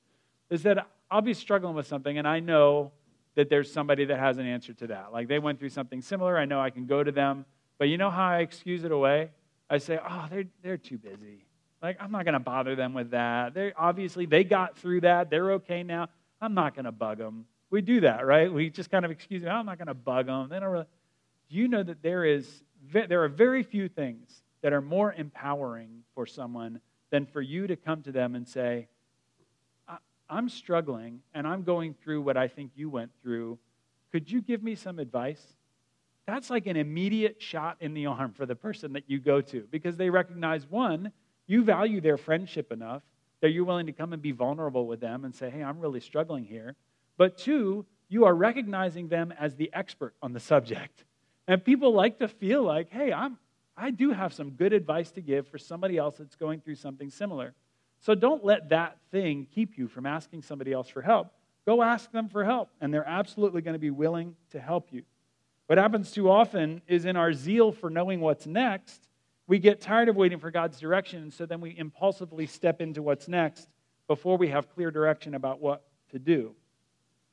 Is 0.50 0.64
that 0.64 0.88
I'll 1.12 1.22
be 1.22 1.34
struggling 1.34 1.76
with 1.76 1.88
something 1.88 2.18
and 2.18 2.28
I 2.28 2.40
know 2.40 2.92
that 3.36 3.50
there's 3.50 3.72
somebody 3.72 4.06
that 4.06 4.18
has 4.18 4.40
an 4.40 4.48
answer 4.48 4.74
to 4.74 4.88
that. 4.88 5.14
Like 5.14 5.28
they 5.28 5.38
went 5.38 5.60
through 5.60 5.70
something 5.70 6.02
similar, 6.02 6.38
I 6.38 6.46
know 6.46 6.60
I 6.60 6.72
can 6.72 6.88
go 6.88 7.04
to 7.04 7.12
them. 7.12 7.46
But 7.78 7.90
you 7.90 7.98
know 7.98 8.10
how 8.10 8.28
I 8.28 8.40
excuse 8.40 8.84
it 8.84 8.92
away? 8.92 9.30
I 9.70 9.78
say, 9.78 10.00
"Oh, 10.02 10.26
they're 10.30 10.46
they're 10.64 10.78
too 10.78 10.98
busy. 10.98 11.46
Like 11.82 11.98
I'm 12.00 12.12
not 12.12 12.26
going 12.26 12.34
to 12.34 12.40
bother 12.40 12.76
them 12.76 12.94
with 12.94 13.12
that. 13.12 13.54
They 13.54 13.74
obviously 13.78 14.26
they 14.26 14.44
got 14.44 14.78
through 14.78 15.02
that. 15.02 15.30
They're 15.30 15.54
okay 15.54 15.84
now. 15.84 16.10
I'm 16.42 16.54
not 16.54 16.76
going 16.76 16.86
to 16.86 16.92
bug 16.92 17.18
them." 17.18 17.46
We 17.70 17.82
do 17.82 18.00
that, 18.02 18.26
right? 18.26 18.52
We 18.52 18.70
just 18.70 18.90
kind 18.90 19.04
of 19.04 19.12
excuse 19.12 19.42
them. 19.44 19.54
I'm 19.54 19.66
not 19.66 19.78
going 19.78 19.90
to 19.90 19.94
bug 19.94 20.28
them. 20.28 20.48
They 20.50 20.60
don't 20.60 20.70
really. 20.70 20.86
Do 21.50 21.56
you 21.56 21.68
know 21.68 21.84
that 21.84 22.02
there 22.02 22.24
is 22.26 22.64
there 22.92 23.24
are 23.24 23.30
very 23.30 23.64
few 23.64 23.90
things 23.90 24.42
that 24.62 24.74
are 24.74 24.82
more 24.82 25.14
empowering 25.14 26.04
for 26.16 26.26
someone 26.26 26.80
than 27.10 27.26
for 27.26 27.42
you 27.42 27.68
to 27.68 27.76
come 27.76 28.02
to 28.04 28.12
them 28.12 28.36
and 28.36 28.48
say, 28.48 28.88
I'm 30.30 30.50
struggling 30.50 31.22
and 31.34 31.48
I'm 31.48 31.64
going 31.64 31.94
through 31.94 32.22
what 32.22 32.38
I 32.38 32.48
think 32.48 32.72
you 32.76 32.90
went 32.90 33.12
through. 33.22 33.58
Could 34.12 34.30
you 34.30 34.42
give 34.42 34.62
me 34.62 34.76
some 34.76 35.00
advice? 35.00 35.42
That's 36.26 36.50
like 36.50 36.68
an 36.68 36.76
immediate 36.76 37.42
shot 37.42 37.78
in 37.80 37.94
the 37.94 38.08
arm 38.08 38.34
for 38.34 38.46
the 38.46 38.56
person 38.56 38.94
that 38.94 39.04
you 39.08 39.20
go 39.20 39.40
to 39.42 39.66
because 39.72 39.96
they 39.96 40.10
recognize 40.10 40.70
one, 40.70 41.12
you 41.48 41.64
value 41.64 42.02
their 42.02 42.18
friendship 42.18 42.72
enough 42.72 43.02
that 43.42 43.50
you're 43.50 43.66
willing 43.66 43.86
to 43.86 43.92
come 43.92 44.14
and 44.14 44.22
be 44.22 44.32
vulnerable 44.32 44.88
with 44.88 45.00
them 45.00 45.26
and 45.26 45.34
say, 45.34 45.50
hey, 45.50 45.64
I'm 45.64 45.80
really 45.80 46.00
struggling 46.00 46.44
here. 46.44 46.76
But 47.18 47.38
two, 47.38 47.86
you 48.10 48.26
are 48.26 48.36
recognizing 48.36 49.08
them 49.08 49.34
as 49.40 49.56
the 49.56 49.70
expert 49.74 50.14
on 50.22 50.34
the 50.34 50.40
subject. 50.40 51.06
And 51.48 51.64
people 51.64 51.94
like 51.94 52.20
to 52.20 52.28
feel 52.28 52.64
like, 52.64 52.92
hey, 52.92 53.14
I'm, 53.14 53.38
I 53.76 53.92
do 53.92 54.12
have 54.12 54.34
some 54.34 54.52
good 54.52 54.74
advice 54.74 55.12
to 55.12 55.22
give 55.22 55.48
for 55.48 55.58
somebody 55.58 55.98
else 55.98 56.18
that's 56.18 56.36
going 56.36 56.62
through 56.62 56.76
something 56.76 57.10
similar. 57.10 57.54
So 58.02 58.16
don't 58.16 58.44
let 58.44 58.70
that 58.70 58.98
thing 59.12 59.48
keep 59.54 59.78
you 59.78 59.88
from 59.88 60.06
asking 60.06 60.42
somebody 60.44 60.74
else 60.74 60.90
for 60.90 61.02
help. 61.02 61.32
Go 61.66 61.82
ask 61.82 62.12
them 62.12 62.30
for 62.30 62.46
help, 62.46 62.70
and 62.80 62.94
they're 62.94 63.08
absolutely 63.08 63.62
going 63.62 63.74
to 63.74 63.80
be 63.80 63.90
willing 63.90 64.36
to 64.52 64.60
help 64.60 64.88
you. 64.92 65.04
What 65.68 65.78
happens 65.78 66.12
too 66.12 66.30
often 66.30 66.82
is 66.88 67.06
in 67.06 67.18
our 67.18 67.34
zeal 67.34 67.72
for 67.72 67.90
knowing 67.90 68.22
what's 68.22 68.48
next, 68.48 69.08
we 69.48 69.60
get 69.60 69.80
tired 69.80 70.10
of 70.10 70.16
waiting 70.16 70.40
for 70.40 70.52
God's 70.52 70.80
direction, 70.80 71.24
and 71.24 71.34
so 71.34 71.46
then 71.46 71.62
we 71.62 71.78
impulsively 71.78 72.46
step 72.46 72.82
into 72.82 73.02
what's 73.02 73.28
next 73.28 73.68
before 74.08 74.38
we 74.38 74.50
have 74.50 74.70
clear 74.74 74.92
direction 74.92 75.36
about 75.36 75.62
what 75.62 75.84
to 76.12 76.20
do. 76.20 76.54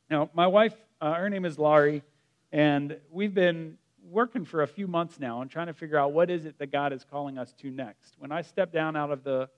Now, 0.08 0.30
my 0.32 0.46
wife, 0.46 0.74
uh, 1.00 1.14
her 1.14 1.28
name 1.28 1.44
is 1.44 1.58
Laurie, 1.58 2.02
and 2.52 2.96
we've 3.10 3.34
been 3.34 3.78
working 4.10 4.44
for 4.44 4.62
a 4.62 4.66
few 4.66 4.86
months 4.86 5.18
now 5.18 5.40
and 5.40 5.50
trying 5.50 5.66
to 5.66 5.72
figure 5.72 5.98
out 5.98 6.12
what 6.12 6.30
is 6.30 6.44
it 6.44 6.58
that 6.58 6.70
God 6.70 6.92
is 6.92 7.04
calling 7.04 7.36
us 7.36 7.52
to 7.54 7.70
next. 7.70 8.14
When 8.18 8.30
I 8.30 8.42
stepped 8.42 8.72
down 8.72 8.96
out 8.96 9.10
of 9.10 9.24
the 9.24 9.48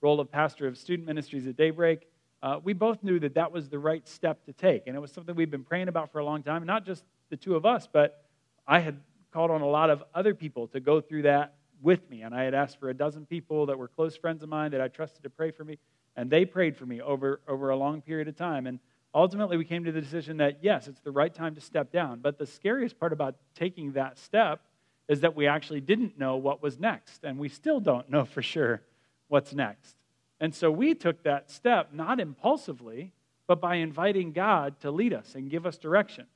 role 0.00 0.20
of 0.20 0.30
pastor 0.30 0.66
of 0.66 0.78
student 0.78 1.06
ministries 1.06 1.46
at 1.46 1.56
Daybreak, 1.56 2.06
uh, 2.42 2.60
we 2.62 2.72
both 2.72 3.02
knew 3.02 3.18
that 3.20 3.34
that 3.34 3.50
was 3.50 3.68
the 3.68 3.78
right 3.78 4.06
step 4.06 4.44
to 4.44 4.52
take. 4.52 4.86
And 4.86 4.96
it 4.96 5.00
was 5.00 5.10
something 5.10 5.34
we've 5.34 5.50
been 5.50 5.64
praying 5.64 5.88
about 5.88 6.12
for 6.12 6.20
a 6.20 6.24
long 6.24 6.42
time, 6.42 6.64
not 6.64 6.86
just 6.86 7.04
the 7.30 7.36
two 7.36 7.56
of 7.56 7.66
us, 7.66 7.88
but 7.90 8.24
I 8.66 8.78
had 8.78 9.00
called 9.32 9.50
on 9.50 9.60
a 9.60 9.66
lot 9.66 9.90
of 9.90 10.04
other 10.14 10.34
people 10.34 10.68
to 10.68 10.80
go 10.80 11.00
through 11.00 11.22
that 11.22 11.55
with 11.82 12.08
me. 12.10 12.22
And 12.22 12.34
I 12.34 12.44
had 12.44 12.54
asked 12.54 12.78
for 12.80 12.88
a 12.88 12.94
dozen 12.94 13.26
people 13.26 13.66
that 13.66 13.78
were 13.78 13.88
close 13.88 14.16
friends 14.16 14.42
of 14.42 14.48
mine 14.48 14.70
that 14.72 14.80
I 14.80 14.88
trusted 14.88 15.22
to 15.22 15.30
pray 15.30 15.50
for 15.50 15.64
me, 15.64 15.78
and 16.16 16.30
they 16.30 16.44
prayed 16.44 16.76
for 16.76 16.86
me 16.86 17.00
over, 17.00 17.40
over 17.46 17.70
a 17.70 17.76
long 17.76 18.00
period 18.00 18.28
of 18.28 18.36
time. 18.36 18.66
And 18.66 18.78
ultimately, 19.14 19.56
we 19.56 19.64
came 19.64 19.84
to 19.84 19.92
the 19.92 20.00
decision 20.00 20.38
that 20.38 20.58
yes, 20.62 20.88
it's 20.88 21.00
the 21.00 21.10
right 21.10 21.34
time 21.34 21.54
to 21.54 21.60
step 21.60 21.92
down. 21.92 22.20
But 22.20 22.38
the 22.38 22.46
scariest 22.46 22.98
part 22.98 23.12
about 23.12 23.36
taking 23.54 23.92
that 23.92 24.18
step 24.18 24.60
is 25.08 25.20
that 25.20 25.36
we 25.36 25.46
actually 25.46 25.80
didn't 25.80 26.18
know 26.18 26.36
what 26.36 26.62
was 26.62 26.78
next, 26.78 27.24
and 27.24 27.38
we 27.38 27.48
still 27.48 27.80
don't 27.80 28.10
know 28.10 28.24
for 28.24 28.42
sure 28.42 28.82
what's 29.28 29.54
next. 29.54 29.96
And 30.40 30.54
so 30.54 30.70
we 30.70 30.94
took 30.94 31.22
that 31.22 31.50
step 31.50 31.92
not 31.92 32.20
impulsively, 32.20 33.12
but 33.46 33.60
by 33.60 33.76
inviting 33.76 34.32
God 34.32 34.80
to 34.80 34.90
lead 34.90 35.12
us 35.12 35.34
and 35.34 35.50
give 35.50 35.64
us 35.64 35.78
direction. 35.78 36.26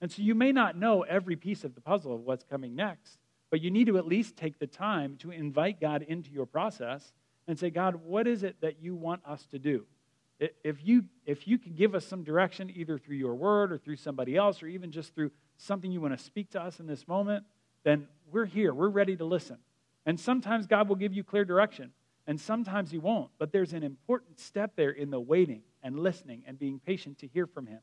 And 0.00 0.10
so 0.10 0.22
you 0.22 0.34
may 0.34 0.52
not 0.52 0.78
know 0.78 1.02
every 1.02 1.36
piece 1.36 1.64
of 1.64 1.74
the 1.74 1.80
puzzle 1.80 2.14
of 2.14 2.20
what's 2.22 2.44
coming 2.44 2.74
next, 2.74 3.18
but 3.50 3.60
you 3.60 3.70
need 3.70 3.88
to 3.88 3.98
at 3.98 4.06
least 4.06 4.36
take 4.36 4.58
the 4.58 4.66
time 4.66 5.16
to 5.18 5.30
invite 5.30 5.80
God 5.80 6.02
into 6.02 6.30
your 6.30 6.46
process 6.46 7.12
and 7.46 7.58
say, 7.58 7.70
God, 7.70 7.96
what 8.04 8.26
is 8.26 8.42
it 8.42 8.56
that 8.60 8.80
you 8.80 8.94
want 8.94 9.22
us 9.26 9.44
to 9.46 9.58
do? 9.58 9.84
If 10.64 10.86
you, 10.86 11.04
if 11.26 11.46
you 11.46 11.58
can 11.58 11.74
give 11.74 11.94
us 11.94 12.06
some 12.06 12.22
direction, 12.22 12.72
either 12.74 12.96
through 12.96 13.16
your 13.16 13.34
word 13.34 13.72
or 13.72 13.78
through 13.78 13.96
somebody 13.96 14.36
else, 14.36 14.62
or 14.62 14.68
even 14.68 14.90
just 14.90 15.14
through 15.14 15.32
something 15.58 15.92
you 15.92 16.00
want 16.00 16.16
to 16.16 16.24
speak 16.24 16.50
to 16.52 16.62
us 16.62 16.80
in 16.80 16.86
this 16.86 17.06
moment, 17.06 17.44
then 17.84 18.06
we're 18.30 18.46
here. 18.46 18.72
We're 18.72 18.88
ready 18.88 19.16
to 19.16 19.24
listen. 19.24 19.58
And 20.06 20.18
sometimes 20.18 20.66
God 20.66 20.88
will 20.88 20.96
give 20.96 21.12
you 21.12 21.22
clear 21.22 21.44
direction, 21.44 21.92
and 22.26 22.40
sometimes 22.40 22.90
He 22.90 22.96
won't. 22.96 23.30
But 23.38 23.52
there's 23.52 23.74
an 23.74 23.82
important 23.82 24.40
step 24.40 24.76
there 24.76 24.90
in 24.90 25.10
the 25.10 25.20
waiting 25.20 25.60
and 25.82 25.98
listening 25.98 26.42
and 26.46 26.58
being 26.58 26.78
patient 26.78 27.18
to 27.18 27.26
hear 27.26 27.46
from 27.46 27.66
Him. 27.66 27.80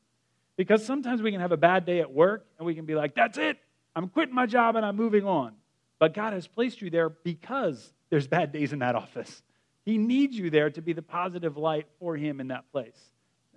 Because 0.56 0.84
sometimes 0.84 1.22
we 1.22 1.30
can 1.30 1.40
have 1.40 1.52
a 1.52 1.56
bad 1.56 1.86
day 1.86 2.00
at 2.00 2.12
work 2.12 2.44
and 2.58 2.66
we 2.66 2.74
can 2.74 2.84
be 2.84 2.96
like, 2.96 3.14
that's 3.14 3.38
it. 3.38 3.58
I'm 3.94 4.08
quitting 4.08 4.34
my 4.34 4.46
job 4.46 4.76
and 4.76 4.84
I'm 4.84 4.96
moving 4.96 5.24
on. 5.24 5.54
But 5.98 6.14
God 6.14 6.32
has 6.32 6.46
placed 6.46 6.80
you 6.80 6.90
there 6.90 7.08
because 7.08 7.92
there's 8.10 8.28
bad 8.28 8.52
days 8.52 8.72
in 8.72 8.78
that 8.80 8.94
office. 8.94 9.42
He 9.84 9.98
needs 9.98 10.36
you 10.36 10.50
there 10.50 10.70
to 10.70 10.82
be 10.82 10.92
the 10.92 11.02
positive 11.02 11.56
light 11.56 11.86
for 11.98 12.16
Him 12.16 12.40
in 12.40 12.48
that 12.48 12.70
place. 12.70 12.98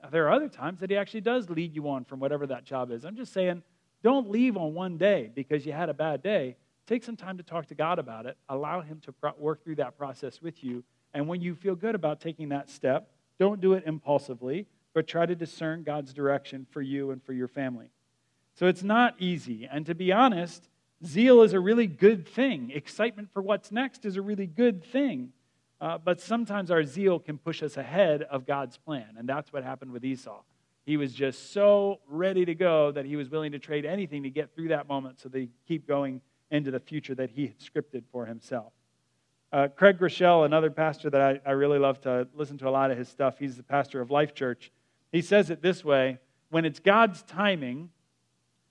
Now, 0.02 0.10
there 0.10 0.28
are 0.28 0.32
other 0.32 0.50
times 0.50 0.80
that 0.80 0.90
He 0.90 0.98
actually 0.98 1.22
does 1.22 1.50
lead 1.50 1.76
you 1.76 1.90
on 1.90 2.06
from 2.06 2.20
whatever 2.20 2.48
that 2.48 2.64
job 2.64 2.92
is. 2.92 3.06
I'm 3.06 3.16
just 3.16 3.34
saying, 3.34 3.62
don't 4.02 4.32
leave 4.32 4.58
on 4.58 4.74
one 4.74 4.98
day 4.98 5.30
because 5.36 5.66
you 5.66 5.74
had 5.74 5.90
a 5.90 5.94
bad 5.94 6.24
day. 6.24 6.56
Take 6.88 7.04
some 7.04 7.16
time 7.16 7.38
to 7.38 7.44
talk 7.44 7.68
to 7.68 7.76
God 7.76 8.00
about 8.00 8.26
it. 8.26 8.38
Allow 8.50 8.82
Him 8.82 9.00
to 9.02 9.12
pro- 9.12 9.34
work 9.38 9.64
through 9.64 9.76
that 9.76 9.98
process 9.98 10.42
with 10.42 10.64
you. 10.64 10.84
And 11.14 11.28
when 11.28 11.42
you 11.42 11.54
feel 11.54 11.76
good 11.76 11.94
about 11.94 12.22
taking 12.22 12.50
that 12.50 12.70
step, 12.70 13.12
Don't 13.42 13.60
do 13.60 13.74
it 13.74 13.86
impulsively, 13.88 14.68
but 14.94 15.08
try 15.08 15.26
to 15.26 15.34
discern 15.34 15.82
God's 15.82 16.14
direction 16.14 16.68
for 16.70 16.80
you 16.80 17.10
and 17.10 17.24
for 17.24 17.34
your 17.34 17.48
family. 17.48 17.88
So 18.56 18.68
it's 18.68 18.84
not 18.84 19.16
easy. 19.20 19.68
And 19.72 19.86
to 19.86 19.96
be 19.96 20.12
honest, 20.12 20.70
zeal 21.06 21.42
is 21.42 21.54
a 21.54 21.60
really 21.60 21.88
good 21.88 22.28
thing. 22.28 22.72
Excitement 22.74 23.30
for 23.32 23.42
what's 23.42 23.72
next 23.72 24.06
is 24.06 24.18
a 24.18 24.22
really 24.22 24.48
good 24.48 24.84
thing. 24.84 25.34
Uh, 25.80 25.98
but 25.98 26.22
sometimes 26.22 26.70
our 26.70 26.84
zeal 26.84 27.18
can 27.18 27.38
push 27.38 27.64
us 27.64 27.76
ahead 27.76 28.22
of 28.24 28.46
God's 28.46 28.78
plan. 28.78 29.16
And 29.18 29.28
that's 29.28 29.52
what 29.52 29.64
happened 29.64 29.92
with 29.92 30.06
Esau. 30.06 30.42
He 30.86 30.98
was 30.98 31.14
just 31.14 31.54
so 31.54 32.00
ready 32.08 32.46
to 32.46 32.56
go 32.56 32.92
that 32.92 33.06
he 33.06 33.16
was 33.16 33.30
willing 33.30 33.52
to 33.54 33.60
trade 33.60 33.86
anything 33.86 34.24
to 34.24 34.30
get 34.30 34.54
through 34.54 34.70
that 34.70 34.88
moment 34.88 35.20
so 35.20 35.30
they 35.30 35.50
keep 35.68 35.88
going 35.88 36.22
into 36.52 36.70
the 36.70 36.80
future 36.80 37.16
that 37.16 37.30
he 37.32 37.48
had 37.48 37.60
scripted 37.60 38.04
for 38.12 38.26
himself. 38.26 38.74
Uh, 39.54 39.68
Craig 39.68 40.00
Groeschel, 40.00 40.46
another 40.46 40.70
pastor 40.70 41.10
that 41.10 41.22
I, 41.22 41.50
I 41.50 41.52
really 41.52 41.80
love 41.80 42.00
to 42.02 42.28
listen 42.34 42.58
to 42.60 42.68
a 42.68 42.72
lot 42.72 42.90
of 42.90 42.98
his 42.98 43.10
stuff, 43.10 43.38
he's 43.38 43.58
the 43.58 43.64
pastor 43.64 44.02
of 44.02 44.10
Life 44.10 44.34
Church. 44.34 44.72
He 45.12 45.22
says 45.22 45.50
it 45.50 45.62
this 45.62 45.84
way 45.84 46.20
when 46.50 46.66
it's 46.66 46.80
God's 46.80 47.22
timing, 47.24 47.90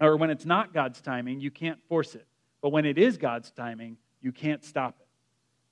or 0.00 0.16
when 0.16 0.30
it's 0.30 0.46
not 0.46 0.72
God's 0.72 1.00
timing, 1.00 1.40
you 1.40 1.50
can't 1.50 1.78
force 1.88 2.14
it. 2.14 2.26
But 2.62 2.70
when 2.70 2.84
it 2.84 2.98
is 2.98 3.16
God's 3.16 3.50
timing, 3.50 3.96
you 4.20 4.32
can't 4.32 4.64
stop 4.64 4.96
it. 5.00 5.06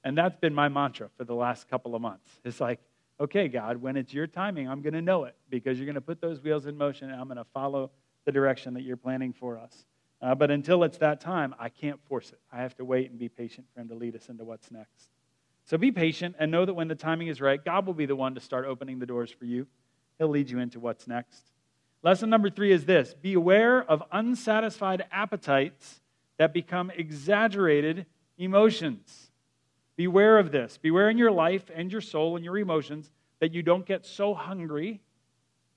And 0.05 0.17
that's 0.17 0.37
been 0.37 0.55
my 0.55 0.69
mantra 0.69 1.09
for 1.17 1.25
the 1.25 1.35
last 1.35 1.69
couple 1.69 1.95
of 1.95 2.03
months. 2.03 2.29
It's 2.45 2.61
like, 2.61 2.81
okay, 3.21 3.49
God, 3.49 3.79
when 3.79 3.97
it's 3.97 4.13
your 4.13 4.27
timing, 4.27 4.69
I'm 4.69 4.81
going 4.81 4.95
to 4.95 5.03
know 5.03 5.25
it 5.25 5.35
because 5.51 5.79
you're 5.79 5.87
going 5.87 5.97
to 5.97 6.01
put 6.01 6.21
those 6.21 6.43
wheels 6.43 6.67
in 6.67 6.77
motion 6.77 7.11
and 7.11 7.21
I'm 7.21 7.27
going 7.27 7.39
to 7.39 7.47
follow 7.53 7.91
the 8.25 8.33
direction 8.33 8.75
that 8.75 8.83
you're 8.83 8.97
planning 8.97 9.33
for 9.33 9.59
us. 9.59 9.87
Uh, 10.21 10.35
but 10.35 10.51
until 10.51 10.83
it's 10.85 10.99
that 10.99 11.21
time, 11.21 11.55
I 11.59 11.69
can't 11.69 12.01
force 12.09 12.31
it. 12.31 12.41
I 12.53 12.59
have 12.59 12.77
to 12.77 12.85
wait 12.85 13.11
and 13.11 13.19
be 13.19 13.29
patient 13.29 13.67
for 13.73 13.81
Him 13.81 13.89
to 13.89 13.95
lead 13.95 14.17
us 14.17 14.29
into 14.29 14.45
what's 14.45 14.71
next. 14.71 15.11
So 15.65 15.77
be 15.79 15.93
patient 15.93 16.37
and 16.39 16.51
know 16.51 16.65
that 16.65 16.75
when 16.75 16.89
the 16.89 16.95
timing 16.95 17.29
is 17.29 17.41
right, 17.41 17.63
God 17.63 17.87
will 17.87 17.95
be 17.95 18.07
the 18.07 18.17
one 18.17 18.35
to 18.35 18.41
start 18.41 18.67
opening 18.67 18.99
the 18.99 19.07
doors 19.07 19.31
for 19.31 19.45
you. 19.45 19.67
He'll 20.19 20.29
lead 20.29 20.51
you 20.51 20.59
into 20.59 20.81
what's 20.81 21.07
next. 21.07 21.43
Lesson 22.03 22.31
number 22.31 22.49
three 22.49 22.73
is 22.73 22.85
this 22.85 23.15
beware 23.21 23.83
of 23.83 24.03
unsatisfied 24.13 25.05
appetites 25.11 26.01
that 26.39 26.53
become 26.53 26.91
exaggerated 26.91 28.07
emotions. 28.37 29.31
Beware 29.97 30.39
of 30.39 30.53
this. 30.53 30.79
Beware 30.79 31.11
in 31.11 31.19
your 31.19 31.33
life 31.33 31.71
and 31.75 31.91
your 31.91 32.01
soul 32.01 32.37
and 32.37 32.45
your 32.45 32.57
emotions 32.57 33.11
that 33.41 33.53
you 33.53 33.63
don't 33.63 33.85
get 33.85 34.07
so 34.07 34.33
hungry 34.33 35.01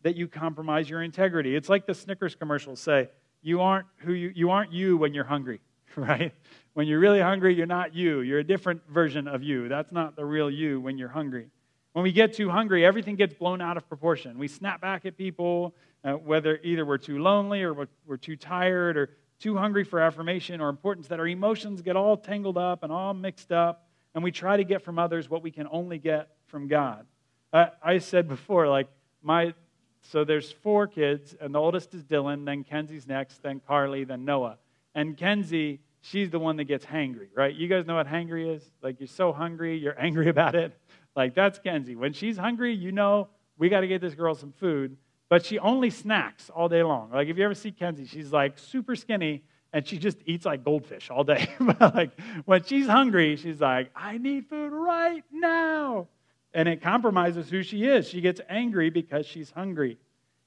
that 0.04 0.16
you 0.16 0.28
compromise 0.28 0.90
your 0.90 1.02
integrity. 1.02 1.56
It's 1.56 1.70
like 1.70 1.86
the 1.86 1.94
Snickers 1.94 2.36
commercials 2.36 2.80
say, 2.80 3.10
you 3.42 3.62
aren't 3.62 3.88
who 3.98 4.14
you, 4.14 4.32
you 4.36 4.52
aren't 4.52 4.72
you 4.72 4.98
when 4.98 5.14
you're 5.14 5.24
hungry, 5.24 5.60
right? 5.96 6.34
When 6.74 6.88
you're 6.88 7.00
really 7.00 7.20
hungry, 7.20 7.56
you're 7.56 7.66
not 7.66 7.96
you. 7.96 8.22
You're 8.22 8.40
a 8.40 8.44
different 8.44 8.88
version 8.88 9.28
of 9.28 9.44
you. 9.44 9.68
That's 9.68 9.92
not 9.92 10.16
the 10.16 10.26
real 10.26 10.50
you 10.50 10.80
when 10.80 10.98
you're 10.98 11.10
hungry. 11.10 11.50
When 11.94 12.04
we 12.04 12.12
get 12.12 12.34
too 12.34 12.50
hungry, 12.50 12.86
everything 12.86 13.16
gets 13.16 13.34
blown 13.34 13.62
out 13.62 13.76
of 13.76 13.88
proportion. 13.90 14.38
We 14.38 14.48
snap 14.48 14.80
back 14.80 15.06
at 15.06 15.18
people, 15.18 15.76
uh, 16.04 16.14
whether 16.14 16.58
either 16.64 16.86
we're 16.86 16.98
too 16.98 17.20
lonely 17.20 17.64
or 17.64 17.74
we're, 17.74 17.88
we're 18.06 18.18
too 18.18 18.38
tired 18.38 18.96
or 18.96 19.10
too 19.40 19.58
hungry 19.58 19.84
for 19.84 20.00
affirmation 20.00 20.62
or 20.62 20.70
importance, 20.70 21.08
that 21.08 21.20
our 21.20 21.28
emotions 21.28 21.82
get 21.82 21.96
all 21.96 22.16
tangled 22.16 22.58
up 22.58 22.84
and 22.84 22.94
all 22.94 23.14
mixed 23.14 23.52
up, 23.52 23.90
and 24.16 24.24
we 24.24 24.32
try 24.32 24.56
to 24.56 24.64
get 24.64 24.84
from 24.84 25.00
others 25.00 25.30
what 25.30 25.44
we 25.44 25.52
can 25.52 25.68
only 25.72 25.98
get 25.98 26.30
from 26.48 26.68
God. 26.68 27.06
Uh, 27.52 27.68
I 27.84 27.98
said 27.98 28.28
before, 28.30 28.68
like, 28.68 28.88
my, 29.22 29.54
so 30.02 30.24
there's 30.24 30.52
four 30.52 30.88
kids, 30.88 31.36
and 31.42 31.54
the 31.54 31.60
oldest 31.60 31.94
is 31.94 32.04
Dylan, 32.04 32.46
then 32.46 32.64
Kenzie's 32.64 33.08
next, 33.08 33.44
then 33.44 33.62
Carly, 33.68 34.04
then 34.06 34.24
Noah. 34.24 34.58
And 34.96 35.18
Kenzie, 35.18 35.80
she's 36.02 36.30
the 36.30 36.40
one 36.40 36.56
that 36.58 36.66
gets 36.66 36.86
hangry, 36.86 37.28
right? 37.36 37.54
You 37.54 37.68
guys 37.68 37.86
know 37.86 37.96
what 37.96 38.08
hangry 38.08 38.56
is? 38.56 38.64
Like, 38.82 39.00
you're 39.00 39.08
so 39.08 39.34
hungry, 39.34 39.78
you're 39.78 40.00
angry 40.00 40.30
about 40.30 40.56
it. 40.56 40.78
Like, 41.16 41.36
that's 41.36 41.60
Kenzie. 41.60 41.96
When 41.96 42.14
she's 42.14 42.38
hungry, 42.38 42.74
you 42.74 42.92
know, 42.92 43.30
we 43.58 43.70
got 43.70 43.82
to 43.82 43.88
get 43.88 44.02
this 44.02 44.16
girl 44.16 44.36
some 44.36 44.54
food. 44.54 44.98
But 45.30 45.46
she 45.46 45.60
only 45.60 45.90
snacks 45.90 46.50
all 46.50 46.68
day 46.68 46.84
long. 46.84 47.12
Like, 47.12 47.30
if 47.30 47.38
you 47.38 47.46
ever 47.46 47.56
see 47.56 47.72
Kenzie, 47.72 48.06
she's 48.06 48.34
like 48.34 48.58
super 48.60 48.96
skinny 48.96 49.44
and 49.74 49.88
she 49.88 49.98
just 49.98 50.18
eats 50.26 50.46
like 50.46 50.64
goldfish 50.64 51.10
all 51.10 51.24
day. 51.24 51.50
But 51.60 51.96
like, 51.96 52.12
when 52.46 52.64
she's 52.64 52.88
hungry, 52.88 53.36
she's 53.38 53.62
like, 53.62 53.92
I 53.96 54.18
need 54.18 54.48
food 54.50 54.72
right 54.74 55.24
now. 55.32 56.08
And 56.54 56.68
it 56.68 56.82
compromises 56.82 57.50
who 57.50 57.64
she 57.64 57.86
is. 57.86 58.10
She 58.10 58.20
gets 58.20 58.42
angry 58.50 58.90
because 58.90 59.26
she's 59.26 59.52
hungry. 59.52 59.98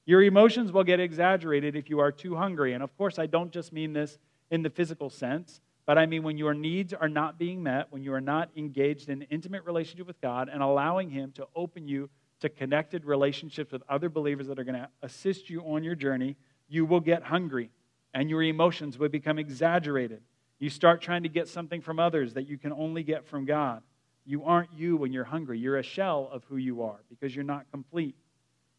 Your 0.05 0.21
emotions 0.21 0.71
will 0.71 0.83
get 0.83 0.99
exaggerated 0.99 1.75
if 1.75 1.89
you 1.89 1.99
are 1.99 2.11
too 2.11 2.35
hungry. 2.35 2.73
And 2.73 2.83
of 2.83 2.95
course, 2.95 3.17
I 3.17 3.25
don't 3.25 3.51
just 3.51 3.73
mean 3.73 3.93
this 3.93 4.19
in 4.51 4.61
the 4.61 4.69
physical 4.69 5.09
sense. 5.09 5.61
But 5.85 5.97
I 5.97 6.05
mean, 6.05 6.23
when 6.23 6.37
your 6.37 6.53
needs 6.53 6.93
are 6.93 7.09
not 7.09 7.37
being 7.37 7.61
met, 7.61 7.87
when 7.91 8.03
you 8.03 8.13
are 8.13 8.21
not 8.21 8.49
engaged 8.55 9.09
in 9.09 9.21
an 9.21 9.27
intimate 9.29 9.65
relationship 9.65 10.07
with 10.07 10.19
God 10.19 10.49
and 10.51 10.63
allowing 10.63 11.09
Him 11.09 11.31
to 11.33 11.47
open 11.55 11.87
you 11.87 12.09
to 12.39 12.49
connected 12.49 13.05
relationships 13.05 13.71
with 13.71 13.83
other 13.87 14.09
believers 14.09 14.47
that 14.47 14.59
are 14.59 14.63
going 14.63 14.75
to 14.75 14.89
assist 15.03 15.49
you 15.49 15.61
on 15.61 15.83
your 15.83 15.95
journey, 15.95 16.35
you 16.67 16.85
will 16.85 16.99
get 16.99 17.23
hungry 17.23 17.69
and 18.13 18.29
your 18.29 18.41
emotions 18.41 18.97
will 18.97 19.09
become 19.09 19.37
exaggerated. 19.37 20.21
You 20.57 20.69
start 20.69 21.01
trying 21.01 21.23
to 21.23 21.29
get 21.29 21.47
something 21.47 21.81
from 21.81 21.99
others 21.99 22.33
that 22.33 22.47
you 22.47 22.57
can 22.57 22.71
only 22.71 23.03
get 23.03 23.25
from 23.25 23.45
God. 23.45 23.83
You 24.25 24.43
aren't 24.43 24.73
you 24.73 24.97
when 24.97 25.13
you're 25.13 25.25
hungry. 25.25 25.59
You're 25.59 25.77
a 25.77 25.83
shell 25.83 26.29
of 26.31 26.43
who 26.45 26.57
you 26.57 26.81
are 26.81 26.99
because 27.09 27.35
you're 27.35 27.45
not 27.45 27.69
complete. 27.71 28.15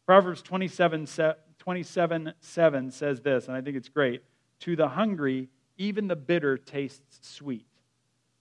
Proverbs 0.05 0.41
27, 0.41 1.07
27 1.59 2.33
7 2.39 2.91
says 2.91 3.21
this, 3.21 3.47
and 3.47 3.55
I 3.55 3.61
think 3.61 3.77
it's 3.77 3.89
great. 3.89 4.23
To 4.61 4.75
the 4.75 4.87
hungry, 4.87 5.49
even 5.77 6.07
the 6.07 6.15
bitter 6.15 6.57
tastes 6.57 7.19
sweet. 7.21 7.67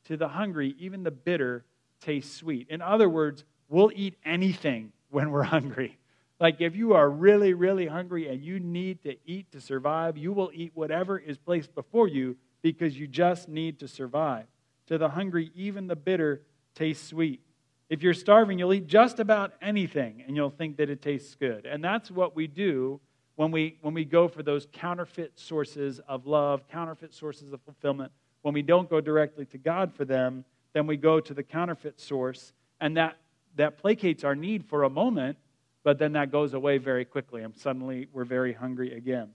To 0.04 0.16
the 0.16 0.28
hungry, 0.28 0.74
even 0.78 1.02
the 1.02 1.10
bitter 1.10 1.64
tastes 2.00 2.34
sweet. 2.34 2.68
In 2.70 2.80
other 2.80 3.08
words, 3.08 3.44
we'll 3.68 3.90
eat 3.94 4.14
anything 4.24 4.92
when 5.10 5.30
we're 5.30 5.42
hungry. 5.42 5.98
Like 6.38 6.60
if 6.60 6.76
you 6.76 6.94
are 6.94 7.08
really, 7.08 7.54
really 7.54 7.86
hungry 7.86 8.28
and 8.28 8.42
you 8.42 8.60
need 8.60 9.02
to 9.04 9.16
eat 9.24 9.50
to 9.52 9.60
survive, 9.60 10.16
you 10.16 10.32
will 10.32 10.50
eat 10.52 10.72
whatever 10.74 11.18
is 11.18 11.38
placed 11.38 11.74
before 11.74 12.08
you 12.08 12.36
because 12.62 12.98
you 12.98 13.06
just 13.06 13.48
need 13.48 13.78
to 13.80 13.88
survive. 13.88 14.46
To 14.88 14.98
the 14.98 15.08
hungry, 15.08 15.50
even 15.54 15.86
the 15.86 15.96
bitter 15.96 16.42
tastes 16.74 17.08
sweet. 17.08 17.40
If 17.88 18.02
you're 18.02 18.14
starving, 18.14 18.58
you'll 18.58 18.74
eat 18.74 18.86
just 18.86 19.18
about 19.18 19.54
anything 19.62 20.24
and 20.26 20.36
you'll 20.36 20.50
think 20.50 20.76
that 20.76 20.90
it 20.90 21.00
tastes 21.00 21.34
good. 21.36 21.66
And 21.66 21.82
that's 21.82 22.10
what 22.10 22.36
we 22.36 22.46
do 22.46 23.00
when 23.36 23.50
we, 23.50 23.76
when 23.82 23.94
we 23.94 24.04
go 24.04 24.28
for 24.28 24.42
those 24.42 24.66
counterfeit 24.72 25.38
sources 25.38 26.00
of 26.08 26.26
love, 26.26 26.66
counterfeit 26.68 27.14
sources 27.14 27.52
of 27.52 27.60
fulfillment, 27.62 28.10
when 28.42 28.54
we 28.54 28.62
don't 28.62 28.88
go 28.88 29.00
directly 29.00 29.44
to 29.46 29.58
God 29.58 29.92
for 29.94 30.04
them, 30.04 30.44
then 30.72 30.86
we 30.86 30.96
go 30.96 31.20
to 31.20 31.34
the 31.34 31.42
counterfeit 31.42 32.00
source, 32.00 32.52
and 32.80 32.96
that, 32.96 33.16
that 33.56 33.82
placates 33.82 34.24
our 34.24 34.34
need 34.34 34.64
for 34.64 34.82
a 34.82 34.90
moment, 34.90 35.36
but 35.84 35.98
then 35.98 36.12
that 36.12 36.32
goes 36.32 36.54
away 36.54 36.78
very 36.78 37.04
quickly, 37.04 37.42
and 37.42 37.54
suddenly 37.56 38.08
we're 38.12 38.24
very 38.24 38.52
hungry 38.52 38.92
again. 38.94 39.28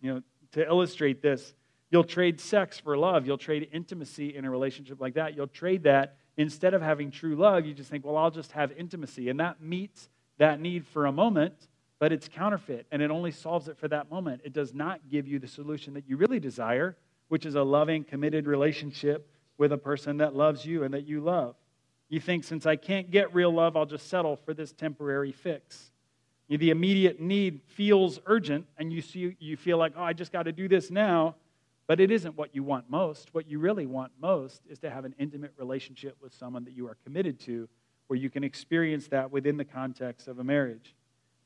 You 0.00 0.14
know, 0.14 0.22
to 0.52 0.66
illustrate 0.66 1.22
this, 1.22 1.54
you'll 1.90 2.04
trade 2.04 2.40
sex 2.40 2.78
for 2.78 2.96
love, 2.96 3.26
you'll 3.26 3.38
trade 3.38 3.68
intimacy 3.72 4.34
in 4.34 4.44
a 4.44 4.50
relationship 4.50 5.00
like 5.00 5.14
that, 5.14 5.36
you'll 5.36 5.46
trade 5.46 5.84
that. 5.84 6.16
Instead 6.36 6.74
of 6.74 6.82
having 6.82 7.10
true 7.10 7.36
love, 7.36 7.64
you 7.64 7.74
just 7.74 7.90
think, 7.90 8.04
well, 8.04 8.16
I'll 8.16 8.30
just 8.30 8.52
have 8.52 8.72
intimacy, 8.72 9.28
and 9.28 9.38
that 9.40 9.62
meets 9.62 10.08
that 10.38 10.60
need 10.60 10.86
for 10.86 11.06
a 11.06 11.12
moment 11.12 11.54
but 11.98 12.12
it's 12.12 12.28
counterfeit 12.28 12.86
and 12.90 13.00
it 13.00 13.10
only 13.10 13.30
solves 13.30 13.68
it 13.68 13.78
for 13.78 13.88
that 13.88 14.10
moment. 14.10 14.42
It 14.44 14.52
does 14.52 14.74
not 14.74 15.00
give 15.10 15.26
you 15.26 15.38
the 15.38 15.48
solution 15.48 15.94
that 15.94 16.08
you 16.08 16.16
really 16.16 16.40
desire, 16.40 16.96
which 17.28 17.46
is 17.46 17.54
a 17.54 17.62
loving, 17.62 18.04
committed 18.04 18.46
relationship 18.46 19.28
with 19.56 19.72
a 19.72 19.78
person 19.78 20.18
that 20.18 20.34
loves 20.34 20.66
you 20.66 20.84
and 20.84 20.92
that 20.94 21.06
you 21.06 21.20
love. 21.20 21.54
You 22.08 22.20
think, 22.20 22.44
since 22.44 22.66
I 22.66 22.76
can't 22.76 23.10
get 23.10 23.34
real 23.34 23.50
love, 23.50 23.76
I'll 23.76 23.86
just 23.86 24.08
settle 24.08 24.36
for 24.36 24.54
this 24.54 24.72
temporary 24.72 25.32
fix. 25.32 25.90
The 26.48 26.70
immediate 26.70 27.20
need 27.20 27.62
feels 27.66 28.20
urgent, 28.26 28.66
and 28.76 28.92
you, 28.92 29.00
see, 29.00 29.34
you 29.40 29.56
feel 29.56 29.78
like, 29.78 29.94
oh, 29.96 30.02
I 30.02 30.12
just 30.12 30.30
got 30.30 30.42
to 30.42 30.52
do 30.52 30.68
this 30.68 30.90
now. 30.90 31.36
But 31.86 32.00
it 32.00 32.10
isn't 32.10 32.36
what 32.36 32.54
you 32.54 32.62
want 32.62 32.88
most. 32.90 33.34
What 33.34 33.48
you 33.48 33.58
really 33.58 33.86
want 33.86 34.12
most 34.20 34.62
is 34.68 34.78
to 34.80 34.90
have 34.90 35.04
an 35.04 35.14
intimate 35.18 35.52
relationship 35.58 36.16
with 36.20 36.32
someone 36.32 36.64
that 36.64 36.74
you 36.74 36.86
are 36.86 36.96
committed 37.04 37.38
to, 37.40 37.68
where 38.06 38.18
you 38.18 38.30
can 38.30 38.44
experience 38.44 39.08
that 39.08 39.30
within 39.30 39.56
the 39.56 39.64
context 39.64 40.28
of 40.28 40.38
a 40.38 40.44
marriage. 40.44 40.94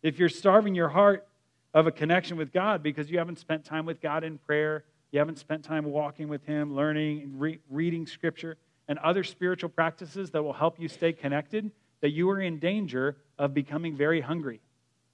If 0.03 0.19
you're 0.19 0.29
starving 0.29 0.75
your 0.75 0.89
heart 0.89 1.27
of 1.75 1.87
a 1.87 1.93
connection 1.93 2.37
with 2.37 2.53
God 2.53 2.83
because 2.83 3.11
you 3.11 3.19
haven't 3.19 3.39
spent 3.39 3.65
time 3.65 3.85
with 3.85 4.01
God 4.01 4.25
in 4.25 4.39
prayer, 4.39 4.85
you 5.11 5.19
haven't 5.19 5.39
spent 5.39 5.65
time 5.65 5.85
walking 5.85 6.29
with 6.29 6.45
Him, 6.45 6.75
learning, 6.75 7.39
re- 7.39 7.59
reading 7.71 8.07
Scripture, 8.07 8.57
and 8.87 8.99
other 9.01 9.25
spiritual 9.25 9.69
practices 9.69 10.31
that 10.31 10.43
will 10.43 10.53
help 10.53 10.81
you 10.81 10.89
stay 10.89 11.13
connected, 11.13 11.71
that 12.01 12.11
you 12.11 12.31
are 12.31 12.41
in 12.41 12.59
danger 12.59 13.17
of 13.39 13.55
becoming 13.55 13.97
very 13.97 14.21
hungry. 14.21 14.61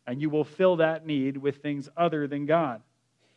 And 0.06 0.20
you 0.20 0.28
will 0.28 0.44
fill 0.44 0.76
that 0.76 1.06
need 1.06 1.36
with 1.36 1.56
things 1.56 1.88
other 1.96 2.26
than 2.26 2.46
God. 2.46 2.82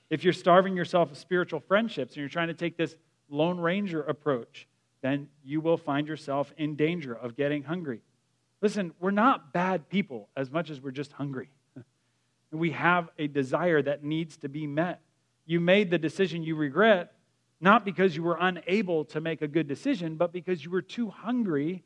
If 0.10 0.24
you're 0.24 0.34
starving 0.34 0.76
yourself 0.76 1.12
of 1.12 1.18
spiritual 1.18 1.60
friendships 1.62 2.14
and 2.14 2.18
you're 2.18 2.30
trying 2.30 2.50
to 2.50 2.54
take 2.54 2.78
this 2.78 2.96
Lone 3.30 3.60
Ranger 3.60 4.02
approach, 4.04 4.68
then 5.02 5.28
you 5.44 5.62
will 5.62 5.78
find 5.78 6.08
yourself 6.08 6.54
in 6.58 6.76
danger 6.76 7.14
of 7.14 7.36
getting 7.36 7.64
hungry. 7.64 8.02
Listen, 8.62 8.94
we're 9.00 9.12
not 9.12 9.54
bad 9.54 9.90
people 9.90 10.30
as 10.36 10.50
much 10.50 10.70
as 10.70 10.82
we're 10.82 10.92
just 10.92 11.12
hungry. 11.14 11.50
we 12.52 12.72
have 12.72 13.10
a 13.20 13.28
desire 13.28 13.82
that 13.82 14.04
needs 14.04 14.38
to 14.38 14.50
be 14.50 14.66
met. 14.66 15.02
You 15.46 15.60
made 15.60 15.92
the 15.92 15.98
decision 15.98 16.44
you 16.44 16.56
regret 16.56 17.14
not 17.60 17.86
because 17.86 18.16
you 18.16 18.24
were 18.24 18.38
unable 18.40 19.06
to 19.06 19.22
make 19.22 19.42
a 19.42 19.48
good 19.48 19.68
decision, 19.68 20.16
but 20.16 20.32
because 20.32 20.64
you 20.64 20.72
were 20.72 20.82
too 20.82 21.10
hungry 21.10 21.84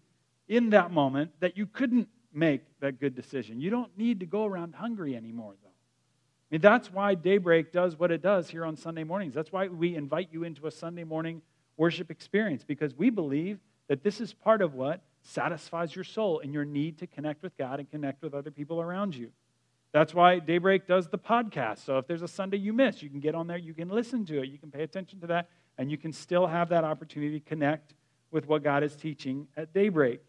in 0.48 0.72
that 0.72 0.92
moment 0.92 1.32
that 1.40 1.56
you 1.56 1.66
couldn't 1.66 2.10
make 2.34 2.62
that 2.80 3.00
good 3.00 3.16
decision. 3.16 3.62
You 3.62 3.70
don't 3.70 3.98
need 3.98 4.20
to 4.20 4.26
go 4.26 4.46
around 4.46 4.76
hungry 4.76 5.16
anymore, 5.16 5.54
though. 5.62 5.70
I 5.70 6.56
mean, 6.56 6.62
that's 6.62 6.92
why 6.92 7.16
Daybreak 7.16 7.72
does 7.72 7.98
what 7.98 8.12
it 8.12 8.22
does 8.22 8.50
here 8.50 8.66
on 8.66 8.76
Sunday 8.76 9.06
mornings. 9.06 9.34
That's 9.34 9.52
why 9.52 9.70
we 9.70 9.96
invite 9.96 10.30
you 10.32 10.44
into 10.44 10.68
a 10.68 10.72
Sunday 10.72 11.06
morning 11.06 11.42
worship 11.78 12.12
experience, 12.12 12.66
because 12.66 12.94
we 12.94 13.10
believe 13.10 13.60
that 13.88 14.04
this 14.04 14.20
is 14.20 14.34
part 14.34 14.62
of 14.62 14.74
what 14.74 15.02
satisfies 15.24 15.96
your 15.96 16.04
soul 16.04 16.40
and 16.40 16.54
your 16.54 16.66
need 16.66 16.98
to 17.00 17.08
connect 17.08 17.44
with 17.44 17.58
God 17.58 17.80
and 17.80 17.90
connect 17.90 18.22
with 18.22 18.34
other 18.34 18.52
people 18.52 18.82
around 18.82 19.16
you. 19.16 19.32
That's 19.92 20.14
why 20.14 20.40
Daybreak 20.40 20.88
does 20.88 21.10
the 21.10 21.18
podcast. 21.18 21.80
So 21.80 21.98
if 21.98 22.08
there's 22.08 22.22
a 22.22 22.28
Sunday 22.28 22.58
you 22.58 22.72
miss, 22.72 23.04
you 23.04 23.10
can 23.10 23.20
get 23.20 23.36
on 23.36 23.48
there, 23.48 23.58
you 23.58 23.74
can 23.74 23.90
listen 23.90 24.26
to 24.26 24.42
it, 24.42 24.50
you 24.50 24.58
can 24.58 24.72
pay 24.72 24.84
attention 24.84 25.20
to 25.22 25.28
that, 25.28 25.50
and 25.78 25.92
you 25.92 25.98
can 25.98 26.14
still 26.14 26.48
have 26.48 26.70
that 26.70 26.84
opportunity 26.84 27.40
to 27.40 27.46
connect 27.46 27.94
with 28.32 28.48
what 28.48 28.64
God 28.64 28.84
is 28.84 28.96
teaching 28.96 29.48
at 29.58 29.74
Daybreak. 29.74 30.22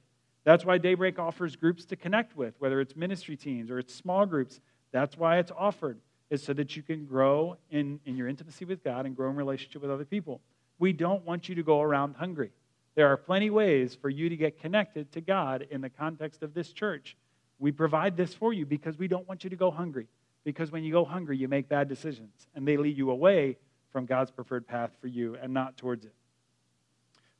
That's 0.45 0.65
why 0.65 0.79
Daybreak 0.79 1.21
offers 1.21 1.55
groups 1.55 1.85
to 1.87 1.97
connect 1.97 2.37
with, 2.37 2.55
whether 2.59 2.81
it's 2.81 2.97
ministry 2.97 3.37
teams 3.37 3.71
or 3.71 3.79
it's 3.79 3.95
small 3.95 4.27
groups. 4.27 4.61
That's 4.91 5.17
why 5.17 5.39
it's 5.39 5.53
offered, 5.57 6.01
is 6.31 6.43
so 6.43 6.53
that 6.55 6.77
you 6.77 6.83
can 6.83 7.07
grow 7.07 7.57
in, 7.71 8.01
in 8.05 8.17
your 8.17 8.27
intimacy 8.27 8.65
with 8.65 8.83
God 8.83 9.07
and 9.07 9.15
grow 9.15 9.31
in 9.31 9.37
relationship 9.37 9.81
with 9.81 9.91
other 9.93 10.05
people. 10.05 10.41
We 10.81 10.93
don't 10.93 11.25
want 11.25 11.49
you 11.49 11.55
to 11.55 11.63
go 11.63 11.81
around 11.81 12.17
hungry. 12.17 12.51
There 12.95 13.09
are 13.09 13.17
plenty 13.17 13.51
ways 13.51 13.95
for 13.95 14.09
you 14.09 14.29
to 14.29 14.37
get 14.37 14.61
connected 14.61 15.13
to 15.13 15.21
God 15.21 15.67
in 15.71 15.81
the 15.81 15.91
context 15.91 16.43
of 16.43 16.55
this 16.55 16.73
church. 16.73 17.17
We 17.59 17.73
provide 17.73 18.17
this 18.17 18.35
for 18.35 18.53
you 18.53 18.67
because 18.67 18.99
we 18.99 19.09
don't 19.09 19.27
want 19.27 19.45
you 19.45 19.51
to 19.51 19.57
go 19.57 19.71
hungry. 19.71 20.09
Because 20.45 20.71
when 20.71 20.85
you 20.85 20.93
go 20.93 21.05
hungry, 21.05 21.37
you 21.37 21.49
make 21.49 21.69
bad 21.69 21.89
decisions, 21.89 22.49
and 22.55 22.67
they 22.67 22.77
lead 22.77 22.99
you 22.99 23.11
away 23.11 23.57
from 23.91 24.07
God's 24.07 24.31
preferred 24.31 24.67
path 24.67 24.91
for 25.01 25.07
you 25.07 25.37
and 25.41 25.55
not 25.55 25.77
towards 25.77 26.05
it. 26.05 26.15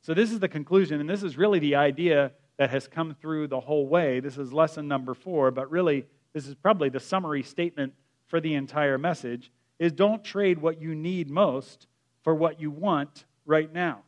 So, 0.01 0.13
this 0.13 0.31
is 0.31 0.39
the 0.39 0.47
conclusion, 0.47 0.99
and 0.99 1.09
this 1.09 1.23
is 1.23 1.37
really 1.37 1.59
the 1.59 1.75
idea 1.75 2.31
that 2.57 2.69
has 2.69 2.87
come 2.87 3.15
through 3.19 3.47
the 3.47 3.59
whole 3.59 3.87
way. 3.87 4.19
This 4.19 4.37
is 4.37 4.53
lesson 4.53 4.87
number 4.87 5.13
four, 5.13 5.51
but 5.51 5.69
really, 5.69 6.05
this 6.33 6.47
is 6.47 6.55
probably 6.55 6.89
the 6.89 6.99
summary 6.99 7.43
statement 7.43 7.93
for 8.27 8.39
the 8.39 8.53
entire 8.55 8.97
message 8.97 9.51
is 9.79 9.91
don't 9.91 10.23
trade 10.23 10.59
what 10.59 10.81
you 10.81 10.95
need 10.95 11.29
most 11.29 11.87
for 12.23 12.33
what 12.33 12.59
you 12.59 12.71
want 12.71 13.25
right 13.45 13.71
now. 13.71 13.99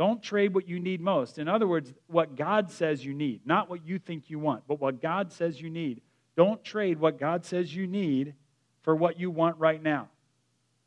Don't 0.00 0.22
trade 0.22 0.54
what 0.54 0.66
you 0.66 0.80
need 0.80 1.02
most. 1.02 1.38
In 1.38 1.46
other 1.46 1.66
words, 1.66 1.92
what 2.06 2.34
God 2.34 2.70
says 2.70 3.04
you 3.04 3.12
need, 3.12 3.42
not 3.44 3.68
what 3.68 3.84
you 3.84 3.98
think 3.98 4.30
you 4.30 4.38
want, 4.38 4.62
but 4.66 4.80
what 4.80 5.02
God 5.02 5.30
says 5.30 5.60
you 5.60 5.68
need. 5.68 6.00
Don't 6.38 6.64
trade 6.64 6.98
what 6.98 7.18
God 7.18 7.44
says 7.44 7.76
you 7.76 7.86
need 7.86 8.32
for 8.80 8.96
what 8.96 9.20
you 9.20 9.30
want 9.30 9.58
right 9.58 9.82
now. 9.82 10.08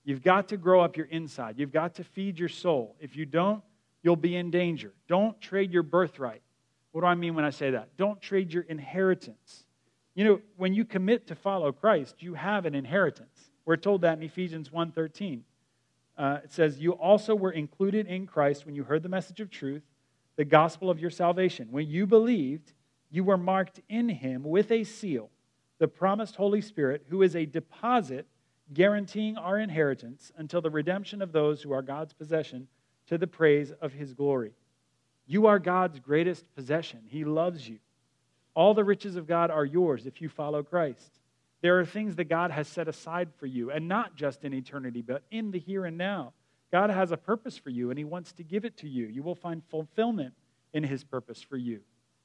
You've 0.04 0.24
got 0.24 0.48
to 0.48 0.58
grow 0.58 0.82
up 0.82 0.98
your 0.98 1.06
inside. 1.06 1.60
You've 1.60 1.72
got 1.72 1.94
to 1.98 2.04
feed 2.04 2.40
your 2.40 2.50
soul. 2.50 2.96
If 3.00 3.16
you 3.16 3.28
don't, 3.28 3.62
you'll 4.02 4.16
be 4.16 4.36
in 4.36 4.50
danger. 4.50 4.92
Don't 5.08 5.40
trade 5.40 5.72
your 5.72 5.84
birthright. 5.84 6.42
What 6.92 7.02
do 7.02 7.06
I 7.06 7.14
mean 7.14 7.36
when 7.36 7.46
I 7.46 7.52
say 7.52 7.70
that? 7.70 7.96
Don't 7.98 8.20
trade 8.20 8.52
your 8.52 8.64
inheritance. 8.64 9.64
You 10.16 10.26
know, 10.26 10.42
when 10.58 10.74
you 10.74 10.86
commit 10.86 11.28
to 11.28 11.36
follow 11.36 11.72
Christ, 11.72 12.16
you 12.24 12.34
have 12.34 12.66
an 12.66 12.74
inheritance. 12.74 13.52
We're 13.64 13.78
told 13.78 14.02
that 14.02 14.18
in 14.18 14.24
Ephesians 14.24 14.72
1:13 14.72 15.44
uh, 16.24 16.40
it 16.42 16.54
says, 16.54 16.80
You 16.80 16.94
also 16.94 17.36
were 17.36 17.52
included 17.52 18.08
in 18.08 18.26
Christ 18.26 18.66
when 18.66 18.76
you 18.76 18.86
heard 18.86 19.04
the 19.04 19.10
message 19.10 19.42
of 19.42 19.50
truth, 19.50 19.84
the 20.38 20.46
gospel 20.46 20.90
of 20.90 20.98
your 20.98 21.10
salvation. 21.10 21.68
When 21.70 21.90
you 21.90 22.08
believed, 22.08 22.72
you 23.12 23.26
were 23.26 23.36
marked 23.36 23.82
in 23.90 24.08
him 24.08 24.46
with 24.46 24.72
a 24.72 24.86
seal, 24.86 25.30
the 25.80 25.90
promised 25.90 26.38
Holy 26.38 26.62
Spirit, 26.62 27.04
who 27.10 27.24
is 27.24 27.36
a 27.36 27.46
deposit 27.46 28.26
guaranteeing 28.74 29.36
our 29.38 29.60
inheritance 29.60 30.32
until 30.38 30.62
the 30.62 30.70
redemption 30.70 31.22
of 31.22 31.34
those 31.34 31.62
who 31.62 31.74
are 31.74 31.82
God's 31.82 32.14
possession 32.14 32.70
to 33.08 33.18
the 33.18 33.28
praise 33.28 33.74
of 33.82 33.92
his 33.92 34.14
glory. 34.14 34.54
You 35.28 35.48
are 35.48 35.60
God's 35.60 36.00
greatest 36.00 36.46
possession. 36.56 37.02
He 37.06 37.26
loves 37.26 37.68
you. 37.68 37.80
All 38.54 38.74
the 38.74 38.86
riches 38.86 39.18
of 39.18 39.28
God 39.28 39.52
are 39.52 39.66
yours 39.66 40.06
if 40.06 40.22
you 40.22 40.30
follow 40.30 40.64
Christ. 40.64 41.20
There 41.64 41.80
are 41.80 41.86
things 41.86 42.18
that 42.18 42.26
God 42.26 42.52
has 42.52 42.68
set 42.68 42.90
aside 42.90 43.30
for 43.38 43.46
you, 43.46 43.72
and 43.72 43.88
not 43.88 44.18
just 44.18 44.44
in 44.44 44.54
eternity, 44.54 45.02
but 45.02 45.24
in 45.32 45.50
the 45.50 45.60
here 45.60 45.86
and 45.86 45.98
now. 45.98 46.34
God 46.74 46.90
has 46.90 47.14
a 47.14 47.18
purpose 47.18 47.58
for 47.58 47.70
you, 47.70 47.90
and 47.90 47.98
He 47.98 48.04
wants 48.04 48.34
to 48.34 48.44
give 48.44 48.66
it 48.66 48.76
to 48.80 48.90
you. 48.90 49.08
You 49.08 49.24
will 49.24 49.34
find 49.34 49.64
fulfillment 49.70 50.34
in 50.74 50.84
His 50.84 51.06
purpose 51.06 51.42
for 51.42 51.56
you. 51.56 51.80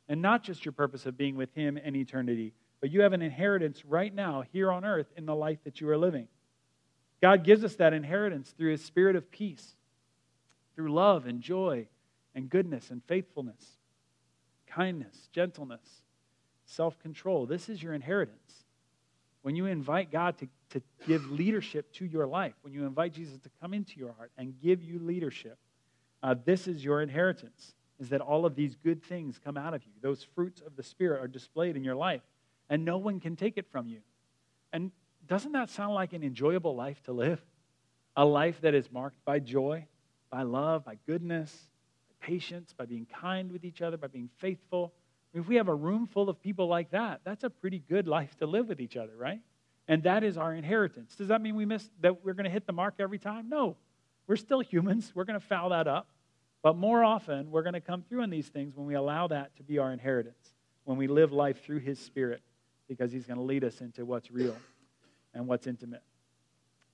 And 0.08 0.20
not 0.20 0.42
just 0.42 0.64
your 0.64 0.72
purpose 0.72 1.06
of 1.06 1.16
being 1.16 1.36
with 1.36 1.54
Him 1.54 1.78
in 1.78 1.94
eternity, 1.94 2.52
but 2.80 2.90
you 2.90 3.02
have 3.02 3.12
an 3.12 3.22
inheritance 3.22 3.84
right 3.84 4.12
now 4.12 4.42
here 4.52 4.72
on 4.72 4.84
earth 4.84 5.06
in 5.16 5.24
the 5.24 5.36
life 5.36 5.62
that 5.62 5.80
you 5.80 5.88
are 5.88 5.98
living. 5.98 6.26
God 7.22 7.44
gives 7.44 7.62
us 7.62 7.76
that 7.76 7.92
inheritance 7.92 8.52
through 8.58 8.72
His 8.72 8.84
spirit 8.84 9.14
of 9.14 9.30
peace, 9.30 9.76
through 10.74 10.92
love 10.92 11.26
and 11.26 11.40
joy 11.40 11.86
and 12.34 12.50
goodness 12.50 12.90
and 12.90 13.04
faithfulness, 13.04 13.78
kindness, 14.66 15.28
gentleness, 15.32 16.02
self 16.66 16.98
control. 16.98 17.46
This 17.46 17.68
is 17.68 17.80
your 17.80 17.94
inheritance 17.94 18.64
when 19.42 19.56
you 19.56 19.66
invite 19.66 20.10
God 20.10 20.36
to, 20.38 20.48
to 20.70 20.82
give 21.06 21.30
leadership 21.30 21.92
to 21.94 22.04
your 22.04 22.26
life, 22.26 22.54
when 22.62 22.72
you 22.72 22.84
invite 22.84 23.12
Jesus 23.12 23.38
to 23.38 23.50
come 23.60 23.72
into 23.72 23.98
your 23.98 24.12
heart 24.12 24.32
and 24.36 24.54
give 24.60 24.82
you 24.82 24.98
leadership, 24.98 25.58
uh, 26.22 26.34
this 26.44 26.66
is 26.66 26.84
your 26.84 27.00
inheritance, 27.02 27.74
is 28.00 28.08
that 28.08 28.20
all 28.20 28.44
of 28.44 28.54
these 28.54 28.74
good 28.76 29.02
things 29.02 29.38
come 29.42 29.56
out 29.56 29.74
of 29.74 29.84
you. 29.84 29.92
Those 30.02 30.26
fruits 30.34 30.60
of 30.60 30.76
the 30.76 30.82
Spirit 30.82 31.22
are 31.22 31.28
displayed 31.28 31.76
in 31.76 31.84
your 31.84 31.94
life, 31.94 32.22
and 32.68 32.84
no 32.84 32.98
one 32.98 33.20
can 33.20 33.36
take 33.36 33.56
it 33.56 33.66
from 33.70 33.86
you. 33.86 34.00
And 34.72 34.90
doesn't 35.26 35.52
that 35.52 35.70
sound 35.70 35.94
like 35.94 36.12
an 36.12 36.22
enjoyable 36.22 36.74
life 36.74 37.02
to 37.04 37.12
live? 37.12 37.40
A 38.16 38.24
life 38.24 38.60
that 38.62 38.74
is 38.74 38.90
marked 38.90 39.24
by 39.24 39.38
joy, 39.38 39.86
by 40.30 40.42
love, 40.42 40.84
by 40.84 40.98
goodness, 41.06 41.68
by 42.08 42.26
patience, 42.26 42.74
by 42.76 42.84
being 42.84 43.06
kind 43.06 43.52
with 43.52 43.64
each 43.64 43.80
other, 43.80 43.96
by 43.96 44.08
being 44.08 44.30
faithful, 44.38 44.92
if 45.34 45.46
we 45.46 45.56
have 45.56 45.68
a 45.68 45.74
room 45.74 46.06
full 46.06 46.28
of 46.28 46.40
people 46.40 46.68
like 46.68 46.90
that, 46.90 47.20
that's 47.24 47.44
a 47.44 47.50
pretty 47.50 47.80
good 47.88 48.08
life 48.08 48.36
to 48.38 48.46
live 48.46 48.68
with 48.68 48.80
each 48.80 48.96
other, 48.96 49.16
right? 49.16 49.40
And 49.86 50.02
that 50.02 50.24
is 50.24 50.36
our 50.36 50.54
inheritance. 50.54 51.14
Does 51.16 51.28
that 51.28 51.40
mean 51.40 51.54
we 51.54 51.64
miss 51.64 51.88
that 52.00 52.24
we're 52.24 52.34
going 52.34 52.44
to 52.44 52.50
hit 52.50 52.66
the 52.66 52.72
mark 52.72 52.94
every 52.98 53.18
time? 53.18 53.48
No. 53.48 53.76
We're 54.26 54.36
still 54.36 54.60
humans. 54.60 55.12
We're 55.14 55.24
going 55.24 55.38
to 55.40 55.46
foul 55.46 55.70
that 55.70 55.86
up. 55.86 56.08
But 56.62 56.76
more 56.76 57.04
often, 57.04 57.50
we're 57.50 57.62
going 57.62 57.74
to 57.74 57.80
come 57.80 58.02
through 58.02 58.22
in 58.22 58.30
these 58.30 58.48
things 58.48 58.76
when 58.76 58.86
we 58.86 58.94
allow 58.94 59.28
that 59.28 59.56
to 59.56 59.62
be 59.62 59.78
our 59.78 59.92
inheritance, 59.92 60.54
when 60.84 60.98
we 60.98 61.06
live 61.06 61.32
life 61.32 61.62
through 61.62 61.78
His 61.78 61.98
Spirit, 61.98 62.42
because 62.88 63.12
He's 63.12 63.26
going 63.26 63.38
to 63.38 63.44
lead 63.44 63.64
us 63.64 63.80
into 63.80 64.04
what's 64.04 64.30
real 64.30 64.56
and 65.32 65.46
what's 65.46 65.66
intimate. 65.66 66.02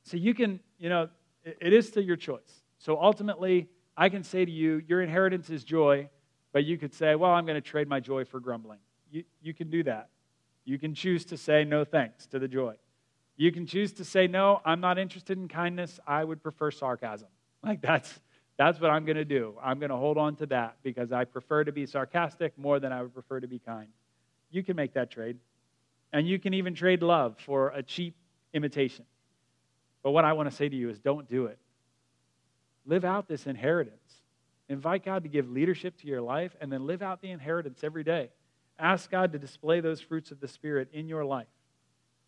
So 0.03 0.17
you 0.17 0.35
can, 0.35 0.61
you 0.79 0.91
know, 0.91 1.09
it 1.45 1.73
is 1.73 1.89
still 1.89 2.03
your 2.03 2.17
choice. 2.17 2.63
So 2.79 3.01
ultimately, 3.01 3.69
I 3.97 4.11
can 4.11 4.23
say 4.23 4.45
to 4.45 4.51
you, 4.51 4.83
your 4.87 5.01
inheritance 5.01 5.49
is 5.51 5.65
joy, 5.65 6.11
but 6.55 6.65
you 6.65 6.79
could 6.79 6.95
say, 6.95 7.17
well, 7.17 7.33
I'm 7.33 7.45
going 7.47 7.61
to 7.61 7.69
trade 7.69 7.89
my 7.89 7.99
joy 7.99 8.25
for 8.25 8.39
grumbling. 8.39 8.79
You, 9.11 9.25
you 9.43 9.53
can 9.53 9.71
do 9.71 9.83
that. 9.83 10.09
You 10.65 10.79
can 10.79 10.95
choose 10.95 11.25
to 11.27 11.37
say 11.37 11.65
no 11.65 11.85
thanks 11.85 12.27
to 12.29 12.39
the 12.39 12.47
joy. 12.47 12.77
You 13.37 13.51
can 13.51 13.67
choose 13.67 13.93
to 13.95 14.05
say, 14.05 14.29
no, 14.29 14.61
I'm 14.65 14.81
not 14.81 14.97
interested 14.97 15.37
in 15.37 15.49
kindness. 15.49 15.99
I 16.07 16.23
would 16.23 16.43
prefer 16.43 16.71
sarcasm. 16.71 17.29
Like 17.65 17.81
that's, 17.81 18.21
that's 18.59 18.79
what 18.79 18.91
I'm 18.91 19.07
going 19.07 19.17
to 19.17 19.25
do. 19.25 19.55
I'm 19.63 19.79
going 19.79 19.89
to 19.89 19.97
hold 19.97 20.19
on 20.19 20.37
to 20.37 20.47
that 20.47 20.77
because 20.83 21.13
I 21.13 21.25
prefer 21.25 21.65
to 21.65 21.73
be 21.73 21.87
sarcastic 21.87 22.57
more 22.59 22.79
than 22.79 22.93
I 22.93 23.01
would 23.01 23.15
prefer 23.15 23.41
to 23.41 23.49
be 23.49 23.59
kind. 23.59 23.89
You 24.51 24.63
can 24.63 24.77
make 24.77 24.93
that 24.93 25.11
trade. 25.11 25.39
And 26.13 26.29
you 26.29 26.39
can 26.39 26.53
even 26.53 26.75
trade 26.75 27.03
love 27.03 27.37
for 27.39 27.71
a 27.71 27.83
cheap 27.83 28.15
imitation. 28.53 29.07
But 30.03 30.11
what 30.11 30.27
I 30.27 30.35
want 30.35 30.51
to 30.51 30.55
say 30.55 30.69
to 30.69 30.77
you 30.77 30.91
is 30.91 31.01
don't 31.01 31.27
do 31.29 31.47
it. 31.47 31.59
Live 32.85 33.05
out 33.05 33.27
this 33.27 33.47
inheritance. 33.47 34.21
Invite 34.69 35.05
God 35.05 35.25
to 35.25 35.29
give 35.29 35.51
leadership 35.51 35.99
to 35.99 36.07
your 36.07 36.23
life 36.23 36.57
and 36.61 36.73
then 36.73 36.87
live 36.87 37.03
out 37.03 37.21
the 37.21 37.31
inheritance 37.31 37.85
every 37.85 38.05
day. 38.05 38.31
Ask 38.79 39.11
God 39.11 39.33
to 39.33 39.39
display 39.39 39.81
those 39.81 40.01
fruits 40.01 40.31
of 40.31 40.41
the 40.41 40.49
Spirit 40.49 40.89
in 40.93 41.09
your 41.09 41.25
life. 41.25 41.47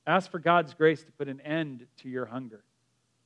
Ask 0.06 0.30
for 0.30 0.38
God's 0.38 0.74
grace 0.74 1.02
to 1.02 1.12
put 1.12 1.28
an 1.28 1.40
end 1.40 1.86
to 2.02 2.08
your 2.08 2.26
hunger. 2.26 2.62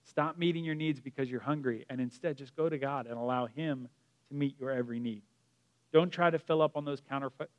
Stop 0.05 0.39
meeting 0.39 0.65
your 0.65 0.75
needs 0.75 1.01
because 1.01 1.31
you're 1.31 1.41
hungry 1.41 1.85
and 1.91 2.01
instead 2.01 2.39
just 2.39 2.57
go 2.57 2.69
to 2.69 2.79
God 2.79 3.07
and 3.07 3.19
allow 3.19 3.47
Him 3.47 3.89
to 4.29 4.35
meet 4.35 4.59
your 4.59 4.71
every 4.71 4.99
need. 4.99 5.23
Don't 5.93 6.11
try 6.11 6.31
to 6.31 6.39
fill 6.39 6.63
up 6.63 6.77
on 6.77 6.85
those 6.85 7.03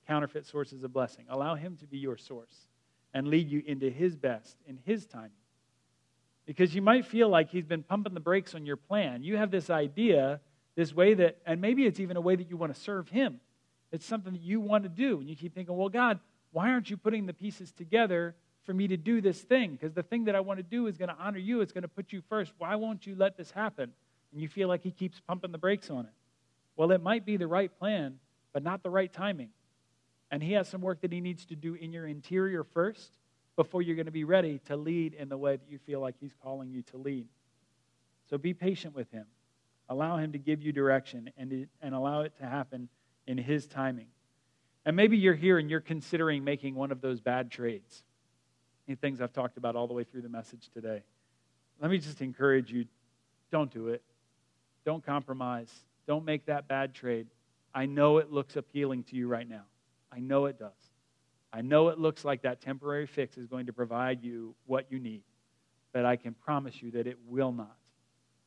counterfeit, 0.07 0.47
sources 0.47 0.83
of 0.83 0.93
blessing. 0.93 1.25
Allow 1.29 1.55
Him 1.55 1.77
to 1.77 1.85
be 1.85 1.97
your 1.97 2.17
source 2.17 2.67
and 3.13 3.27
lead 3.27 3.49
you 3.49 3.61
into 3.67 3.89
His 3.89 4.15
best 4.15 4.57
in 4.65 4.79
His 4.85 5.05
timing. 5.05 5.31
Because 6.45 6.73
you 6.73 6.81
might 6.81 7.05
feel 7.05 7.29
like 7.29 7.49
He's 7.49 7.65
been 7.65 7.83
pumping 7.83 8.13
the 8.13 8.19
brakes 8.19 8.55
on 8.55 8.65
your 8.65 8.77
plan. 8.77 9.21
You 9.21 9.37
have 9.37 9.51
this 9.51 9.69
idea 9.69 10.39
this 10.75 10.93
way 10.93 11.13
that, 11.15 11.37
and 11.45 11.59
maybe 11.61 11.85
it's 11.85 11.99
even 11.99 12.17
a 12.17 12.21
way 12.21 12.35
that 12.35 12.49
you 12.49 12.57
want 12.57 12.73
to 12.73 12.79
serve 12.79 13.09
Him. 13.09 13.39
It's 13.91 14.05
something 14.05 14.33
that 14.33 14.41
you 14.41 14.59
want 14.59 14.83
to 14.83 14.89
do. 14.89 15.19
And 15.19 15.29
you 15.29 15.35
keep 15.35 15.53
thinking, 15.53 15.75
well, 15.75 15.89
God, 15.89 16.19
why 16.51 16.69
aren't 16.69 16.89
you 16.89 16.97
putting 16.97 17.25
the 17.25 17.33
pieces 17.33 17.71
together 17.71 18.35
for 18.63 18.73
me 18.73 18.87
to 18.87 18.97
do 18.97 19.21
this 19.21 19.41
thing? 19.41 19.71
Because 19.71 19.93
the 19.93 20.03
thing 20.03 20.25
that 20.25 20.35
I 20.35 20.39
want 20.39 20.59
to 20.59 20.63
do 20.63 20.87
is 20.87 20.97
going 20.97 21.09
to 21.09 21.15
honor 21.19 21.39
you, 21.39 21.61
it's 21.61 21.73
going 21.73 21.81
to 21.81 21.87
put 21.87 22.13
you 22.13 22.21
first. 22.29 22.53
Why 22.57 22.75
won't 22.75 23.05
you 23.05 23.15
let 23.15 23.37
this 23.37 23.51
happen? 23.51 23.91
And 24.31 24.41
you 24.41 24.47
feel 24.47 24.67
like 24.67 24.83
He 24.83 24.91
keeps 24.91 25.19
pumping 25.19 25.51
the 25.51 25.57
brakes 25.57 25.89
on 25.89 26.05
it. 26.05 26.13
Well, 26.77 26.91
it 26.91 27.01
might 27.01 27.25
be 27.25 27.37
the 27.37 27.47
right 27.47 27.71
plan, 27.79 28.19
but 28.53 28.63
not 28.63 28.81
the 28.81 28.89
right 28.89 29.11
timing. 29.11 29.49
And 30.29 30.41
He 30.41 30.53
has 30.53 30.69
some 30.69 30.81
work 30.81 31.01
that 31.01 31.11
He 31.11 31.19
needs 31.19 31.45
to 31.47 31.55
do 31.55 31.73
in 31.73 31.91
your 31.91 32.07
interior 32.07 32.63
first 32.63 33.11
before 33.57 33.81
you're 33.81 33.97
going 33.97 34.05
to 34.05 34.11
be 34.11 34.23
ready 34.23 34.59
to 34.65 34.77
lead 34.77 35.13
in 35.13 35.27
the 35.27 35.37
way 35.37 35.57
that 35.57 35.69
you 35.69 35.77
feel 35.79 35.99
like 35.99 36.15
He's 36.19 36.33
calling 36.41 36.71
you 36.71 36.81
to 36.83 36.97
lead. 36.97 37.27
So 38.29 38.37
be 38.37 38.53
patient 38.53 38.95
with 38.95 39.11
Him. 39.11 39.25
Allow 39.91 40.15
Him 40.15 40.31
to 40.31 40.37
give 40.37 40.61
you 40.61 40.71
direction 40.71 41.29
and, 41.37 41.67
and 41.81 41.93
allow 41.93 42.21
it 42.21 42.31
to 42.39 42.45
happen 42.45 42.87
in 43.27 43.37
His 43.37 43.67
timing. 43.67 44.07
And 44.85 44.95
maybe 44.95 45.17
you're 45.17 45.35
here 45.35 45.57
and 45.57 45.69
you're 45.69 45.81
considering 45.81 46.45
making 46.45 46.75
one 46.75 46.93
of 46.93 47.01
those 47.01 47.19
bad 47.19 47.51
trades. 47.51 48.01
Any 48.87 48.95
things 48.95 49.19
I've 49.19 49.33
talked 49.33 49.57
about 49.57 49.75
all 49.75 49.87
the 49.87 49.93
way 49.93 50.05
through 50.05 50.21
the 50.21 50.29
message 50.29 50.69
today. 50.73 51.03
Let 51.81 51.91
me 51.91 51.97
just 51.97 52.21
encourage 52.21 52.71
you 52.71 52.85
don't 53.51 53.69
do 53.69 53.89
it. 53.89 54.01
Don't 54.85 55.05
compromise. 55.05 55.69
Don't 56.07 56.23
make 56.23 56.45
that 56.45 56.69
bad 56.69 56.93
trade. 56.93 57.27
I 57.75 57.85
know 57.85 58.19
it 58.19 58.31
looks 58.31 58.55
appealing 58.55 59.03
to 59.05 59.17
you 59.17 59.27
right 59.27 59.47
now. 59.47 59.63
I 60.09 60.19
know 60.19 60.45
it 60.45 60.57
does. 60.57 60.71
I 61.51 61.59
know 61.59 61.89
it 61.89 61.99
looks 61.99 62.23
like 62.23 62.43
that 62.43 62.61
temporary 62.61 63.07
fix 63.07 63.37
is 63.37 63.45
going 63.45 63.65
to 63.65 63.73
provide 63.73 64.23
you 64.23 64.55
what 64.67 64.89
you 64.89 64.99
need, 64.99 65.23
but 65.91 66.05
I 66.05 66.15
can 66.15 66.33
promise 66.33 66.81
you 66.81 66.91
that 66.91 67.07
it 67.07 67.17
will 67.27 67.51
not. 67.51 67.75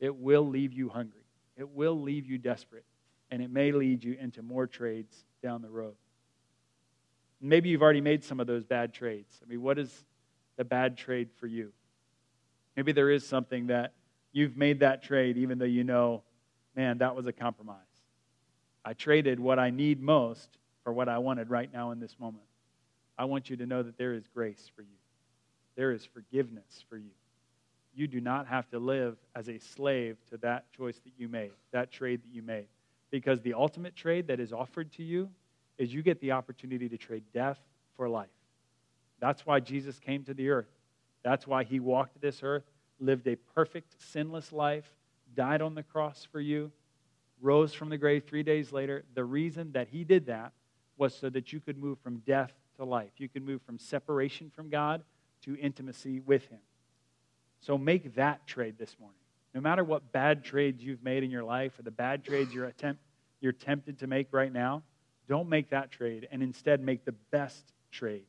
It 0.01 0.17
will 0.17 0.49
leave 0.49 0.73
you 0.73 0.89
hungry, 0.89 1.24
it 1.57 1.69
will 1.71 2.01
leave 2.01 2.27
you 2.27 2.39
desperate, 2.39 2.85
and 3.31 3.43
it 3.43 3.51
may 3.51 3.73
lead 3.73 4.03
you 4.03 4.17
into 4.21 4.43
more 4.43 4.67
trades 4.67 5.25
down 5.43 5.63
the 5.63 5.69
road. 5.69 5.95
Maybe 7.41 7.69
you've 7.69 7.83
already 7.83 8.01
made 8.01 8.25
some 8.25 8.41
of 8.41 8.47
those 8.47 8.65
bad 8.65 8.95
trades. 8.95 9.41
I 9.43 9.49
mean, 9.49 9.63
what 9.63 9.79
is 9.79 10.05
the 10.57 10.65
bad 10.65 10.97
trade 10.97 11.29
for 11.39 11.47
you? 11.47 11.73
Maybe 12.77 12.93
there 12.93 13.11
is 13.11 13.27
something 13.27 13.69
that 13.69 13.93
you've 14.33 14.57
made 14.57 14.81
that 14.81 15.03
trade 15.03 15.37
even 15.37 15.59
though 15.59 15.65
you 15.65 15.85
know, 15.85 16.23
man, 16.75 16.99
that 16.99 17.15
was 17.15 17.27
a 17.27 17.33
compromise. 17.33 17.79
I 18.85 18.93
traded 18.93 19.39
what 19.41 19.59
I 19.59 19.71
need 19.71 20.03
most 20.03 20.59
for 20.83 20.93
what 20.93 21.09
I 21.09 21.19
wanted 21.19 21.51
right 21.51 21.73
now 21.73 21.93
in 21.93 22.01
this 22.01 22.17
moment. 22.19 22.45
I 23.17 23.27
want 23.27 23.49
you 23.49 23.57
to 23.57 23.67
know 23.67 23.83
that 23.83 23.97
there 23.97 24.13
is 24.13 24.25
grace 24.35 24.71
for 24.75 24.83
you, 24.83 24.99
there 25.77 25.93
is 25.93 26.05
forgiveness 26.05 26.85
for 26.89 26.97
you. 26.97 27.11
You 27.95 28.07
do 28.07 28.21
not 28.21 28.47
have 28.47 28.69
to 28.71 28.79
live 28.79 29.17
as 29.35 29.49
a 29.49 29.59
slave 29.59 30.17
to 30.31 30.37
that 30.39 30.71
choice 30.73 30.99
that 31.05 31.13
you 31.17 31.29
made, 31.29 31.53
that 31.73 31.93
trade 31.93 32.23
that 32.23 32.35
you 32.35 32.43
made. 32.43 32.67
Because 33.11 33.41
the 33.41 33.55
ultimate 33.55 33.95
trade 33.95 34.27
that 34.27 34.41
is 34.41 34.53
offered 34.53 34.93
to 34.95 35.03
you 35.03 35.31
is 35.79 35.95
you 35.95 36.03
get 36.03 36.21
the 36.21 36.33
opportunity 36.33 36.89
to 36.89 36.97
trade 36.97 37.25
death 37.33 37.59
for 37.97 38.09
life. 38.09 38.29
That's 39.21 39.47
why 39.47 39.61
Jesus 39.61 39.99
came 39.99 40.25
to 40.25 40.35
the 40.35 40.51
earth. 40.51 40.71
That's 41.23 41.47
why 41.47 41.65
he 41.65 41.81
walked 41.81 42.21
this 42.21 42.41
earth, 42.43 42.65
lived 43.01 43.27
a 43.27 43.37
perfect, 43.37 43.95
sinless 43.99 44.53
life, 44.53 44.93
died 45.35 45.63
on 45.63 45.75
the 45.75 45.83
cross 45.83 46.27
for 46.31 46.41
you, 46.41 46.71
rose 47.41 47.73
from 47.73 47.89
the 47.89 47.99
grave 47.99 48.25
three 48.25 48.43
days 48.43 48.73
later. 48.73 49.05
The 49.15 49.25
reason 49.25 49.73
that 49.73 49.89
he 49.89 50.05
did 50.05 50.27
that 50.27 50.53
was 50.97 51.15
so 51.15 51.31
that 51.31 51.53
you 51.53 51.61
could 51.61 51.79
move 51.79 51.99
from 52.01 52.19
death 52.19 52.53
to 52.77 52.85
life. 52.85 53.11
You 53.19 53.29
could 53.29 53.45
move 53.45 53.63
from 53.63 53.79
separation 53.79 54.51
from 54.55 54.69
God 54.69 55.03
to 55.43 55.57
intimacy 55.57 56.21
with 56.21 56.47
him. 56.49 56.61
So 57.65 57.79
make 57.79 58.17
that 58.17 58.47
trade 58.47 58.77
this 58.79 58.95
morning. 59.01 59.17
No 59.55 59.61
matter 59.63 59.83
what 59.83 60.13
bad 60.13 60.45
trades 60.45 60.85
you've 60.85 61.03
made 61.03 61.23
in 61.23 61.31
your 61.31 61.45
life 61.45 61.79
or 61.79 61.83
the 61.83 61.91
bad 61.91 62.23
trades 62.23 62.53
you're, 62.53 62.67
attempt, 62.67 63.01
you're 63.41 63.53
tempted 63.53 64.01
to 64.01 64.07
make 64.07 64.29
right 64.33 64.53
now, 64.53 64.83
don't 65.29 65.49
make 65.49 65.71
that 65.71 65.91
trade 65.91 66.29
and 66.31 66.43
instead 66.43 66.83
make 66.83 67.07
the 67.07 67.15
best 67.31 67.73
trade. 67.91 68.27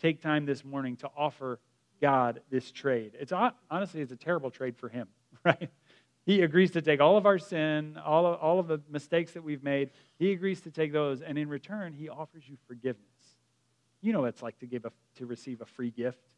Take 0.00 0.22
time 0.22 0.46
this 0.46 0.64
morning 0.64 0.94
to 0.98 1.10
offer 1.16 1.58
God 2.00 2.40
this 2.50 2.70
trade. 2.70 3.16
It's 3.18 3.32
honestly 3.32 4.00
it's 4.00 4.12
a 4.12 4.16
terrible 4.16 4.52
trade 4.52 4.76
for 4.76 4.88
him, 4.88 5.08
right? 5.44 5.70
He 6.24 6.42
agrees 6.42 6.70
to 6.72 6.82
take 6.82 7.00
all 7.00 7.16
of 7.16 7.26
our 7.26 7.40
sin, 7.40 7.98
all 8.04 8.26
of, 8.26 8.38
all 8.38 8.60
of 8.60 8.68
the 8.68 8.80
mistakes 8.88 9.32
that 9.32 9.42
we've 9.42 9.64
made. 9.64 9.90
He 10.20 10.30
agrees 10.30 10.60
to 10.60 10.70
take 10.70 10.92
those, 10.92 11.20
and 11.20 11.36
in 11.36 11.48
return, 11.48 11.94
he 11.94 12.08
offers 12.08 12.48
you 12.48 12.56
forgiveness. 12.68 13.02
You 14.02 14.12
know 14.12 14.20
what 14.20 14.28
it's 14.28 14.42
like 14.42 14.60
to 14.60 14.66
give 14.66 14.84
a, 14.84 14.92
to 15.16 15.26
receive 15.26 15.62
a 15.62 15.66
free 15.66 15.90
gift. 15.90 16.36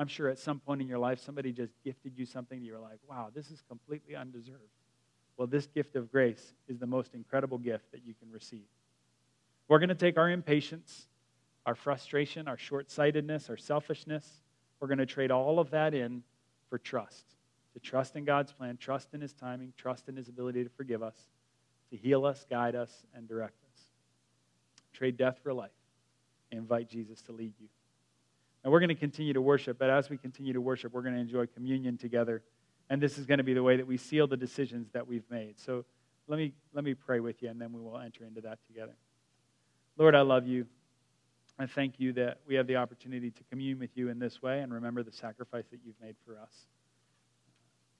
I'm 0.00 0.08
sure 0.08 0.28
at 0.28 0.38
some 0.38 0.60
point 0.60 0.80
in 0.80 0.88
your 0.88 0.98
life, 0.98 1.20
somebody 1.20 1.52
just 1.52 1.72
gifted 1.84 2.16
you 2.16 2.24
something. 2.24 2.58
That 2.58 2.64
you're 2.64 2.78
like, 2.78 3.00
wow, 3.06 3.30
this 3.34 3.50
is 3.50 3.62
completely 3.68 4.16
undeserved. 4.16 4.72
Well, 5.36 5.46
this 5.46 5.66
gift 5.66 5.94
of 5.94 6.10
grace 6.10 6.54
is 6.68 6.78
the 6.78 6.86
most 6.86 7.14
incredible 7.14 7.58
gift 7.58 7.92
that 7.92 8.00
you 8.06 8.14
can 8.14 8.30
receive. 8.32 8.64
We're 9.68 9.78
going 9.78 9.90
to 9.90 9.94
take 9.94 10.16
our 10.16 10.30
impatience, 10.30 11.06
our 11.66 11.74
frustration, 11.74 12.48
our 12.48 12.56
short 12.56 12.90
sightedness, 12.90 13.50
our 13.50 13.58
selfishness, 13.58 14.26
we're 14.80 14.88
going 14.88 14.98
to 14.98 15.06
trade 15.06 15.30
all 15.30 15.58
of 15.60 15.70
that 15.70 15.92
in 15.92 16.22
for 16.70 16.78
trust. 16.78 17.24
To 17.74 17.80
trust 17.80 18.16
in 18.16 18.24
God's 18.24 18.52
plan, 18.52 18.78
trust 18.78 19.12
in 19.12 19.20
His 19.20 19.34
timing, 19.34 19.74
trust 19.76 20.08
in 20.08 20.16
His 20.16 20.28
ability 20.28 20.64
to 20.64 20.70
forgive 20.70 21.02
us, 21.02 21.16
to 21.90 21.96
heal 21.96 22.24
us, 22.24 22.44
guide 22.48 22.74
us, 22.74 22.90
and 23.14 23.28
direct 23.28 23.62
us. 23.72 23.80
Trade 24.92 25.16
death 25.16 25.38
for 25.42 25.52
life. 25.52 25.70
Invite 26.50 26.88
Jesus 26.88 27.20
to 27.22 27.32
lead 27.32 27.52
you. 27.60 27.68
Now, 28.64 28.70
we're 28.70 28.80
going 28.80 28.88
to 28.88 28.94
continue 28.94 29.32
to 29.32 29.40
worship, 29.40 29.78
but 29.78 29.88
as 29.90 30.10
we 30.10 30.18
continue 30.18 30.52
to 30.52 30.60
worship, 30.60 30.92
we're 30.92 31.02
going 31.02 31.14
to 31.14 31.20
enjoy 31.20 31.46
communion 31.46 31.96
together. 31.96 32.42
And 32.90 33.00
this 33.00 33.18
is 33.18 33.26
going 33.26 33.38
to 33.38 33.44
be 33.44 33.54
the 33.54 33.62
way 33.62 33.76
that 33.76 33.86
we 33.86 33.96
seal 33.96 34.26
the 34.26 34.36
decisions 34.36 34.88
that 34.92 35.06
we've 35.06 35.28
made. 35.30 35.58
So 35.58 35.84
let 36.28 36.38
me, 36.38 36.52
let 36.74 36.84
me 36.84 36.94
pray 36.94 37.20
with 37.20 37.42
you, 37.42 37.48
and 37.48 37.60
then 37.60 37.72
we 37.72 37.80
will 37.80 37.98
enter 37.98 38.24
into 38.24 38.40
that 38.42 38.58
together. 38.66 38.94
Lord, 39.96 40.14
I 40.14 40.20
love 40.22 40.46
you. 40.46 40.66
I 41.58 41.66
thank 41.66 42.00
you 42.00 42.12
that 42.14 42.38
we 42.46 42.54
have 42.54 42.66
the 42.66 42.76
opportunity 42.76 43.30
to 43.30 43.42
commune 43.50 43.78
with 43.78 43.90
you 43.94 44.08
in 44.08 44.18
this 44.18 44.40
way 44.40 44.60
and 44.60 44.72
remember 44.72 45.02
the 45.02 45.12
sacrifice 45.12 45.64
that 45.70 45.80
you've 45.84 46.00
made 46.00 46.16
for 46.24 46.38
us. 46.38 46.66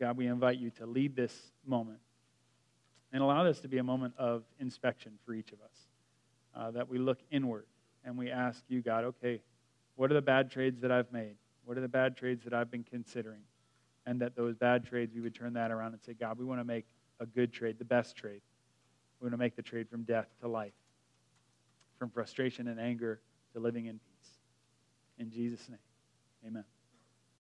God, 0.01 0.17
we 0.17 0.27
invite 0.27 0.59
you 0.59 0.71
to 0.79 0.87
lead 0.87 1.15
this 1.15 1.35
moment 1.67 1.99
and 3.13 3.23
allow 3.23 3.45
this 3.45 3.61
to 3.61 3.69
be 3.69 3.79
a 3.79 3.83
moment 3.83 4.15
of 4.17 4.45
inspection 4.59 5.13
for 5.27 5.35
each 5.35 5.53
of 5.53 5.61
us, 5.61 5.77
uh, 6.55 6.71
that 6.71 6.89
we 6.89 6.99
look 6.99 7.19
inward 7.31 7.67
and 8.05 8.17
we 8.17 8.31
ask 8.31 8.63
you, 8.69 8.81
God, 8.81 9.05
okay, 9.05 9.43
what 10.01 10.11
are 10.11 10.15
the 10.15 10.23
bad 10.23 10.51
trades 10.51 10.81
that 10.81 10.91
I've 10.91 11.13
made? 11.13 11.35
What 11.67 11.77
are 11.77 11.83
the 11.83 11.87
bad 11.87 12.17
trades 12.17 12.43
that 12.45 12.55
I've 12.55 12.71
been 12.71 12.85
considering? 12.85 13.43
And 14.07 14.19
that 14.23 14.35
those 14.35 14.55
bad 14.55 14.87
trades, 14.87 15.13
we 15.15 15.21
would 15.21 15.35
turn 15.35 15.53
that 15.53 15.71
around 15.71 15.93
and 15.93 16.01
say, 16.01 16.15
God, 16.15 16.39
we 16.39 16.45
want 16.47 16.59
to 16.59 16.65
make 16.65 16.87
a 17.21 17.27
good 17.27 17.53
trade, 17.53 17.79
the 17.79 17.85
best 17.85 18.17
trade. 18.17 18.41
We 19.21 19.27
want 19.27 19.35
to 19.35 19.37
make 19.37 19.57
the 19.57 19.63
trade 19.63 19.91
from 19.91 20.05
death 20.05 20.29
to 20.41 20.49
life, 20.49 20.73
from 21.99 22.09
frustration 22.09 22.69
and 22.69 22.81
anger 22.81 23.21
to 23.53 23.61
living 23.61 23.89
in 23.89 23.99
peace. 23.99 24.31
In 25.19 25.31
Jesus' 25.31 25.69
name, 25.69 25.79
amen. 26.47 26.65